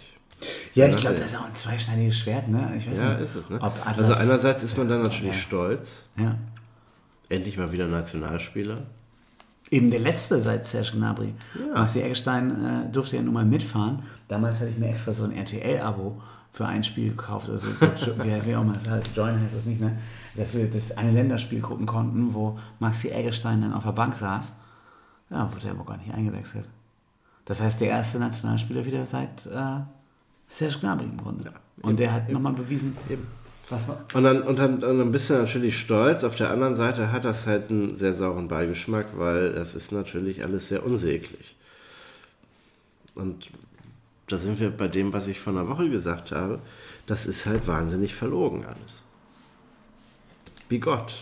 Ja, 0.75 0.89
ich 0.89 0.97
glaube, 0.97 1.17
das 1.17 1.29
ist 1.29 1.37
auch 1.39 1.47
ein 1.47 1.55
zweischneidiges 1.55 2.19
Schwert, 2.19 2.49
ne? 2.49 2.75
Ich 2.77 2.91
weiß 2.91 2.99
Ja, 2.99 3.11
nicht, 3.15 3.23
ist 3.23 3.35
es, 3.35 3.49
ne? 3.49 3.61
Also 3.85 4.13
einerseits 4.13 4.63
ist 4.63 4.77
man 4.77 4.89
dann 4.89 5.03
natürlich 5.03 5.35
Ja. 5.37 5.41
stolz. 5.41 6.05
Ja. 6.17 6.37
Endlich 7.35 7.59
mal 7.59 7.73
wieder 7.73 7.89
Nationalspieler. 7.89 8.85
Eben 9.69 9.91
der 9.91 9.99
letzte 9.99 10.39
seit 10.41 10.67
Serge 10.67 10.93
Gnabry. 10.95 11.35
Ja. 11.59 11.81
Maxi 11.81 12.01
Eggestein 12.01 12.51
äh, 12.65 12.93
durfte 12.93 13.17
ja 13.17 13.23
nun 13.23 13.35
mal 13.35 13.45
mitfahren. 13.45 14.05
Damals 14.29 14.61
hatte 14.61 14.71
ich 14.71 14.79
mir 14.79 14.89
extra 14.89 15.13
so 15.13 15.25
ein 15.25 15.33
RTL-Abo 15.33 16.23
für 16.53 16.67
ein 16.67 16.85
Spiel 16.85 17.11
gekauft. 17.11 17.51
Also, 17.51 17.67
so, 17.97 18.17
wie, 18.23 18.47
wie 18.47 18.55
auch 18.55 18.63
immer 18.63 18.75
das 18.75 18.89
heißt, 18.89 19.17
Join 19.17 19.41
heißt 19.41 19.57
das 19.57 19.65
nicht, 19.65 19.81
ne? 19.81 19.99
Dass 20.37 20.55
wir 20.55 20.71
das 20.71 20.93
eine 20.97 21.11
Länderspiel 21.11 21.61
gucken 21.61 21.87
konnten, 21.87 22.35
wo 22.35 22.57
Maxi 22.79 23.09
Eggestein 23.09 23.63
dann 23.63 23.73
auf 23.73 23.83
der 23.83 23.93
Bank 23.93 24.15
saß. 24.15 24.53
Ja, 25.31 25.53
wurde 25.53 25.67
er 25.67 25.73
aber 25.73 25.85
gar 25.85 25.97
nicht 25.97 26.15
eingewechselt. 26.15 26.67
Das 27.47 27.61
heißt, 27.61 27.81
der 27.81 27.89
erste 27.89 28.21
Nationalspieler 28.21 28.85
wieder 28.85 29.05
seit 29.07 29.45
äh, 29.47 29.81
Serge 30.47 30.79
Gnabry 30.79 31.07
im 31.07 31.17
Grunde. 31.17 31.51
Und 31.83 31.99
der 31.99 32.13
hat 32.13 32.29
nochmal 32.29 32.53
bewiesen, 32.53 32.97
war. 33.09 33.19
Und 34.15 34.25
dann, 34.25 34.43
und, 34.43 34.59
dann, 34.59 34.75
und 34.85 34.99
dann 34.99 35.11
bist 35.11 35.31
du 35.31 35.35
natürlich 35.35 35.79
stolz. 35.79 36.23
Auf 36.23 36.37
der 36.37 36.51
anderen 36.51 36.75
Seite 36.75 37.13
hat 37.13 37.25
das 37.25 37.47
halt 37.47 37.71
einen 37.71 37.97
sehr 37.97 38.13
sauren 38.13 38.49
Beigeschmack, 38.49 39.07
weil 39.17 39.53
das 39.55 39.75
ist 39.75 39.91
natürlich 39.91 40.45
alles 40.45 40.69
sehr 40.69 40.85
unsäglich. 40.85 41.57
Und 43.15 43.51
da 44.29 44.39
sind 44.39 44.59
wir 44.61 44.71
bei 44.71 44.89
dem, 44.89 45.13
was 45.13 45.29
ich 45.29 45.41
vor 45.41 45.53
einer 45.53 45.69
Woche 45.69 45.89
gesagt 45.89 46.33
habe. 46.33 46.59
Das 47.07 47.27
ist 47.27 47.47
halt 47.47 47.67
wahnsinnig 47.67 48.15
verlogen 48.15 48.65
alles. 48.65 49.03
Wie 50.69 50.79
Gott. 50.79 51.15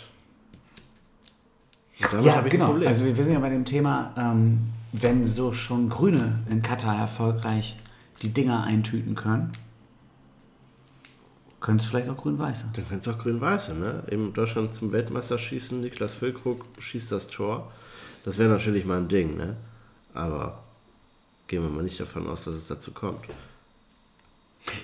Und 2.01 2.13
damit 2.13 2.27
Ja, 2.27 2.37
habe 2.37 2.49
ich 2.49 2.55
ein 2.55 2.59
genau. 2.59 2.71
Problem. 2.71 2.89
Also 2.89 3.05
wir 3.05 3.15
sind 3.15 3.33
ja 3.33 3.39
bei 3.41 3.51
dem 3.51 3.65
Thema, 3.65 4.13
ähm, 4.17 4.71
wenn 4.93 5.25
so 5.25 5.53
schon 5.53 5.89
Grüne 5.89 6.41
in 6.49 6.63
Katar 6.63 6.99
erfolgreich 6.99 7.77
die 8.23 8.29
Dinger 8.31 8.65
eintüten 8.65 9.15
können, 9.15 9.53
können 11.63 11.79
es 11.79 11.87
vielleicht 11.87 12.09
auch 12.09 12.17
Grün-Weiße. 12.17 12.67
Dann 12.75 12.89
könnte 12.89 13.09
es 13.09 13.17
auch 13.17 13.19
grün-weiße, 13.19 13.75
ne? 13.75 14.03
Eben 14.11 14.33
Deutschland 14.35 14.75
zum 14.75 14.93
Weltmeister 14.93 15.39
schießen, 15.39 15.81
Niklas 15.81 16.17
Füllkrug 16.17 16.65
schießt 16.79 17.13
das 17.13 17.29
Tor. 17.29 17.71
Das 18.25 18.37
wäre 18.39 18.51
natürlich 18.51 18.85
mal 18.85 18.99
ein 18.99 19.09
Ding, 19.09 19.37
ne? 19.37 19.57
Aber 20.13 20.63
gehen 21.47 21.63
wir 21.63 21.71
mal 21.71 21.85
nicht 21.85 22.01
davon 22.01 22.29
aus, 22.29 22.45
dass 22.45 22.57
es 22.57 22.67
dazu 22.67 22.93
kommt. 22.93 23.25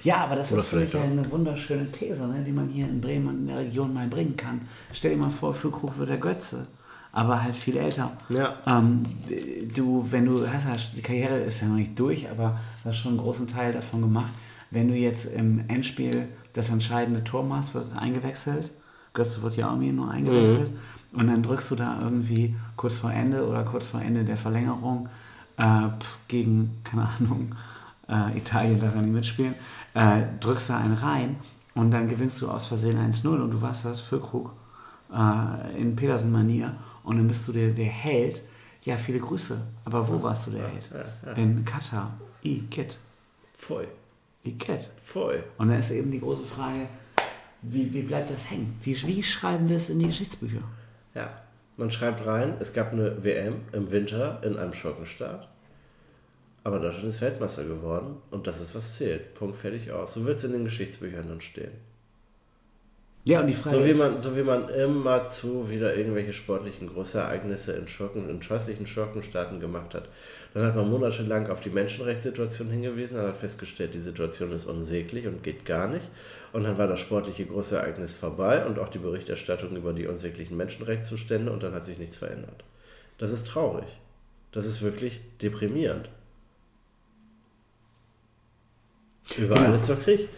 Ja, 0.03 0.19
aber 0.19 0.37
das 0.37 0.53
Oder 0.53 0.63
ist 0.63 0.69
für 0.69 0.77
mich 0.77 0.93
ja 0.93 1.01
vielleicht 1.01 1.19
eine 1.19 1.31
wunderschöne 1.31 1.91
These, 1.91 2.27
ne, 2.27 2.43
die 2.45 2.53
man 2.53 2.69
hier 2.69 2.89
in 2.89 3.01
Bremen 3.01 3.29
und 3.29 3.37
in 3.39 3.47
der 3.49 3.59
Region 3.59 3.93
mal 3.95 4.09
bringen 4.09 4.37
kann. 4.37 4.63
Stell 4.93 5.13
dir 5.13 5.17
mal 5.17 5.31
vor, 5.31 5.55
Füllkrug 5.55 5.99
wird 5.99 6.09
der 6.09 6.19
Götze, 6.19 6.67
aber 7.13 7.43
halt 7.43 7.57
viel 7.57 7.77
älter. 7.77 8.13
Ja. 8.29 8.57
Ähm, 8.67 9.05
du, 9.75 10.05
wenn 10.11 10.27
du 10.27 10.47
hast, 10.49 10.67
hast, 10.67 10.97
die 10.97 11.03
Karriere 11.03 11.39
ist 11.41 11.61
ja 11.61 11.69
noch 11.69 11.77
nicht 11.77 11.99
durch, 11.99 12.29
aber 12.29 12.59
du 12.83 12.89
hast 12.89 12.99
schon 12.99 13.13
einen 13.13 13.21
großen 13.21 13.47
Teil 13.47 13.73
davon 13.73 14.01
gemacht. 14.01 14.33
Wenn 14.71 14.89
du 14.89 14.95
jetzt 14.95 15.27
im 15.27 15.65
Endspiel 15.69 16.29
das 16.53 16.71
entscheidende 16.71 17.25
Tor 17.25 17.45
machst, 17.45 17.75
wirst 17.75 17.93
du 17.93 17.99
eingewechselt. 17.99 18.73
Götze 19.15 19.43
wird 19.43 19.57
ja 19.57 19.69
irgendwie 19.69 19.93
nur 19.93 20.11
eingewechselt. 20.11 20.71
Und 21.13 21.29
dann 21.29 21.43
drückst 21.43 21.71
du 21.71 21.75
da 21.75 22.01
irgendwie 22.01 22.55
kurz 22.77 22.99
vor 22.99 23.11
Ende 23.11 23.47
oder 23.47 23.65
kurz 23.65 23.89
vor 23.89 24.01
Ende 24.03 24.25
der 24.25 24.37
Verlängerung 24.37 25.09
äh, 25.57 25.89
gegen, 26.29 26.79
keine 26.85 27.09
Ahnung, 27.09 27.55
äh, 28.09 28.37
Italien 28.37 28.81
darf 28.81 28.95
ja 28.95 29.01
nicht 29.01 29.13
mitspielen, 29.13 29.55
äh, 29.95 30.23
drückst 30.41 30.71
da 30.71 30.79
einen 30.79 30.95
rein 30.95 31.37
und 31.75 31.91
dann 31.91 32.09
gewinnst 32.09 32.41
du 32.41 32.51
aus 32.51 32.67
Versehen 32.67 32.99
1-0 32.99 33.27
und 33.27 33.51
du 33.51 33.63
warst 33.63 33.85
das 33.85 34.01
Füllkrug 34.01 34.53
äh, 35.13 35.81
in 35.81 35.97
Petersen-Manier 35.97 36.75
und 37.05 37.17
dann 37.17 37.27
bist 37.29 37.49
du 37.49 37.53
der, 37.53 37.71
der 37.71 37.87
Held. 37.87 38.43
Ja, 38.85 38.97
viele 38.97 39.19
Grüße. 39.19 39.61
Aber 39.85 40.07
wo 40.09 40.23
warst 40.23 40.47
du 40.47 40.53
der 40.53 40.69
Held? 40.69 40.91
In 41.37 41.65
Katar. 41.65 42.13
Igitt. 42.43 42.99
Voll. 43.55 43.89
Igitt. 44.45 44.91
Voll. 45.03 45.45
Und 45.59 45.69
dann 45.69 45.79
ist 45.79 45.91
eben 45.91 46.11
die 46.11 46.21
große 46.21 46.45
Frage, 46.45 46.89
wie, 47.63 47.93
wie 47.93 48.03
bleibt 48.03 48.31
das 48.31 48.51
hängen? 48.51 48.79
Wie, 48.83 48.95
wie 49.07 49.23
schreiben 49.23 49.69
wir 49.69 49.77
es 49.77 49.91
in 49.91 49.99
die 49.99 50.07
Geschichtsbücher? 50.07 50.63
Ja. 51.15 51.43
Man 51.77 51.91
schreibt 51.93 52.27
rein, 52.27 52.55
es 52.59 52.73
gab 52.73 52.93
eine 52.93 53.23
WM 53.23 53.61
im 53.73 53.91
Winter 53.93 54.41
in 54.43 54.57
einem 54.57 54.73
Schurkenstaat. 54.73 55.49
Aber 56.65 56.81
Deutschland 56.81 57.07
ist 57.07 57.21
Weltmeister 57.21 57.65
geworden 57.65 58.17
und 58.31 58.47
das 58.49 58.61
ist, 58.61 58.75
was 58.75 58.97
zählt. 58.97 59.35
Punkt, 59.35 59.57
fertig, 59.57 59.93
aus. 59.93 60.15
So 60.15 60.25
wird 60.25 60.39
es 60.39 60.45
in 60.45 60.53
den 60.53 60.65
Geschichtsbüchern 60.65 61.29
dann 61.29 61.41
stehen. 61.41 61.71
Ja, 63.29 63.41
und 63.41 63.47
die 63.47 63.53
Frage 63.53 63.77
So 63.77 63.85
wie, 63.85 63.91
ist, 63.91 63.99
man, 63.99 64.21
so 64.23 64.35
wie 64.39 64.43
man 64.43 64.71
immer 64.71 65.27
zu 65.27 65.69
wieder 65.69 65.95
irgendwelche 65.95 66.33
sportlichen 66.33 66.89
Großereignisse 66.89 67.73
in 67.73 67.87
Schurken, 67.87 68.31
in 68.31 68.41
scheußlichen 68.41 68.87
Schurkenstaaten 68.87 69.61
gemacht 69.61 69.93
hat. 69.95 70.09
Dann 70.55 70.63
hat 70.63 70.75
man 70.75 70.89
monatelang 70.89 71.51
auf 71.51 71.61
die 71.61 71.69
Menschenrechtssituation 71.69 72.71
hingewiesen, 72.71 73.19
dann 73.19 73.27
hat 73.27 73.37
festgestellt, 73.37 73.93
die 73.93 73.99
Situation 73.99 74.51
ist 74.53 74.65
unsäglich 74.65 75.27
und 75.27 75.43
geht 75.43 75.67
gar 75.67 75.89
nicht. 75.89 76.07
Und 76.55 76.65
dann 76.65 76.79
war 76.79 76.87
das 76.87 77.01
sportliche 77.01 77.45
Großereignis 77.45 78.15
vorbei 78.15 78.65
und 78.65 78.79
auch 78.79 78.89
die 78.89 78.99
Berichterstattung 78.99 79.77
über 79.77 79.93
die 79.93 80.07
unsäglichen 80.07 80.57
Menschenrechtszustände 80.57 81.53
und 81.53 81.63
dann 81.63 81.75
hat 81.75 81.85
sich 81.85 81.99
nichts 81.99 82.17
verändert. 82.17 82.65
Das 83.19 83.31
ist 83.31 83.47
traurig. 83.47 83.89
Das 84.53 84.65
ist 84.65 84.81
wirklich 84.81 85.21
deprimierend. 85.43 86.09
Überall 89.37 89.65
Genau. 89.65 89.75
ist 89.75 89.91
doch 89.91 90.03
Krieg. 90.03 90.31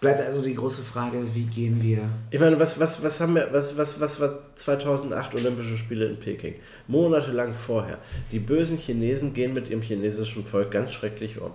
Bleibt 0.00 0.20
also 0.20 0.42
die 0.42 0.54
große 0.54 0.82
Frage, 0.82 1.22
wie 1.34 1.44
gehen 1.44 1.82
wir 1.82 2.08
Ich 2.30 2.40
meine, 2.40 2.58
was, 2.58 2.80
was, 2.80 3.02
was 3.02 3.20
haben 3.20 3.34
wir, 3.34 3.48
was, 3.52 3.76
was, 3.76 4.00
was 4.00 4.20
war 4.20 4.38
2008 4.54 5.34
Olympische 5.34 5.76
Spiele 5.76 6.06
in 6.06 6.18
Peking? 6.18 6.54
Monatelang 6.86 7.52
vorher. 7.52 7.98
Die 8.32 8.38
bösen 8.38 8.78
Chinesen 8.78 9.34
gehen 9.34 9.52
mit 9.52 9.68
ihrem 9.68 9.82
chinesischen 9.82 10.44
Volk 10.44 10.70
ganz 10.70 10.92
schrecklich 10.92 11.40
um. 11.40 11.52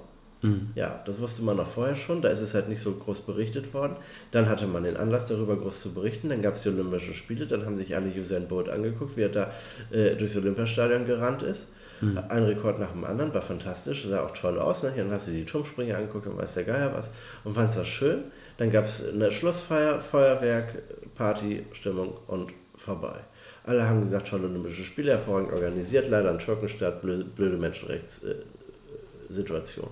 Ja, 0.76 1.02
das 1.06 1.20
wusste 1.20 1.43
man 1.43 1.58
noch 1.58 1.68
vorher 1.68 1.96
schon, 1.96 2.22
da 2.22 2.30
ist 2.30 2.41
es 2.41 2.54
halt 2.54 2.70
nicht 2.70 2.82
so 2.82 2.91
groß 2.93 3.22
berichtet 3.22 3.74
worden. 3.74 3.96
Dann 4.32 4.48
hatte 4.48 4.68
man 4.68 4.84
den 4.84 4.96
Anlass 4.96 5.28
darüber 5.28 5.58
groß 5.58 5.82
zu 5.82 5.93
berichten, 5.93 6.30
dann 6.30 6.41
gab 6.41 6.54
es 6.54 6.62
die 6.62 6.70
Olympischen 6.70 7.16
Spiele, 7.16 7.48
dann 7.48 7.66
haben 7.66 7.78
sich 7.78 7.96
alle 7.96 8.12
Usain 8.12 8.48
Bolt 8.48 8.70
angeguckt, 8.70 9.18
wie 9.18 9.24
er 9.24 9.30
da 9.30 9.52
äh, 9.91 10.16
durchs 10.16 10.38
Olympiastadion 10.38 11.06
gerannt 11.06 11.41
ist. 11.41 11.72
Ein 12.02 12.43
Rekord 12.43 12.80
nach 12.80 12.91
dem 12.91 13.06
anderen, 13.06 13.34
war 13.34 13.41
fantastisch, 13.41 14.06
sah 14.06 14.26
auch 14.26 14.32
toll 14.32 14.60
aus. 14.60 14.84
Ne? 14.84 14.93
Dann 14.96 15.12
hast 15.12 15.28
du 15.28 15.32
die 15.32 15.46
Turmspringer 15.46 15.98
angeguckt 15.98 16.28
und 16.28 16.38
weiß 16.38 16.56
der 16.56 16.66
Geier 16.66 16.93
was 16.93 17.12
und 17.43 17.54
fandst 17.54 17.78
das 17.78 17.88
schön. 17.88 18.26
Dann 18.58 18.72
gab 18.72 18.86
es 18.86 19.08
eine 19.08 19.32
Schlussfeier, 19.32 20.00
Feuerwerk, 20.00 20.82
Party, 21.16 21.66
Stimmung 21.72 22.18
und 22.28 22.52
vorbei. 22.76 23.20
Alle 23.64 23.88
haben 23.88 24.02
gesagt, 24.02 24.28
tolle 24.28 24.48
Olympische 24.48 24.84
Spiele, 24.84 25.12
hervorragend 25.12 25.54
organisiert, 25.54 26.10
leider 26.10 26.32
in 26.32 26.39
Schurkenstadt, 26.39 27.02
blöde, 27.02 27.24
blöde 27.24 27.58
Menschenrechtssituation. 27.58 29.89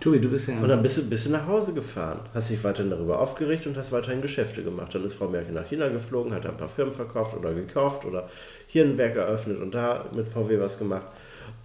Tobi, 0.00 0.18
du 0.18 0.30
bist 0.30 0.48
ja. 0.48 0.58
Und 0.58 0.68
dann 0.68 0.82
bist 0.82 0.96
du, 0.96 1.08
bist 1.08 1.26
du 1.26 1.30
nach 1.30 1.46
Hause 1.46 1.74
gefahren, 1.74 2.20
hast 2.32 2.48
dich 2.48 2.64
weiterhin 2.64 2.90
darüber 2.90 3.20
aufgeregt 3.20 3.66
und 3.66 3.76
hast 3.76 3.92
weiterhin 3.92 4.22
Geschäfte 4.22 4.62
gemacht. 4.62 4.94
Dann 4.94 5.04
ist 5.04 5.14
Frau 5.14 5.28
Merkel 5.28 5.52
nach 5.52 5.68
China 5.68 5.88
geflogen, 5.88 6.32
hat 6.32 6.46
ein 6.46 6.56
paar 6.56 6.68
Firmen 6.68 6.94
verkauft 6.94 7.36
oder 7.36 7.52
gekauft 7.52 8.06
oder 8.06 8.30
hier 8.68 8.84
ein 8.84 8.98
Werk 8.98 9.16
eröffnet 9.16 9.60
und 9.60 9.74
da 9.74 10.06
mit 10.14 10.28
VW 10.28 10.60
was 10.60 10.78
gemacht. 10.78 11.06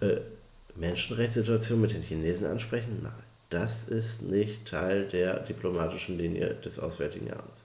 Äh, 0.00 0.16
Menschenrechtssituation 0.74 1.80
mit 1.80 1.92
den 1.92 2.02
Chinesen 2.02 2.48
ansprechen? 2.48 3.00
Nein, 3.02 3.12
das 3.50 3.84
ist 3.88 4.22
nicht 4.22 4.66
Teil 4.66 5.04
der 5.06 5.40
diplomatischen 5.40 6.18
Linie 6.18 6.54
des 6.64 6.80
Auswärtigen 6.80 7.30
Amts. 7.30 7.62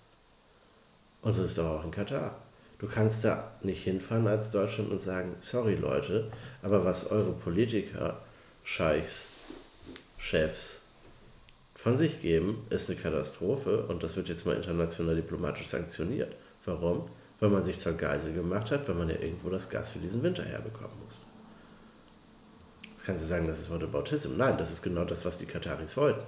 Und 1.21 1.33
so 1.33 1.41
ist 1.41 1.51
es 1.51 1.55
doch 1.55 1.79
auch 1.79 1.85
in 1.85 1.91
Katar. 1.91 2.35
Du 2.77 2.87
kannst 2.87 3.25
da 3.25 3.51
nicht 3.61 3.83
hinfahren 3.83 4.27
als 4.27 4.51
Deutschland 4.51 4.91
und 4.91 5.01
sagen, 5.01 5.35
sorry 5.39 5.75
Leute, 5.75 6.31
aber 6.61 6.85
was 6.85 7.09
eure 7.09 7.31
Politiker, 7.31 8.21
Scheichs, 8.63 9.27
Chefs 10.17 10.81
von 11.75 11.97
sich 11.97 12.21
geben, 12.21 12.65
ist 12.69 12.89
eine 12.89 12.99
Katastrophe 12.99 13.85
und 13.87 14.03
das 14.03 14.15
wird 14.15 14.29
jetzt 14.29 14.45
mal 14.45 14.55
international 14.55 15.15
diplomatisch 15.15 15.67
sanktioniert. 15.67 16.35
Warum? 16.65 17.09
Weil 17.39 17.49
man 17.49 17.63
sich 17.63 17.79
zur 17.79 17.93
Geisel 17.93 18.33
gemacht 18.33 18.69
hat, 18.71 18.87
weil 18.87 18.95
man 18.95 19.09
ja 19.09 19.15
irgendwo 19.15 19.49
das 19.49 19.69
Gas 19.69 19.91
für 19.91 19.99
diesen 19.99 20.21
Winter 20.23 20.43
herbekommen 20.43 20.91
muss. 21.05 21.25
Jetzt 22.89 23.05
kannst 23.05 23.23
du 23.23 23.27
sagen, 23.27 23.47
das 23.47 23.59
ist 23.59 23.69
Whataboutism. 23.71 24.35
Nein, 24.37 24.57
das 24.57 24.71
ist 24.71 24.81
genau 24.81 25.05
das, 25.05 25.23
was 25.23 25.37
die 25.37 25.45
Kataris 25.45 25.95
wollten. 25.95 26.21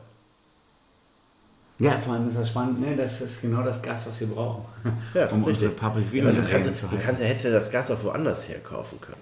Ja, 1.79 1.97
vor 1.99 2.13
allem 2.13 2.27
ist 2.29 2.37
das 2.37 2.49
spannend, 2.49 2.79
ne? 2.79 2.95
das 2.95 3.19
ist 3.21 3.41
genau 3.41 3.63
das 3.63 3.81
Gas, 3.81 4.05
was 4.05 4.19
wir 4.19 4.27
brauchen, 4.27 4.63
Ja, 5.15 5.27
um 5.31 5.43
richtig. 5.43 5.67
unsere 5.67 5.71
Public 5.71 6.05
Ja, 6.05 6.11
Viewing 6.11 6.35
du 6.35 6.47
kannst, 6.47 6.75
zu 6.75 6.85
du 6.87 6.97
kannst, 6.97 7.19
ja- 7.19 7.27
hättest 7.27 7.45
ja 7.45 7.51
das 7.51 7.71
Gas 7.71 7.89
auch 7.91 8.03
woanders 8.03 8.47
herkaufen 8.47 9.01
können. 9.01 9.17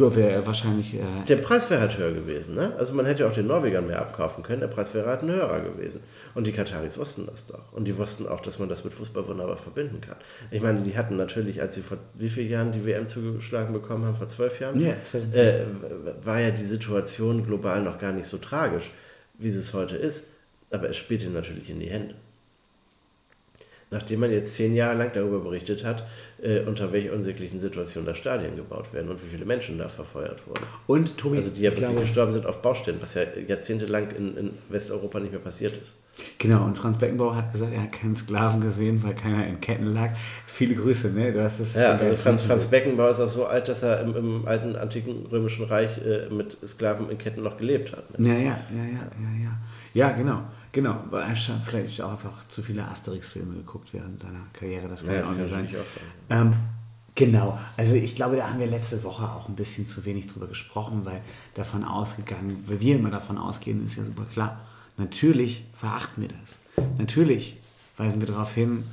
Ja, 0.00 0.14
wäre 0.16 0.46
wahrscheinlich. 0.46 0.94
Äh, 0.94 0.98
Der 1.28 1.36
Preis 1.36 1.68
wäre 1.70 1.80
halt 1.80 1.96
höher 1.98 2.12
gewesen. 2.12 2.54
Ne? 2.54 2.72
Also 2.78 2.94
man 2.94 3.06
hätte 3.06 3.26
auch 3.26 3.32
den 3.32 3.46
Norwegern 3.46 3.86
mehr 3.86 4.00
abkaufen 4.00 4.42
können. 4.42 4.60
Der 4.60 4.68
Preis 4.68 4.94
wäre 4.94 5.06
halt 5.08 5.22
ein 5.22 5.30
höherer 5.30 5.60
gewesen. 5.60 6.00
Und 6.34 6.46
die 6.46 6.52
Kataris 6.52 6.96
wussten 6.98 7.26
das 7.26 7.46
doch. 7.46 7.72
Und 7.72 7.84
die 7.84 7.96
wussten 7.98 8.26
auch, 8.26 8.40
dass 8.40 8.58
man 8.58 8.68
das 8.68 8.84
mit 8.84 8.92
Fußball 8.94 9.26
wunderbar 9.28 9.56
verbinden 9.56 10.00
kann. 10.00 10.16
Ich 10.50 10.62
meine, 10.62 10.80
die 10.82 10.96
hatten 10.96 11.16
natürlich, 11.16 11.60
als 11.60 11.74
sie 11.74 11.82
vor 11.82 11.98
wie 12.14 12.28
vielen 12.28 12.48
Jahren 12.50 12.72
die 12.72 12.84
WM 12.86 13.06
zugeschlagen 13.08 13.72
bekommen 13.72 14.04
haben, 14.04 14.16
vor 14.16 14.28
zwölf 14.28 14.58
Jahren, 14.60 14.80
Ja, 14.80 14.94
2010. 15.02 15.44
äh, 15.44 16.26
war 16.26 16.40
ja 16.40 16.50
die 16.50 16.64
Situation 16.64 17.44
global 17.44 17.82
noch 17.82 17.98
gar 17.98 18.12
nicht 18.12 18.26
so 18.26 18.38
tragisch, 18.38 18.90
wie 19.38 19.50
sie 19.50 19.58
es 19.58 19.74
heute 19.74 19.96
ist. 19.96 20.28
Aber 20.70 20.88
es 20.88 20.96
spielt 20.96 21.22
ihnen 21.22 21.34
natürlich 21.34 21.68
in 21.68 21.80
die 21.80 21.90
Hände. 21.90 22.14
Nachdem 23.92 24.20
man 24.20 24.30
jetzt 24.30 24.54
zehn 24.54 24.76
Jahre 24.76 24.96
lang 24.96 25.10
darüber 25.12 25.40
berichtet 25.40 25.84
hat, 25.84 26.06
äh, 26.42 26.60
unter 26.60 26.92
welch 26.92 27.10
unsäglichen 27.10 27.58
Situationen 27.58 28.06
da 28.06 28.14
Stadien 28.14 28.56
gebaut 28.56 28.92
werden 28.92 29.10
und 29.10 29.22
wie 29.24 29.28
viele 29.28 29.44
Menschen 29.44 29.78
da 29.78 29.88
verfeuert 29.88 30.46
wurden. 30.46 30.64
und 30.86 31.16
Tobi, 31.18 31.36
Also 31.36 31.50
die 31.50 31.62
ja 31.62 31.70
ich 31.70 31.76
wirklich 31.76 31.86
glaube, 31.90 32.00
gestorben 32.00 32.32
sind 32.32 32.46
auf 32.46 32.62
Baustellen, 32.62 32.98
was 33.00 33.14
ja 33.14 33.22
jahrzehntelang 33.46 34.10
in, 34.10 34.36
in 34.36 34.50
Westeuropa 34.68 35.20
nicht 35.20 35.32
mehr 35.32 35.40
passiert 35.40 35.74
ist. 35.80 35.94
genau, 36.38 36.64
und 36.64 36.76
Franz 36.76 36.98
Beckenbauer 36.98 37.36
hat 37.36 37.52
gesagt, 37.52 37.72
er 37.72 37.82
hat 37.82 37.92
keinen 37.92 38.14
Sklaven 38.14 38.60
gesehen, 38.60 39.02
weil 39.02 39.14
keiner 39.14 39.46
in 39.46 39.60
Ketten 39.60 39.94
lag. 39.94 40.10
Viele 40.46 40.74
Grüße, 40.74 41.08
ne? 41.10 41.32
Du 41.32 41.42
hast 41.42 41.60
es 41.60 41.74
Ja, 41.74 41.92
also 41.96 42.16
Franz, 42.16 42.42
Franz. 42.42 42.66
Beckenbauer 42.66 43.10
ist 43.10 43.20
auch 43.20 43.28
so 43.28 43.46
alt, 43.46 43.68
dass 43.68 43.82
er 43.82 44.00
im, 44.00 44.16
im 44.16 44.48
alten 44.48 44.76
antiken 44.76 45.26
römischen 45.30 45.64
Reich 45.66 45.98
äh, 45.98 46.28
mit 46.28 46.56
Sklaven 46.64 47.10
in 47.10 47.18
Ketten 47.18 47.42
noch 47.42 47.56
gelebt 47.56 47.92
hat. 47.92 48.18
Ne? 48.18 48.28
Ja, 48.28 48.34
ja, 48.34 48.40
ja, 48.40 48.84
ja, 48.84 48.84
ja, 48.84 49.44
ja. 49.44 49.52
Ja, 49.92 50.10
genau, 50.12 50.42
genau. 50.70 51.02
Weil 51.10 51.28
er 51.28 51.34
vielleicht 51.34 52.00
auch 52.00 52.12
einfach 52.12 52.46
zu 52.48 52.62
viele 52.62 52.84
Asterix-Filme 52.84 53.54
geguckt 53.54 53.92
während 53.92 54.20
seiner 54.20 54.46
Karriere, 54.52 54.86
das 54.88 55.04
kann 55.04 55.14
ja, 55.14 55.24
auch 55.24 55.32
nicht 55.32 55.50
sein. 55.50 55.64
auch 55.66 55.68
sein. 55.68 56.29
Ähm, 56.30 56.54
genau, 57.14 57.58
also 57.76 57.94
ich 57.94 58.14
glaube, 58.14 58.36
da 58.36 58.48
haben 58.48 58.58
wir 58.58 58.66
letzte 58.66 59.02
Woche 59.04 59.24
auch 59.24 59.48
ein 59.48 59.56
bisschen 59.56 59.86
zu 59.86 60.04
wenig 60.04 60.28
drüber 60.28 60.46
gesprochen, 60.46 61.04
weil 61.04 61.20
davon 61.54 61.84
ausgegangen, 61.84 62.64
weil 62.66 62.80
wir 62.80 62.96
immer 62.96 63.10
davon 63.10 63.36
ausgehen, 63.36 63.84
ist 63.84 63.96
ja 63.96 64.04
super 64.04 64.24
klar. 64.24 64.60
Natürlich 64.96 65.64
verachten 65.74 66.22
wir 66.22 66.28
das. 66.28 66.58
Natürlich 66.98 67.56
weisen 67.96 68.20
wir 68.20 68.28
darauf 68.28 68.54
hin, 68.54 68.84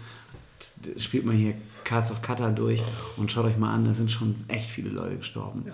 spielt 0.98 1.26
man 1.26 1.36
hier 1.36 1.54
Cards 1.84 2.12
of 2.12 2.22
Qatar 2.22 2.52
durch 2.52 2.82
und 3.16 3.32
schaut 3.32 3.46
euch 3.46 3.58
mal 3.58 3.74
an, 3.74 3.86
da 3.86 3.94
sind 3.94 4.12
schon 4.12 4.36
echt 4.48 4.70
viele 4.70 4.90
Leute 4.90 5.18
gestorben. 5.18 5.66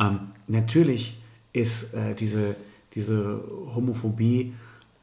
Ähm, 0.00 0.32
natürlich 0.48 1.20
ist 1.52 1.94
äh, 1.94 2.14
diese, 2.14 2.56
diese 2.94 3.42
Homophobie 3.74 4.54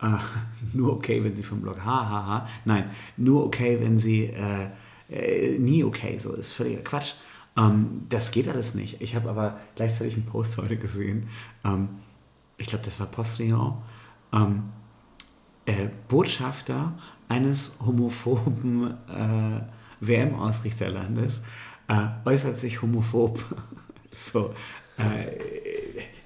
äh, 0.01 0.07
nur 0.74 0.93
okay, 0.93 1.24
wenn 1.24 1.36
sie 1.36 1.43
vom 1.43 1.61
Blog 1.61 1.80
ha, 1.80 2.09
ha, 2.09 2.26
ha. 2.26 2.47
Nein, 2.65 2.89
nur 3.15 3.45
okay, 3.45 3.78
wenn 3.80 3.97
sie 3.97 4.26
äh, 4.26 4.68
äh, 5.10 5.58
nie 5.58 5.84
okay 5.84 6.18
so 6.18 6.34
ist. 6.34 6.51
Völliger 6.51 6.82
Quatsch. 6.82 7.14
Ähm, 7.58 8.05
das 8.10 8.32
geht 8.32 8.47
alles 8.47 8.76
nicht. 8.76 9.01
Ich 9.01 9.16
habe 9.16 9.30
aber 9.30 9.60
gleichzeitig 9.76 10.16
einen 10.16 10.26
Post 10.26 10.58
heute 10.58 10.78
gesehen. 10.78 11.30
Ähm, 11.64 11.89
ich 12.58 12.68
glaube, 12.68 12.86
das 12.86 12.99
war 12.99 13.08
Postillon. 13.08 13.78
Ähm, 14.34 14.64
äh, 15.66 15.89
Botschafter 16.08 16.93
eines 17.28 17.72
homophoben 17.86 18.91
äh, 19.10 19.62
WM-Ausrichterlandes 19.99 21.41
äh, 21.88 22.08
äußert 22.26 22.58
sich 22.58 22.82
homophob. 22.82 23.43
so, 24.12 24.53
äh, 24.97 25.32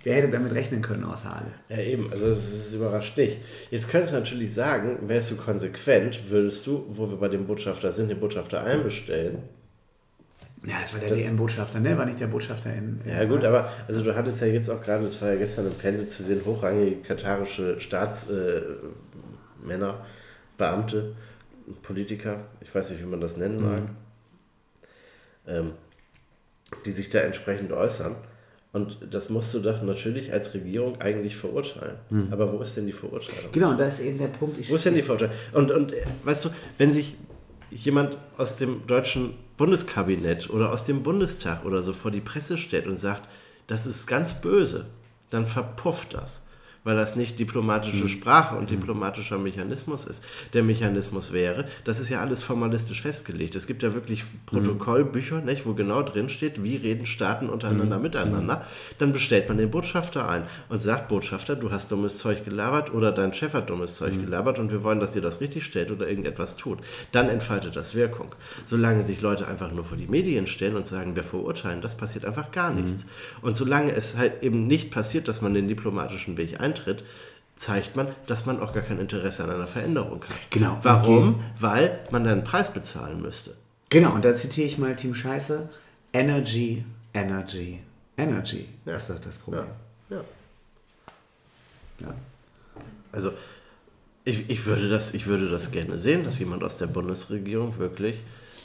wer 0.04 0.16
hätte 0.16 0.30
damit 0.30 0.54
rechnen 0.54 0.82
können 0.82 1.04
außer 1.04 1.36
alle? 1.36 1.52
Ja, 1.70 1.84
eben, 1.84 2.12
also 2.12 2.28
es 2.28 2.52
ist 2.52 2.74
überrascht 2.74 3.18
nicht. 3.18 3.38
Jetzt 3.70 3.90
könntest 3.90 4.14
du 4.14 4.18
natürlich 4.18 4.54
sagen, 4.54 5.00
wärst 5.08 5.32
du 5.32 5.38
konsequent, 5.38 6.30
würdest 6.30 6.66
du, 6.68 6.86
wo 6.90 7.10
wir 7.10 7.18
bei 7.18 7.28
dem 7.28 7.46
Botschafter 7.48 7.92
sind, 7.92 8.10
den 8.10 8.20
Botschafter 8.20 8.64
einbestellen. 8.64 9.40
Ja, 10.64 10.76
es 10.84 10.94
war 10.94 11.00
der 11.00 11.10
DM-Botschafter, 11.10 11.80
ne? 11.80 11.98
War 11.98 12.06
nicht 12.06 12.20
der 12.20 12.28
Botschafter 12.28 12.72
in. 12.72 13.02
in 13.04 13.10
Ja 13.10 13.24
gut, 13.26 13.44
aber 13.44 13.72
also 13.88 14.04
du 14.04 14.16
hattest 14.16 14.42
ja 14.42 14.48
jetzt 14.48 14.70
auch 14.70 14.84
gerade, 14.84 15.06
das 15.06 15.20
war 15.22 15.32
ja 15.32 15.38
gestern 15.38 15.66
im 15.66 15.76
Fernsehen 15.76 16.10
zu 16.10 16.24
sehen, 16.24 16.46
hochrangige 16.46 16.98
katarische 16.98 17.82
Staatsmänner, 17.82 18.70
äh, 19.68 20.58
Beamte, 20.58 21.16
Politiker, 21.82 22.46
ich 22.62 22.74
weiß 22.74 22.92
nicht, 22.92 23.02
wie 23.02 23.08
man 23.08 23.22
das 23.22 23.38
nennen 23.38 23.60
mag, 23.60 23.82
ähm, 25.48 25.72
die 26.86 26.92
sich 26.92 27.10
da 27.10 27.20
entsprechend 27.22 27.72
äußern. 27.72 28.16
Und 28.74 28.98
das 29.10 29.30
musst 29.30 29.54
du 29.54 29.60
doch 29.60 29.82
natürlich 29.82 30.32
als 30.32 30.54
Regierung 30.54 31.02
eigentlich 31.02 31.36
verurteilen. 31.36 31.98
Aber 32.32 32.54
wo 32.54 32.62
ist 32.62 32.78
denn 32.78 32.86
die 32.86 32.94
Verurteilung? 32.94 33.52
Genau, 33.52 33.74
da 33.74 33.86
ist 33.86 34.00
eben 34.00 34.18
der 34.18 34.28
Punkt. 34.28 34.58
Ich, 34.58 34.72
Wo 34.72 34.76
ist 34.76 34.86
denn 34.86 34.94
die 34.94 35.02
Verurteilung? 35.02 35.36
Und, 35.52 35.72
und 35.72 35.94
weißt 36.24 36.46
du, 36.46 36.50
wenn 36.78 36.94
sich 36.94 37.16
jemand 37.70 38.18
aus 38.38 38.58
dem 38.58 38.88
deutschen 38.88 39.34
Bundeskabinett 39.58 40.50
oder 40.50 40.72
aus 40.72 40.86
dem 40.86 41.04
Bundestag 41.04 41.66
oder 41.66 41.82
so 41.82 41.92
vor 41.92 42.12
die 42.12 42.22
Presse 42.22 42.58
stellt 42.58 42.88
und 42.88 42.98
sagt, 42.98 43.28
das 43.68 43.86
ist 43.86 44.08
ganz 44.08 44.40
böse, 44.40 44.88
dann 45.30 45.48
verpufft 45.48 46.14
das. 46.14 46.46
Weil 46.84 46.96
das 46.96 47.16
nicht 47.16 47.38
diplomatische 47.38 48.10
Sprache 48.10 48.56
und 48.56 48.72
diplomatischer 48.72 49.38
Mechanismus 49.38 50.06
ist. 50.06 50.24
Der 50.54 50.64
Mechanismus 50.64 51.32
wäre, 51.32 51.68
das 51.84 52.00
ist 52.00 52.10
ja 52.10 52.22
alles 52.22 52.42
formalistisch 52.44 53.02
festgelegt. 53.02 53.56
Es 53.56 53.68
gibt 53.68 53.84
ja 53.84 53.94
wirklich 53.94 54.24
Protokollbücher, 54.48 55.42
nicht, 55.42 55.66
wo 55.66 55.74
genau 55.74 56.02
drin 56.02 56.30
steht, 56.30 56.64
wie 56.64 56.76
reden 56.76 57.06
Staaten 57.06 57.50
untereinander 57.50 58.00
miteinander. 58.00 58.66
Dann 58.98 59.12
bestellt 59.12 59.48
man 59.48 59.58
den 59.58 59.70
Botschafter 59.70 60.28
ein 60.28 60.44
und 60.70 60.82
sagt, 60.82 61.08
Botschafter, 61.08 61.56
du 61.56 61.72
hast 61.72 61.92
dummes 61.92 62.18
Zeug 62.18 62.46
gelabert 62.46 62.94
oder 62.94 63.12
dein 63.12 63.34
Chef 63.34 63.54
hat 63.54 63.70
dummes 63.70 63.96
Zeug 63.96 64.14
gelabert 64.20 64.58
und 64.60 64.72
wir 64.72 64.84
wollen, 64.84 65.00
dass 65.00 65.16
ihr 65.16 65.22
das 65.22 65.42
richtig 65.42 65.66
stellt 65.66 65.92
oder 65.92 66.08
irgendetwas 66.08 66.58
tut. 66.58 66.80
Dann 67.12 67.30
entfaltet 67.30 67.76
das 67.76 67.96
Wirkung. 67.96 68.34
Solange 68.66 69.04
sich 69.04 69.22
Leute 69.22 69.48
einfach 69.48 69.72
nur 69.72 69.84
vor 69.84 69.98
die 69.98 70.08
Medien 70.08 70.48
stellen 70.48 70.76
und 70.76 70.88
sagen, 70.88 71.16
wir 71.16 71.24
verurteilen, 71.24 71.82
das 71.82 71.98
passiert 71.98 72.26
einfach 72.26 72.52
gar 72.52 72.72
nichts. 72.74 73.06
Und 73.42 73.56
solange 73.56 73.92
es 73.92 74.18
halt 74.18 74.44
eben 74.44 74.68
nicht 74.68 74.92
passiert, 74.92 75.28
dass 75.28 75.42
man 75.42 75.54
den 75.54 75.68
diplomatischen 75.68 76.38
Weg 76.38 76.60
eintritt, 76.72 77.04
zeigt 77.56 77.96
man, 77.96 78.08
dass 78.26 78.46
man 78.46 78.60
auch 78.60 78.74
gar 78.74 78.84
kein 78.84 79.00
Interesse 79.00 79.44
an 79.44 79.52
einer 79.52 79.68
Veränderung 79.68 80.24
hat. 80.24 80.32
Genau. 80.50 80.78
Warum? 80.82 81.44
Weil 81.60 82.00
man 82.10 82.24
dann 82.24 82.34
einen 82.34 82.44
Preis 82.44 82.74
bezahlen 82.74 83.22
müsste. 83.22 83.56
Genau, 83.90 84.14
und 84.14 84.26
da 84.26 84.34
zitiere 84.34 84.68
ich 84.68 84.78
mal 84.78 84.96
Team 84.96 85.14
Scheiße. 85.14 85.70
Energy, 86.14 86.84
Energy, 87.14 87.80
Energy. 88.18 88.68
Ja. 88.86 88.96
ist 88.96 89.10
doch 89.10 89.20
das 89.20 89.38
Problem. 89.38 89.66
Ja. 90.10 90.18
ja. 90.18 90.24
Ja. 92.00 92.14
Also 93.12 93.34
ich, 94.24 94.50
ich, 94.50 94.66
würde 94.66 94.90
das, 94.90 95.14
ich 95.14 95.28
würde 95.28 95.50
das 95.50 95.72
gerne 95.72 95.98
sehen, 95.98 96.24
dass 96.24 96.40
jemand 96.40 96.64
aus 96.64 96.78
der 96.78 96.88
Bundesregierung 96.88 97.78
wirklich 97.78 98.18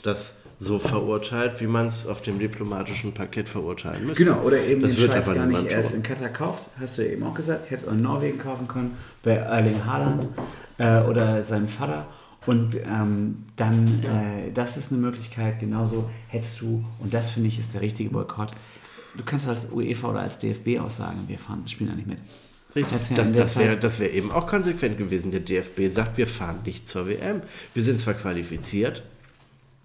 das 0.03 0.36
so 0.59 0.79
verurteilt, 0.79 1.61
wie 1.61 1.67
man 1.67 1.85
es 1.85 2.07
auf 2.07 2.21
dem 2.21 2.39
diplomatischen 2.39 3.13
Parkett 3.13 3.47
verurteilen 3.47 4.07
müsste. 4.07 4.25
Genau, 4.25 4.41
oder 4.41 4.59
eben 4.63 4.81
das 4.81 4.95
den 4.95 5.01
wird 5.01 5.11
Scheiß 5.11 5.33
gar 5.33 5.45
nicht 5.45 5.67
erst 5.67 5.93
in 5.93 6.03
Katar 6.03 6.29
kauft, 6.29 6.69
hast 6.79 6.97
du 6.97 7.05
ja 7.05 7.13
eben 7.13 7.23
auch 7.23 7.33
gesagt, 7.33 7.69
hättest 7.69 7.87
auch 7.87 7.93
in 7.93 8.01
Norwegen 8.01 8.39
kaufen 8.39 8.67
können, 8.67 8.97
bei 9.21 9.33
Erling 9.33 9.85
Haaland 9.85 10.27
äh, 10.79 11.01
oder 11.01 11.43
seinem 11.43 11.67
Vater 11.67 12.07
Und 12.47 12.75
ähm, 12.75 13.45
dann, 13.55 14.03
äh, 14.03 14.51
das 14.51 14.77
ist 14.77 14.91
eine 14.91 14.99
Möglichkeit, 14.99 15.59
genauso 15.59 16.09
hättest 16.27 16.61
du, 16.61 16.83
und 16.99 17.13
das 17.13 17.29
finde 17.29 17.49
ich 17.49 17.59
ist 17.59 17.73
der 17.75 17.81
richtige 17.81 18.09
Boykott, 18.09 18.53
du 19.15 19.23
kannst 19.23 19.47
als 19.47 19.71
UEFA 19.71 20.09
oder 20.09 20.21
als 20.21 20.39
DFB 20.39 20.79
auch 20.79 20.91
sagen, 20.91 21.25
wir 21.27 21.37
fahren, 21.37 21.67
spielen 21.67 21.91
da 21.91 21.95
nicht 21.95 22.07
mit. 22.07 22.19
Ja 22.75 22.83
Das, 23.15 23.33
das 23.33 23.57
wäre 23.57 23.81
wär 23.81 24.13
eben 24.13 24.31
auch 24.31 24.47
konsequent 24.47 24.97
gewesen. 24.97 25.31
Der 25.31 25.39
DFB 25.39 25.87
sagt, 25.87 26.17
wir 26.17 26.27
fahren 26.27 26.59
nicht 26.65 26.87
zur 26.87 27.07
WM. 27.07 27.41
Wir 27.73 27.81
sind 27.81 27.99
zwar 27.99 28.13
qualifiziert, 28.13 29.03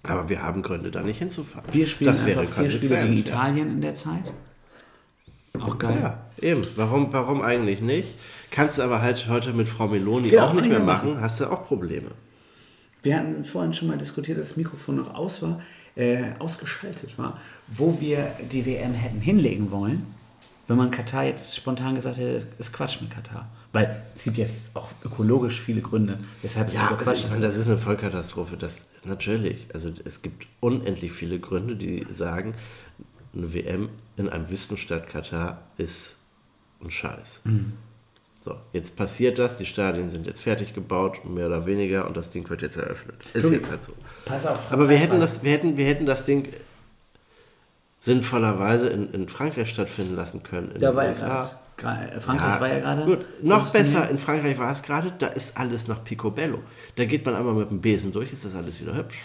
aber 0.02 0.28
wir 0.28 0.42
haben 0.42 0.62
Gründe, 0.62 0.90
da 0.90 1.02
nicht 1.02 1.18
hinzufahren. 1.18 1.72
Wir 1.72 1.86
spielen 1.86 2.08
das 2.08 2.26
wäre 2.26 2.46
vier 2.46 2.70
Spiele 2.70 3.00
gegen 3.00 3.12
ja. 3.14 3.20
Italien 3.20 3.70
in 3.70 3.80
der 3.80 3.94
Zeit. 3.94 4.32
Auch 5.58 5.78
geil. 5.78 5.98
Ja, 6.00 6.18
eben. 6.40 6.66
Warum, 6.76 7.12
warum 7.12 7.42
eigentlich 7.42 7.80
nicht? 7.80 8.08
Kannst 8.50 8.78
du 8.78 8.82
aber 8.82 9.00
halt 9.00 9.28
heute 9.28 9.52
mit 9.52 9.68
Frau 9.68 9.86
Meloni 9.88 10.30
Genau, 10.30 10.48
auch 10.48 10.52
nicht 10.54 10.68
mehr 10.68 10.78
mehr 10.78 10.86
machen, 10.86 11.20
hast 11.20 11.40
du 11.40 11.46
auch 11.46 11.66
Probleme. 11.66 12.10
Wir 13.02 13.18
hatten 13.18 13.44
vorhin 13.44 13.74
schon 13.74 13.88
mal 13.88 13.98
diskutiert, 13.98 14.38
dass 14.38 14.50
das 14.50 14.56
Mikrofon 14.56 14.96
noch 14.96 15.14
aus 15.14 15.42
war, 15.42 15.60
äh, 15.96 16.30
ausgeschaltet 16.38 17.18
war, 17.18 17.40
wo 17.68 18.00
wir 18.00 18.32
die 18.50 18.64
WM 18.64 18.94
hätten 18.94 19.20
hinlegen 19.20 19.70
wollen, 19.70 20.06
wenn 20.68 20.76
man 20.76 20.90
Katar 20.90 21.24
jetzt 21.24 21.54
spontan 21.56 21.94
gesagt 21.94 22.16
hätte, 22.18 22.36
es 22.36 22.46
ist 22.58 22.72
Quatsch 22.72 23.00
mit 23.00 23.10
Katar. 23.10 23.48
Weil 23.72 24.02
es 24.14 24.24
gibt 24.24 24.38
ja 24.38 24.46
auch 24.74 24.88
ökologisch 25.04 25.60
viele 25.60 25.80
Gründe, 25.80 26.18
weshalb 26.42 26.68
es 26.68 26.74
Ja, 26.74 26.82
sogar 26.82 26.98
also 26.98 27.10
Quatsch 27.10 27.18
ich 27.20 27.24
ist. 27.24 27.30
meine, 27.30 27.46
das 27.46 27.56
ist 27.56 27.68
eine 27.68 27.78
Vollkatastrophe. 27.78 28.56
Das 28.56 28.88
natürlich. 29.04 29.66
Also 29.72 29.92
es 30.04 30.22
gibt 30.22 30.46
unendlich 30.60 31.12
viele 31.12 31.40
Gründe, 31.40 31.76
die 31.76 32.06
sagen, 32.10 32.54
eine 33.34 33.54
WM 33.54 33.88
in 34.16 34.28
einem 34.28 34.50
Wüstenstadt 34.50 35.08
Katar 35.08 35.62
ist 35.78 36.18
ein 36.82 36.90
Scheiß. 36.90 37.40
Mhm. 37.44 37.72
So, 38.44 38.56
jetzt 38.72 38.96
passiert 38.96 39.38
das, 39.38 39.56
die 39.56 39.66
Stadien 39.66 40.10
sind 40.10 40.26
jetzt 40.26 40.42
fertig 40.42 40.74
gebaut, 40.74 41.24
mehr 41.24 41.46
oder 41.46 41.64
weniger, 41.64 42.08
und 42.08 42.16
das 42.16 42.30
Ding 42.30 42.48
wird 42.50 42.60
jetzt 42.60 42.76
eröffnet. 42.76 43.14
Ist 43.34 43.50
jetzt 43.50 43.70
halt 43.70 43.84
so. 43.84 43.92
Pass 44.24 44.44
auf. 44.46 44.72
Aber 44.72 44.88
wir 44.88 44.96
hätten 44.96 45.20
das, 45.20 45.44
wir 45.44 45.52
hätten, 45.52 45.76
wir 45.76 45.86
hätten 45.86 46.06
das 46.06 46.24
Ding 46.24 46.48
sinnvollerweise 48.02 48.88
in, 48.88 49.10
in 49.12 49.28
Frankreich 49.28 49.68
stattfinden 49.70 50.16
lassen 50.16 50.42
können. 50.42 50.72
In 50.74 50.80
Da 50.80 50.94
war 50.94 51.04
ja 51.04 51.10
USA. 51.10 51.50
gerade. 51.76 52.10
gra- 52.16 52.20
Frankreich 52.20 52.60
war 52.60 52.68
ja 52.68 52.78
gerade. 52.80 53.04
Gut, 53.04 53.18
noch 53.42 53.70
besser, 53.70 54.10
in 54.10 54.18
Frankreich 54.18 54.58
war 54.58 54.72
es 54.72 54.82
gerade, 54.82 55.12
da 55.18 55.28
ist 55.28 55.56
alles 55.56 55.86
nach 55.86 56.02
Picobello. 56.02 56.58
Da 56.96 57.04
geht 57.04 57.24
man 57.24 57.36
einmal 57.36 57.54
mit 57.54 57.70
dem 57.70 57.80
Besen 57.80 58.12
durch, 58.12 58.32
ist 58.32 58.44
das 58.44 58.56
alles 58.56 58.80
wieder 58.80 58.94
hübsch. 58.96 59.22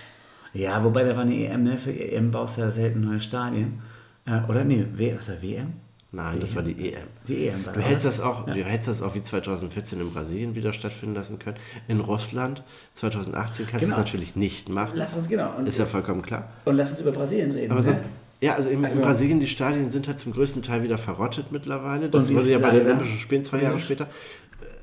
Ja, 0.54 0.84
wobei 0.84 1.04
da 1.04 1.16
war 1.16 1.24
eine 1.24 1.36
EM, 1.36 1.64
ne? 1.64 1.78
Für 1.80 1.92
EM 1.92 2.30
baust 2.32 2.58
du 2.58 2.62
ja 2.62 2.72
selten 2.72 3.02
neue 3.02 3.20
Stadien. 3.20 3.82
Äh, 4.26 4.42
oder 4.48 4.64
nee, 4.64 4.86
w 4.94 5.16
was 5.18 5.28
war 5.30 5.42
WM? 5.42 5.74
Nein, 6.12 6.40
das 6.40 6.56
war 6.56 6.64
die 6.64 6.94
EM. 6.94 7.04
Die 7.28 7.48
EM 7.48 7.66
war 7.66 7.74
Du 7.74 7.82
hättest, 7.82 8.06
das 8.06 8.20
auch, 8.22 8.48
Ja. 8.48 8.54
du 8.54 8.64
hättest 8.64 8.88
das 8.88 9.02
auch 9.02 9.14
wie 9.16 9.22
2014 9.22 10.00
in 10.00 10.12
Brasilien 10.14 10.56
wieder 10.56 10.72
stattfinden 10.72 11.16
lassen 11.16 11.38
können. 11.40 11.58
In 11.88 12.00
Russland 12.00 12.64
2018 12.94 13.66
kannst 13.68 13.84
du 13.84 13.90
Genau. 13.90 14.00
es 14.00 14.06
natürlich 14.06 14.36
nicht 14.36 14.70
machen. 14.70 14.94
Lass 14.96 15.18
uns, 15.18 15.28
genau. 15.28 15.52
Und, 15.58 15.68
Ist 15.68 15.80
ja 15.80 15.86
vollkommen 15.86 16.22
klar. 16.22 16.50
und 16.66 16.76
lass 16.78 16.92
uns 16.92 17.02
über 17.02 17.12
Brasilien 17.12 17.52
reden. 17.52 17.72
Aber 17.72 17.82
ne? 17.82 17.86
sonst, 17.86 18.04
ja, 18.42 18.56
also 18.56 18.70
in, 18.70 18.84
Also- 18.86 19.00
in 19.00 19.06
Brasilien, 19.06 19.40
die 19.40 19.48
Stadien 19.48 19.90
sind 19.90 20.08
halt 20.08 20.20
zum 20.20 20.34
größten 20.34 20.62
Teil 20.64 20.84
wieder 20.84 20.98
verrottet 20.98 21.52
mittlerweile. 21.52 22.10
Das 22.10 22.32
wurde 22.34 22.50
ja 22.52 22.60
bei 22.60 22.72
den 22.72 22.82
da? 22.84 22.86
Olympischen 22.92 23.18
Spielen 23.18 23.44
zwei 23.44 23.62
Jahre 23.62 23.76
Ja. 23.76 23.80
später. 23.80 24.08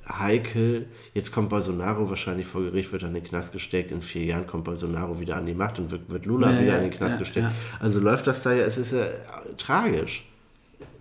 Heikel, 0.09 0.87
jetzt 1.15 1.33
kommt 1.33 1.49
Bolsonaro 1.49 2.11
wahrscheinlich 2.11 2.47
vor 2.47 2.63
Gericht, 2.63 2.93
wird 2.93 3.05
an 3.05 3.15
den 3.15 3.25
Knast 3.25 3.53
gesteckt. 3.53 3.91
In 3.91 4.03
vier 4.03 4.25
Jahren 4.25 4.47
kommt 4.47 4.65
Bolsonaro 4.65 5.19
wieder 5.19 5.37
an 5.37 5.47
die 5.47 5.55
Macht 5.55 5.79
und 5.79 5.91
wird, 5.91 6.11
wird 6.11 6.27
Lula 6.27 6.51
Ja, 6.53 6.61
wieder 6.61 6.71
ja, 6.73 6.77
an 6.77 6.83
den 6.83 6.91
Knast 6.91 7.15
ja, 7.15 7.19
gesteckt. 7.21 7.49
Also 7.81 8.01
läuft 8.01 8.27
das 8.27 8.43
da 8.43 8.53
ja, 8.53 8.65
es 8.65 8.77
ist 8.77 8.93
ja 8.93 9.05
äh, 9.05 9.11
tragisch. 9.57 10.27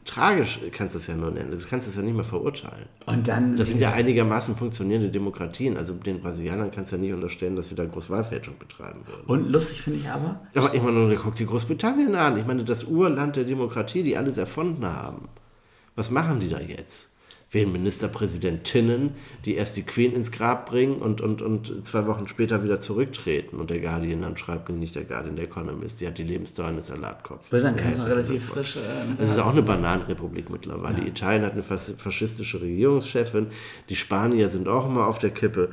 Tragisch 0.05 0.59
kannst 0.71 0.95
du 0.95 0.97
es 0.97 1.07
ja 1.07 1.15
nur 1.15 1.31
nennen. 1.31 1.51
Du 1.51 1.57
kannst 1.69 1.87
es 1.87 1.95
ja 1.95 2.01
nicht 2.01 2.15
mehr 2.15 2.25
verurteilen. 2.25 2.87
Und 3.05 3.27
dann. 3.27 3.55
Das 3.55 3.69
sind 3.69 3.79
ja 3.79 3.93
einigermaßen 3.93 4.55
funktionierende 4.57 5.09
Demokratien. 5.09 5.77
Also 5.77 5.93
den 5.93 6.21
Brasilianern 6.21 6.71
kannst 6.71 6.91
du 6.91 6.97
ja 6.97 7.01
nicht 7.01 7.13
unterstellen, 7.13 7.55
dass 7.55 7.69
sie 7.69 7.75
da 7.75 7.85
groß 7.85 8.09
Wahlfälschung 8.09 8.57
betreiben 8.59 9.01
würden. 9.07 9.25
Und 9.27 9.49
lustig 9.49 9.81
finde 9.81 9.99
ich 9.99 10.09
aber, 10.09 10.41
Aber 10.55 10.73
ich 10.73 10.81
meine, 10.81 11.15
guck 11.15 11.35
dir 11.35 11.47
Großbritannien 11.47 12.15
an. 12.15 12.37
Ich 12.37 12.45
meine, 12.45 12.65
das 12.65 12.83
Urland 12.83 13.35
der 13.37 13.45
Demokratie, 13.45 14.03
die 14.03 14.17
alles 14.17 14.37
erfunden 14.37 14.85
haben. 14.85 15.29
Was 15.95 16.09
machen 16.11 16.39
die 16.39 16.49
da 16.49 16.59
jetzt? 16.59 17.12
Wählen 17.53 17.71
Ministerpräsidentinnen, 17.71 19.11
die 19.45 19.55
erst 19.55 19.77
die 19.77 19.83
Queen 19.83 20.13
ins 20.13 20.31
Grab 20.31 20.65
bringen 20.69 20.95
und, 21.01 21.21
und, 21.21 21.41
und 21.41 21.85
zwei 21.85 22.07
Wochen 22.07 22.27
später 22.27 22.63
wieder 22.63 22.79
zurücktreten. 22.79 23.57
Und 23.59 23.69
der 23.69 23.79
Guardian 23.79 24.21
dann 24.21 24.37
schreibt, 24.37 24.69
nee, 24.69 24.75
nicht 24.75 24.95
der 24.95 25.03
Guardian, 25.03 25.35
der 25.35 25.45
Economist, 25.45 26.01
die 26.01 26.07
hat 26.07 26.17
die 26.17 26.23
Lebensdauer 26.23 26.67
eines 26.67 26.87
Salatkopfes. 26.87 27.63
Ja, 27.63 27.71
kannst 27.71 27.99
noch 27.99 28.07
jetzt- 28.07 28.07
relativ 28.07 28.45
frisch. 28.45 28.77
Äh, 28.77 28.79
das 29.17 29.29
ist 29.29 29.39
auch 29.39 29.51
eine 29.51 29.61
Bananenrepublik 29.61 30.49
mittlerweile. 30.49 31.05
Italien 31.05 31.43
hat 31.43 31.53
eine 31.53 31.63
fas- 31.63 31.93
faschistische 31.97 32.61
Regierungschefin. 32.61 33.47
Die 33.89 33.95
Spanier 33.95 34.47
sind 34.47 34.67
auch 34.67 34.87
immer 34.87 35.07
auf 35.07 35.19
der 35.19 35.29
Kippe. 35.29 35.69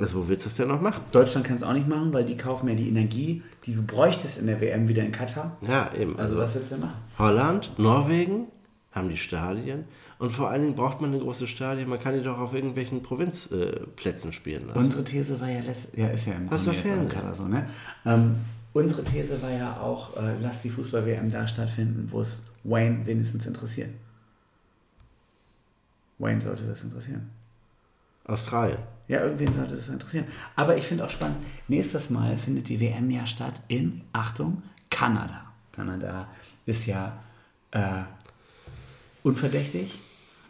Also 0.00 0.18
wo 0.18 0.28
willst 0.28 0.44
du 0.44 0.48
das 0.48 0.56
denn 0.56 0.66
noch 0.68 0.80
machen? 0.80 1.02
Deutschland 1.12 1.46
kann 1.46 1.56
es 1.56 1.62
auch 1.62 1.72
nicht 1.72 1.86
machen, 1.86 2.12
weil 2.12 2.24
die 2.24 2.36
kaufen 2.36 2.68
ja 2.68 2.74
die 2.74 2.88
Energie, 2.88 3.42
die 3.64 3.74
du 3.74 3.82
bräuchtest 3.82 4.38
in 4.38 4.48
der 4.48 4.60
WM 4.60 4.88
wieder 4.88 5.04
in 5.04 5.12
Katar. 5.12 5.56
Ja, 5.68 5.92
eben. 5.96 6.18
Also, 6.18 6.36
was 6.36 6.52
willst 6.56 6.72
du 6.72 6.74
denn 6.74 6.84
machen? 6.86 6.96
Holland, 7.16 7.70
Norwegen 7.78 8.48
haben 8.90 9.08
die 9.08 9.16
Stadien. 9.16 9.84
Und 10.18 10.30
vor 10.30 10.48
allen 10.48 10.62
Dingen 10.62 10.74
braucht 10.74 11.00
man 11.00 11.12
eine 11.12 11.20
große 11.20 11.46
Stadien. 11.46 11.88
Man 11.88 12.00
kann 12.00 12.14
die 12.14 12.22
doch 12.22 12.38
auf 12.38 12.54
irgendwelchen 12.54 13.02
Provinzplätzen 13.02 14.30
äh, 14.30 14.32
spielen 14.32 14.68
lassen. 14.68 14.78
Unsere 14.78 15.04
These 15.04 15.40
war 15.40 15.48
ja 15.48 15.60
letztes, 15.60 15.96
ja 15.96 16.08
ist 16.08 16.26
ja 16.26 16.34
im 16.34 16.50
Hast 16.50 16.66
du 16.66 16.72
Katar 16.72 17.34
so, 17.34 17.48
ne? 17.48 17.66
Ähm, 18.06 18.36
unsere 18.72 19.02
These 19.04 19.42
war 19.42 19.50
ja 19.50 19.80
auch, 19.80 20.16
äh, 20.16 20.36
lass 20.40 20.62
die 20.62 20.70
Fußball-WM 20.70 21.30
da 21.30 21.48
stattfinden, 21.48 22.08
wo 22.10 22.20
es 22.20 22.42
Wayne 22.62 23.04
wenigstens 23.06 23.46
interessiert. 23.46 23.90
Wayne 26.18 26.40
sollte 26.40 26.64
das 26.64 26.82
interessieren. 26.82 27.30
Australien. 28.24 28.78
Ja, 29.08 29.20
irgendwen 29.20 29.52
sollte 29.52 29.76
das 29.76 29.88
interessieren. 29.88 30.24
Aber 30.56 30.76
ich 30.76 30.86
finde 30.86 31.04
auch 31.04 31.10
spannend, 31.10 31.38
nächstes 31.68 32.08
Mal 32.08 32.36
findet 32.38 32.68
die 32.68 32.80
WM 32.80 33.10
ja 33.10 33.26
statt 33.26 33.60
in, 33.68 34.02
Achtung, 34.12 34.62
Kanada. 34.90 35.52
Kanada 35.72 36.28
ist 36.64 36.86
ja 36.86 37.18
äh, 37.72 38.02
unverdächtig, 39.24 39.98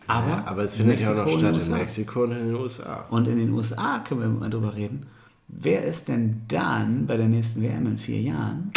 aber, 0.06 0.28
Ja, 0.28 0.44
aber 0.46 0.64
es 0.64 0.74
findet 0.74 1.00
ja 1.00 1.12
auch 1.12 1.16
noch 1.16 1.24
Mexiko 1.26 1.38
statt 1.38 1.54
in 1.54 1.56
USA. 1.60 1.76
Mexiko 1.78 2.22
und 2.24 2.32
in 2.32 2.38
den 2.46 2.54
USA. 2.54 3.06
Und 3.08 3.28
in 3.28 3.38
den 3.38 3.50
USA 3.52 3.98
können 4.00 4.20
wir 4.20 4.28
mal 4.28 4.50
drüber 4.50 4.74
reden. 4.74 5.06
Wer 5.48 5.84
ist 5.84 6.08
denn 6.08 6.42
dann 6.48 7.06
bei 7.06 7.16
der 7.16 7.28
nächsten 7.28 7.62
WM 7.62 7.86
in 7.86 7.96
vier 7.98 8.20
Jahren 8.20 8.72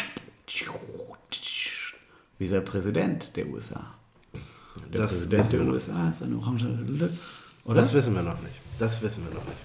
dieser 2.39 2.61
Präsident 2.61 3.35
der 3.35 3.47
USA? 3.47 3.93
Der 4.93 5.01
Das 5.01 5.27
Präsident 5.27 5.53
der. 5.53 5.61
USA 5.61 6.09
ist 6.09 6.23
eine 6.23 6.37
orange 6.37 6.67
Lille, 6.85 7.09
oder? 7.65 7.75
Das 7.75 7.93
wissen 7.93 8.13
wir 8.15 8.21
noch 8.21 8.39
nicht. 8.41 8.55
Das 8.79 9.01
wissen 9.01 9.23
wir 9.27 9.33
noch 9.33 9.45
nicht. 9.45 9.57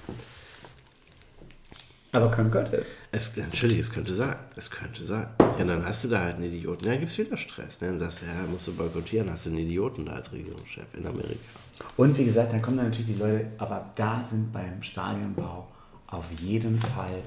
Aber 2.15 2.31
können 2.31 2.51
könnte 2.51 2.77
es. 2.77 2.89
Es, 3.11 3.37
natürlich, 3.39 3.79
es 3.79 3.91
könnte 3.91 4.13
sein. 4.13 4.37
Es 4.55 4.71
könnte 4.71 5.03
sein. 5.03 5.29
Ja, 5.59 5.65
dann 5.65 5.85
hast 5.85 6.05
du 6.05 6.09
da 6.09 6.21
halt 6.21 6.37
einen 6.37 6.45
Idioten. 6.45 6.85
Ja, 6.85 6.91
dann 6.91 7.01
gibt 7.01 7.11
es 7.11 7.17
wieder 7.17 7.39
Stress. 7.39 7.81
Ne? 7.81 7.89
Dann 7.89 7.99
sagst 7.99 8.21
du, 8.21 8.27
ja, 8.27 8.33
musst 8.51 8.69
du 8.69 8.75
boykottieren, 8.75 9.31
hast 9.31 9.47
du 9.47 9.51
einen 9.51 9.61
Idioten 9.61 10.05
da 10.05 10.13
als 10.13 10.31
Regierungschef 10.31 10.85
in 10.95 11.07
Amerika. 11.07 11.41
Und 11.97 12.17
wie 12.19 12.27
gesagt, 12.27 12.53
dann 12.53 12.61
kommen 12.61 12.77
dann 12.77 12.87
natürlich 12.87 13.15
die 13.15 13.19
Leute, 13.19 13.47
aber 13.57 13.91
da 13.97 14.23
sind 14.23 14.53
beim 14.53 14.83
Stadionbau 14.83 15.69
auf 16.07 16.27
jeden 16.39 16.79
Fall 16.79 17.23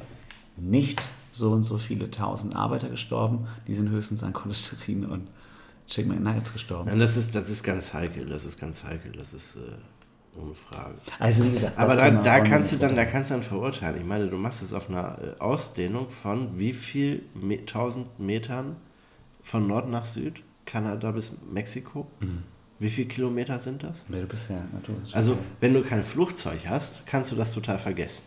nicht 0.55 1.01
so 1.31 1.51
und 1.51 1.63
so 1.63 1.79
viele 1.79 2.11
tausend 2.11 2.55
Arbeiter 2.55 2.89
gestorben. 2.89 3.47
Die 3.67 3.73
sind 3.73 3.89
höchstens 3.89 4.21
an 4.21 4.33
Cholesterin 4.33 5.05
und 5.05 5.27
Chicken 5.87 6.11
McNuggets 6.11 6.53
gestorben. 6.53 6.89
Nein, 6.89 6.99
das 6.99 7.17
ist, 7.17 7.33
das 7.33 7.49
ist 7.49 7.63
ganz 7.63 7.93
heikel. 7.93 8.27
Das 8.27 8.45
ist 8.45 8.59
ganz 8.59 8.83
heikel. 8.83 9.11
Das 9.13 9.33
ist 9.33 9.55
äh, 9.55 9.59
ohne 10.41 10.53
Frage. 10.53 10.95
Also 11.19 11.43
wie 11.45 11.51
gesagt, 11.51 11.77
Aber 11.77 11.95
da, 11.95 12.09
da 12.09 12.39
kannst 12.41 12.71
du 12.71 12.77
dann, 12.77 12.95
da 12.95 13.05
kannst 13.05 13.29
du 13.29 13.35
dann 13.35 13.43
verurteilen. 13.43 13.97
Ich 13.97 14.05
meine, 14.05 14.27
du 14.27 14.37
machst 14.37 14.61
es 14.61 14.73
auf 14.73 14.89
einer 14.89 15.17
äh, 15.21 15.39
Ausdehnung 15.39 16.09
von 16.09 16.57
wie 16.59 16.73
viel 16.73 17.23
1000 17.41 18.19
Metern 18.19 18.75
von 19.43 19.67
Nord 19.67 19.89
nach 19.89 20.05
Süd, 20.05 20.41
Kanada 20.65 21.11
bis 21.11 21.37
Mexiko. 21.51 22.07
Mhm. 22.19 22.43
Wie 22.79 22.89
viele 22.89 23.07
Kilometer 23.07 23.57
sind 23.59 23.83
das? 23.83 24.05
Ja, 24.09 24.19
du 24.19 24.25
bist 24.27 24.49
ja 24.49 24.57
Naturwissenschaftler. 24.73 25.15
Also, 25.17 25.37
wenn 25.61 25.73
du 25.73 25.81
kein 25.83 26.03
Flugzeug 26.03 26.67
hast, 26.67 27.07
kannst 27.07 27.31
du 27.31 27.35
das 27.35 27.53
total 27.53 27.79
vergessen. 27.79 28.23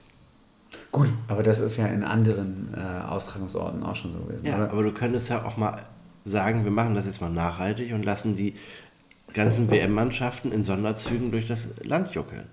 gut, 0.92 1.08
aber 1.28 1.42
das 1.42 1.60
ist 1.60 1.76
ja 1.76 1.86
in 1.86 2.02
anderen 2.04 2.72
äh, 2.74 2.80
Austragungsorten 2.80 3.82
auch 3.82 3.96
schon 3.96 4.12
so 4.12 4.20
gewesen, 4.20 4.46
Ja, 4.46 4.56
oder? 4.56 4.70
aber 4.70 4.82
du 4.84 4.92
könntest 4.92 5.28
ja 5.28 5.44
auch 5.44 5.56
mal 5.58 5.82
sagen, 6.24 6.64
wir 6.64 6.70
machen 6.70 6.94
das 6.94 7.06
jetzt 7.06 7.20
mal 7.20 7.30
nachhaltig 7.30 7.92
und 7.92 8.04
lassen 8.04 8.36
die 8.36 8.54
ganzen 9.38 9.70
WM-Mannschaften 9.70 10.52
in 10.52 10.64
Sonderzügen 10.64 11.30
durch 11.30 11.46
das 11.46 11.68
Land 11.82 12.14
juckeln. 12.14 12.46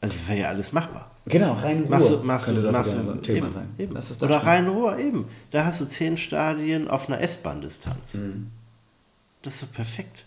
Also 0.00 0.28
wäre 0.28 0.40
ja 0.40 0.48
alles 0.48 0.72
machbar. 0.72 1.10
Genau, 1.26 1.54
Rhein-Ruhr 1.54 1.88
Machst 1.88 2.10
du, 2.10 2.16
machst 2.18 2.46
könnte 2.46 2.62
du, 2.62 2.72
machst 2.72 2.94
du 2.94 3.02
so 3.02 3.10
ein 3.12 3.22
Thema 3.22 3.46
eben, 3.46 3.50
sein. 3.50 3.68
Eben. 3.78 3.92
Oder 3.92 4.02
Deutschland. 4.02 4.44
Rhein-Ruhr 4.44 4.98
eben. 4.98 5.24
Da 5.50 5.64
hast 5.64 5.80
du 5.80 5.86
zehn 5.86 6.18
Stadien 6.18 6.88
auf 6.88 7.08
einer 7.08 7.20
S-Bahn-Distanz. 7.20 8.14
Mhm. 8.14 8.48
Das 9.42 9.54
ist 9.54 9.62
doch 9.62 9.72
perfekt. 9.72 10.24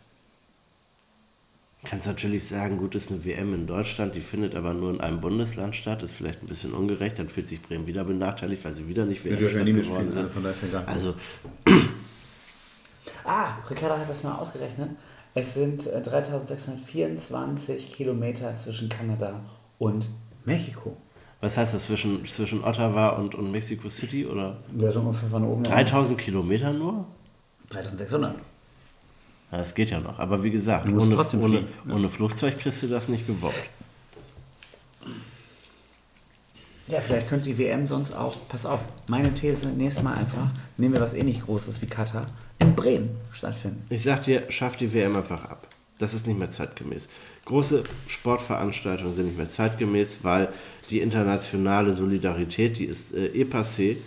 Du 1.83 1.89
kannst 1.89 2.07
natürlich 2.07 2.47
sagen, 2.47 2.79
gut, 2.79 2.95
ist 2.95 3.11
eine 3.11 3.23
WM 3.23 3.53
in 3.53 3.67
Deutschland, 3.67 4.15
die 4.15 4.21
findet 4.21 4.55
aber 4.55 4.73
nur 4.73 4.91
in 4.91 4.99
einem 4.99 5.21
Bundesland 5.21 5.75
statt, 5.75 6.01
ist 6.01 6.13
vielleicht 6.13 6.41
ein 6.41 6.47
bisschen 6.47 6.73
ungerecht, 6.73 7.19
dann 7.19 7.29
fühlt 7.29 7.47
sich 7.47 7.61
Bremen 7.61 7.85
wieder 7.85 8.03
benachteiligt, 8.03 8.65
weil 8.65 8.73
sie 8.73 8.87
wieder 8.87 9.05
nicht 9.05 9.23
WM 9.23 9.37
geworden 9.37 10.11
sind. 10.11 10.29
von 10.31 10.43
daher 10.43 10.69
ja. 10.71 10.83
Also, 10.85 11.13
Ah, 13.27 13.57
Ricardo 13.69 13.97
hat 13.97 14.09
das 14.09 14.23
mal 14.23 14.35
ausgerechnet. 14.35 14.91
Es 15.35 15.53
sind 15.53 15.85
äh, 15.85 16.01
3624 16.01 17.91
Kilometer 17.93 18.55
zwischen 18.55 18.87
Kanada 18.87 19.41
und 19.79 20.07
Mexiko. 20.45 20.95
Was 21.41 21.57
heißt 21.57 21.73
das 21.73 21.85
zwischen, 21.85 22.25
zwischen 22.25 22.63
Ottawa 22.63 23.09
und, 23.09 23.35
und 23.35 23.51
Mexico 23.51 23.89
City? 23.89 24.25
Oder 24.25 24.57
Ja, 24.77 24.91
so 24.91 25.01
ungefähr 25.01 25.29
von 25.29 25.43
oben. 25.43 25.63
3000 25.65 26.17
Kilometer 26.17 26.71
nur? 26.71 27.05
3600. 27.69 28.35
Ja, 29.51 29.57
das 29.57 29.75
geht 29.75 29.89
ja 29.91 29.99
noch. 29.99 30.17
Aber 30.19 30.41
wie 30.43 30.49
gesagt, 30.51 30.87
ohne, 30.87 31.17
ohne, 31.41 31.61
ne? 31.61 31.93
ohne 31.93 32.09
Flugzeug 32.09 32.57
kriegst 32.57 32.81
du 32.81 32.87
das 32.87 33.09
nicht 33.09 33.27
gewuppt. 33.27 33.69
Ja, 36.87 37.01
vielleicht 37.01 37.27
könnte 37.27 37.45
die 37.45 37.57
WM 37.57 37.85
sonst 37.85 38.13
auch, 38.13 38.37
pass 38.47 38.65
auf, 38.65 38.79
meine 39.07 39.33
These, 39.33 39.67
nächstes 39.67 40.03
Mal 40.03 40.13
einfach, 40.15 40.47
nehmen 40.77 40.93
wir 40.93 41.01
was 41.01 41.13
ähnlich 41.13 41.41
Großes 41.41 41.81
wie 41.81 41.85
Katar, 41.85 42.25
in 42.59 42.75
Bremen 42.75 43.09
stattfinden. 43.33 43.85
Ich 43.89 44.03
sag 44.03 44.23
dir, 44.23 44.43
schaff 44.49 44.75
die 44.77 44.93
WM 44.93 45.15
einfach 45.15 45.43
ab. 45.45 45.67
Das 45.99 46.13
ist 46.13 46.27
nicht 46.27 46.37
mehr 46.37 46.49
zeitgemäß. 46.49 47.09
Große 47.45 47.83
Sportveranstaltungen 48.07 49.13
sind 49.13 49.25
nicht 49.27 49.37
mehr 49.37 49.47
zeitgemäß, 49.47 50.19
weil 50.23 50.49
die 50.89 50.99
internationale 50.99 51.91
Solidarität, 51.93 52.77
die 52.77 52.85
ist 52.85 53.15
äh, 53.15 53.27
eh 53.27 53.43
passé 53.45 53.97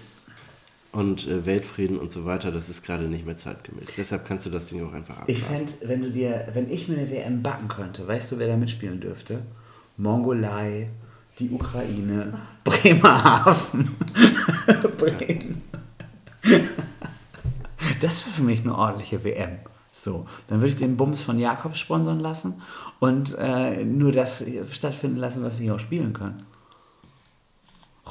und 0.93 1.27
äh, 1.27 1.47
Weltfrieden 1.47 1.99
und 1.99 2.13
so 2.13 2.25
weiter, 2.25 2.53
das 2.53 2.69
ist 2.69 2.83
gerade 2.85 3.05
nicht 3.05 3.27
mehr 3.27 3.37
zeitgemäß. 3.37 3.89
Deshalb 3.97 4.27
kannst 4.27 4.47
du 4.47 4.51
das 4.51 4.67
Ding 4.67 4.87
auch 4.87 4.93
einfach 4.93 5.25
Ich 5.27 5.43
ablassen. 5.43 5.69
fände, 5.69 5.89
wenn 5.89 6.03
du 6.03 6.11
dir, 6.11 6.47
wenn 6.53 6.71
ich 6.71 6.87
mir 6.89 6.99
eine 6.99 7.11
WM 7.11 7.43
backen 7.43 7.69
könnte, 7.69 8.07
weißt 8.07 8.33
du, 8.33 8.39
wer 8.39 8.47
da 8.49 8.57
mitspielen 8.57 9.01
dürfte? 9.01 9.43
Mongolei, 9.97 10.89
die 11.39 11.51
Ukraine, 11.51 12.41
Bremerhaven, 12.65 13.97
Bremen. 14.99 15.63
Das 18.01 18.25
wäre 18.25 18.35
für 18.37 18.43
mich 18.43 18.63
eine 18.63 18.77
ordentliche 18.77 19.25
WM. 19.25 19.59
So, 19.93 20.27
dann 20.47 20.61
würde 20.61 20.69
ich 20.73 20.77
den 20.77 20.97
Bums 20.97 21.21
von 21.23 21.39
Jakobs 21.39 21.79
sponsern 21.79 22.21
lassen 22.21 22.63
und 23.01 23.37
äh, 23.39 23.85
nur 23.85 24.13
das 24.13 24.45
stattfinden 24.73 25.17
lassen, 25.17 25.43
was 25.43 25.59
wir 25.59 25.65
hier 25.65 25.75
auch 25.75 25.81
spielen 25.81 26.13
können. 26.13 26.45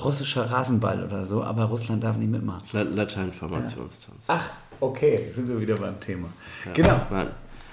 Russischer 0.04 0.50
Rasenball 0.50 1.04
oder 1.04 1.26
so, 1.26 1.44
aber 1.44 1.66
Russland 1.66 2.04
darf 2.04 2.18
nicht 2.18 2.30
mitmachen. 2.30 2.64
La 2.74 2.84
Lateinformationstanz. 2.84 4.26
Ach, 4.28 4.50
okay, 4.80 5.30
sind 5.32 5.48
wir 5.50 5.60
wieder 5.60 5.76
beim 5.76 6.00
Thema. 6.00 6.30
Genau. 6.74 7.02
Mann. 7.10 7.28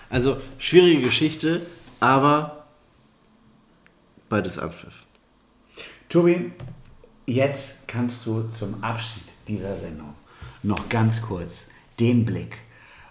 Also, 0.08 0.38
schwierige 0.58 1.02
Geschichte, 1.02 1.62
aber 2.00 2.64
beides 4.28 4.58
Anpfiff. 4.58 5.04
Tobi, 6.08 6.52
jetzt 7.26 7.86
kannst 7.86 8.24
du 8.26 8.44
zum 8.48 8.82
Abschied 8.82 9.24
dieser 9.46 9.76
Sendung 9.76 10.14
noch 10.62 10.88
ganz 10.88 11.20
kurz 11.20 11.66
den 12.00 12.24
Blick 12.24 12.56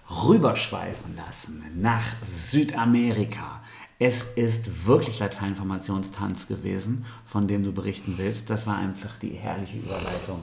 rüberschweifen 0.10 1.16
lassen 1.16 1.64
nach 1.80 2.04
Südamerika. 2.22 3.62
Es 3.98 4.24
ist 4.36 4.86
wirklich 4.88 5.20
Lateinformationstanz 5.20 6.48
gewesen, 6.48 7.06
von 7.26 7.48
dem 7.48 7.64
du 7.64 7.72
berichten 7.72 8.16
willst. 8.18 8.50
Das 8.50 8.68
war 8.68 8.78
einfach 8.78 9.18
die 9.22 9.30
herrliche 9.30 9.78
Überleitung 9.78 10.42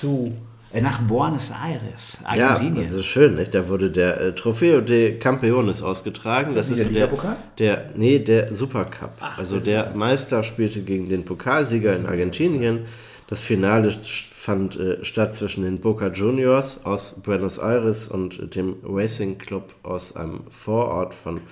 zu 0.00 0.32
äh, 0.72 0.80
nach 0.80 1.00
Buenos 1.02 1.50
Aires, 1.50 2.16
Ja, 2.34 2.48
Argentinien. 2.50 2.82
das 2.82 2.92
ist 2.92 3.04
schön, 3.06 3.36
nicht? 3.36 3.54
Da 3.54 3.68
wurde 3.68 3.90
der 3.90 4.20
äh, 4.20 4.34
Trofeo 4.34 4.80
de 4.80 5.18
Campeones 5.18 5.82
ausgetragen. 5.82 6.48
Ist 6.48 6.56
das 6.56 6.68
nicht 6.70 6.78
der 6.80 6.88
der, 6.88 6.94
Ligapokal? 7.06 7.36
der, 7.58 7.90
nee, 7.94 8.18
der 8.18 8.54
Supercup. 8.54 9.12
Ach, 9.20 9.38
also 9.38 9.60
der 9.60 9.84
der 9.84 9.94
Meister 9.94 10.42
spielte 10.42 10.80
gegen 10.82 11.08
den 11.08 11.24
Pokalsieger 11.24 11.94
in 11.94 12.06
Argentinien. 12.06 12.86
Das 13.28 13.40
Finale 13.40 13.92
fand 13.92 14.76
äh, 14.76 15.04
statt 15.04 15.34
zwischen 15.34 15.62
den 15.62 15.80
Boca 15.80 16.08
Juniors 16.08 16.86
aus 16.86 17.20
Buenos 17.22 17.58
Aires 17.58 18.08
und 18.08 18.54
dem 18.56 18.76
Racing 18.82 19.36
Club 19.36 19.74
aus 19.82 20.16
einem 20.16 20.40
Vorort 20.50 21.14
von 21.14 21.42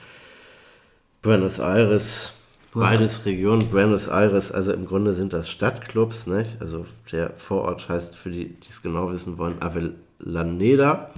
Buenos 1.20 1.58
Aires. 1.58 2.32
Beides 2.72 3.26
Region 3.26 3.58
Buenos 3.70 4.08
Aires, 4.08 4.52
also 4.52 4.72
im 4.72 4.86
Grunde 4.86 5.12
sind 5.12 5.34
das 5.34 5.50
Stadtclubs, 5.50 6.26
nicht? 6.26 6.56
Also 6.60 6.86
der 7.12 7.34
Vorort 7.36 7.90
heißt 7.90 8.16
für 8.16 8.30
die, 8.30 8.48
die 8.48 8.68
es 8.68 8.80
genau 8.80 9.10
wissen 9.12 9.36
wollen, 9.36 9.60
Avellaneda. 9.60 11.10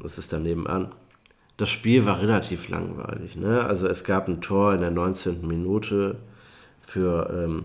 Das 0.00 0.18
ist 0.18 0.32
daneben 0.32 0.68
an. 0.68 0.92
Das 1.56 1.68
Spiel 1.68 2.06
war 2.06 2.20
relativ 2.20 2.68
langweilig. 2.68 3.34
Ne? 3.34 3.64
Also 3.64 3.88
es 3.88 4.04
gab 4.04 4.28
ein 4.28 4.40
Tor 4.40 4.72
in 4.74 4.80
der 4.80 4.90
19. 4.92 5.46
Minute 5.46 6.16
für 6.80 7.28
ähm, 7.44 7.64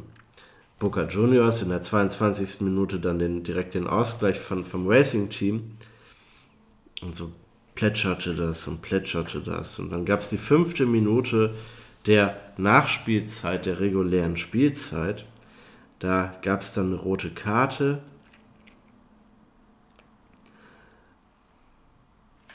Boca 0.80 1.08
Juniors, 1.08 1.64
in 1.64 1.70
der 1.70 1.82
22. 1.82 2.62
Minute 2.62 3.00
dann 3.00 3.18
den, 3.18 3.44
direkt 3.44 3.74
den 3.74 3.88
Ausgleich 3.88 4.40
von, 4.40 4.64
vom 4.64 4.88
Racing-Team. 4.88 5.72
Und 7.02 7.16
so 7.16 7.32
plätscherte 7.74 8.36
das 8.36 8.68
und 8.68 8.82
plätscherte 8.82 9.42
das. 9.42 9.80
Und 9.80 9.92
dann 9.92 10.06
gab 10.06 10.22
es 10.22 10.30
die 10.30 10.38
fünfte 10.38 10.86
Minute 10.86 11.56
der 12.06 12.40
Nachspielzeit, 12.58 13.66
der 13.66 13.80
regulären 13.80 14.38
Spielzeit. 14.38 15.26
Da 16.00 16.36
gab 16.44 16.62
es 16.62 16.74
dann 16.74 16.88
eine 16.88 16.96
rote 16.96 17.32
Karte. 17.32 18.02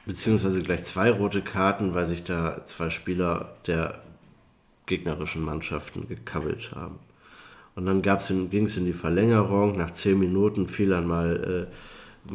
Beziehungsweise 0.06 0.62
gleich 0.62 0.84
zwei 0.84 1.10
rote 1.10 1.42
Karten, 1.42 1.94
weil 1.94 2.06
sich 2.06 2.22
da 2.22 2.64
zwei 2.66 2.90
Spieler 2.90 3.56
der 3.66 4.02
gegnerischen 4.86 5.44
Mannschaften 5.44 6.08
gekabbelt 6.08 6.72
haben. 6.72 6.98
Und 7.74 7.86
dann 7.86 8.02
ging 8.02 8.64
es 8.64 8.76
in 8.76 8.84
die 8.84 8.92
Verlängerung. 8.92 9.76
Nach 9.76 9.90
zehn 9.90 10.18
Minuten 10.18 10.66
fiel 10.66 10.92
einmal, 10.92 11.68
äh, 12.28 12.34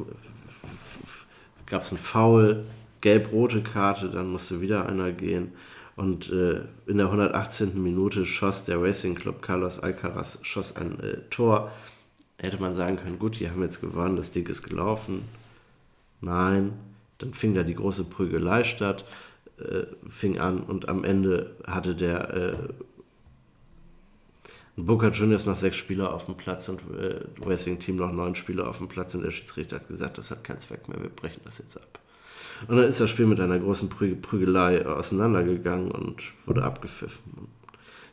gab 1.68 1.84
es 1.84 1.92
einen 1.92 2.00
Foul, 2.00 2.66
gelb-rote 3.02 3.62
Karte, 3.62 4.10
dann 4.10 4.30
musste 4.30 4.62
wieder 4.62 4.88
einer 4.88 5.12
gehen. 5.12 5.52
Und 5.96 6.32
äh, 6.32 6.62
in 6.86 6.98
der 6.98 7.08
118. 7.08 7.82
Minute 7.82 8.26
schoss 8.26 8.66
der 8.66 8.82
Racing 8.82 9.16
Club 9.16 9.42
Carlos 9.42 9.80
Alcaraz 9.80 10.40
schoss 10.44 10.76
ein 10.76 11.00
äh, 11.00 11.18
Tor. 11.30 11.72
Hätte 12.40 12.62
man 12.62 12.76
sagen 12.76 12.98
können, 12.98 13.18
gut, 13.18 13.40
die 13.40 13.50
haben 13.50 13.64
jetzt 13.64 13.82
gewonnen, 13.82 14.16
das 14.16 14.32
Ding 14.32 14.48
ist 14.48 14.62
gelaufen. 14.62 15.24
Nein, 16.22 16.74
dann 17.18 17.34
fing 17.34 17.56
da 17.56 17.64
die 17.64 17.74
große 17.74 18.06
Prügelei 18.06 18.64
statt, 18.64 19.06
äh, 19.60 19.84
fing 20.10 20.38
an 20.40 20.60
und 20.60 20.88
am 20.88 21.04
Ende 21.04 21.56
hatte 21.66 21.96
der 21.96 22.70
Boca 24.78 25.10
Juniors 25.10 25.46
noch 25.48 25.58
sechs 25.58 25.78
Spieler 25.78 26.14
auf 26.14 26.26
dem 26.26 26.36
Platz 26.36 26.70
und 26.70 26.82
äh, 27.00 27.20
Racing 27.46 27.80
Team 27.80 27.96
noch 27.96 28.12
neun 28.12 28.36
Spieler 28.36 28.68
auf 28.68 28.78
dem 28.78 28.88
Platz 28.88 29.16
und 29.16 29.24
der 29.24 29.32
Schiedsrichter 29.32 29.78
hat 29.78 29.88
gesagt, 29.88 30.18
das 30.18 30.30
hat 30.32 30.44
keinen 30.44 30.60
Zweck 30.60 30.88
mehr, 30.88 31.02
wir 31.02 31.10
brechen 31.10 31.42
das 31.44 31.58
jetzt 31.58 31.78
ab. 31.78 32.00
Und 32.68 32.78
dann 32.78 32.86
ist 32.88 33.00
das 33.00 33.10
Spiel 33.10 33.26
mit 33.26 33.40
einer 33.40 33.58
großen 33.60 33.90
Prü 33.90 34.16
Prügelei 34.16 34.86
auseinandergegangen 34.86 35.92
und 35.92 36.22
wurde 36.46 36.64
abgepfiffen. 36.64 37.48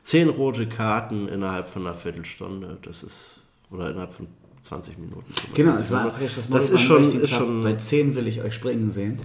Zehn 0.03 0.29
rote 0.29 0.69
Karten 0.69 1.29
innerhalb 1.29 1.69
von 1.69 1.87
einer 1.87 1.95
Viertelstunde, 1.95 2.79
das 2.83 3.03
ist, 3.03 3.41
oder 3.71 3.91
innerhalb 3.91 4.13
von 4.15 4.27
20 4.63 4.99
Minuten. 4.99 5.25
Genau, 5.55 5.77
25 5.77 5.85
es 5.87 5.91
war 5.93 5.99
Minuten. 6.01 6.17
praktisch 6.19 6.37
das 6.37 6.49
das 6.51 6.71
ist 6.71 6.81
schon, 6.83 7.21
ist 7.21 7.31
schon 7.31 7.63
Bei 7.63 7.75
10 7.75 8.15
will 8.15 8.27
ich 8.27 8.41
euch 8.43 8.55
springen 8.55 8.91
sehen. 8.91 9.19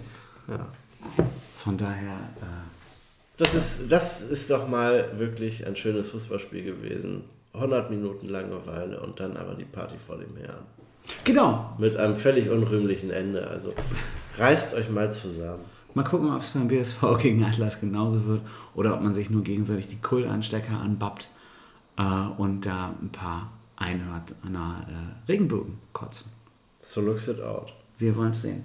ja. 0.48 0.68
Von 1.58 1.76
daher, 1.78 2.14
äh, 2.42 2.59
Das 3.40 3.54
ist, 3.54 3.90
das 3.90 4.22
ist 4.22 4.52
doch 4.52 4.68
mal 4.68 5.18
wirklich 5.18 5.66
ein 5.66 5.76
schönes 5.78 6.10
Fußballspiel 6.10 6.62
gewesen. 6.62 7.24
100 7.54 7.90
Minuten 7.90 8.28
Langeweile 8.28 9.00
und 9.00 9.20
dann 9.20 9.38
aber 9.38 9.56
die 9.56 9.66
Party 9.66 9.98
vor 9.98 10.18
dem 10.18 10.36
Herrn. 10.36 10.64
genau. 11.24 11.74
Mit 11.78 11.96
einem 11.96 12.18
völlig 12.18 12.50
unrühmlichen 12.50 13.12
Ende. 13.12 13.48
Also 13.48 13.74
reißt 14.38 14.76
euch 14.76 14.90
mal 14.90 15.10
zusammen. 15.12 15.64
Mal 15.94 16.04
gucken, 16.04 16.32
ob 16.34 16.42
es 16.42 16.50
beim 16.50 16.68
BSV 16.68 17.02
gegen 17.20 17.44
Atlas 17.46 17.80
genauso 17.80 18.26
wird 18.26 18.42
oder 18.76 18.94
ob 18.94 19.02
man 19.02 19.14
sich 19.14 19.30
nur 19.30 19.44
gegenseitig 19.44 19.88
die 19.88 20.02
Kultanstecker 20.02 20.78
anbappt 20.78 21.30
äh, 21.98 22.04
und 22.38 22.66
da 22.66 22.94
ein 23.02 23.10
paar 23.10 23.52
Einhörner 23.78 24.86
äh, 24.88 25.32
Regenbögen 25.32 25.80
kotzen. 25.94 26.30
So 26.82 27.02
looks 27.02 27.30
it 27.30 27.42
out. 27.42 27.74
Wir 27.98 28.16
wollen 28.16 28.32
es 28.32 28.42
sehen. 28.42 28.64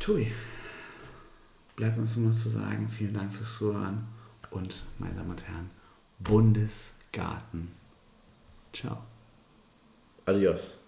Tobi, 0.00 0.32
bleibt 1.76 1.98
uns 1.98 2.16
nur 2.16 2.30
noch 2.30 2.36
zu 2.36 2.48
sagen, 2.48 2.88
vielen 2.88 3.14
Dank 3.14 3.32
fürs 3.32 3.58
Zuhören 3.58 4.06
und, 4.50 4.84
meine 4.98 5.14
Damen 5.14 5.30
und 5.30 5.46
Herren, 5.46 5.70
Bundesgarten. 6.18 7.72
Ciao. 8.72 8.98
Adios. 10.26 10.81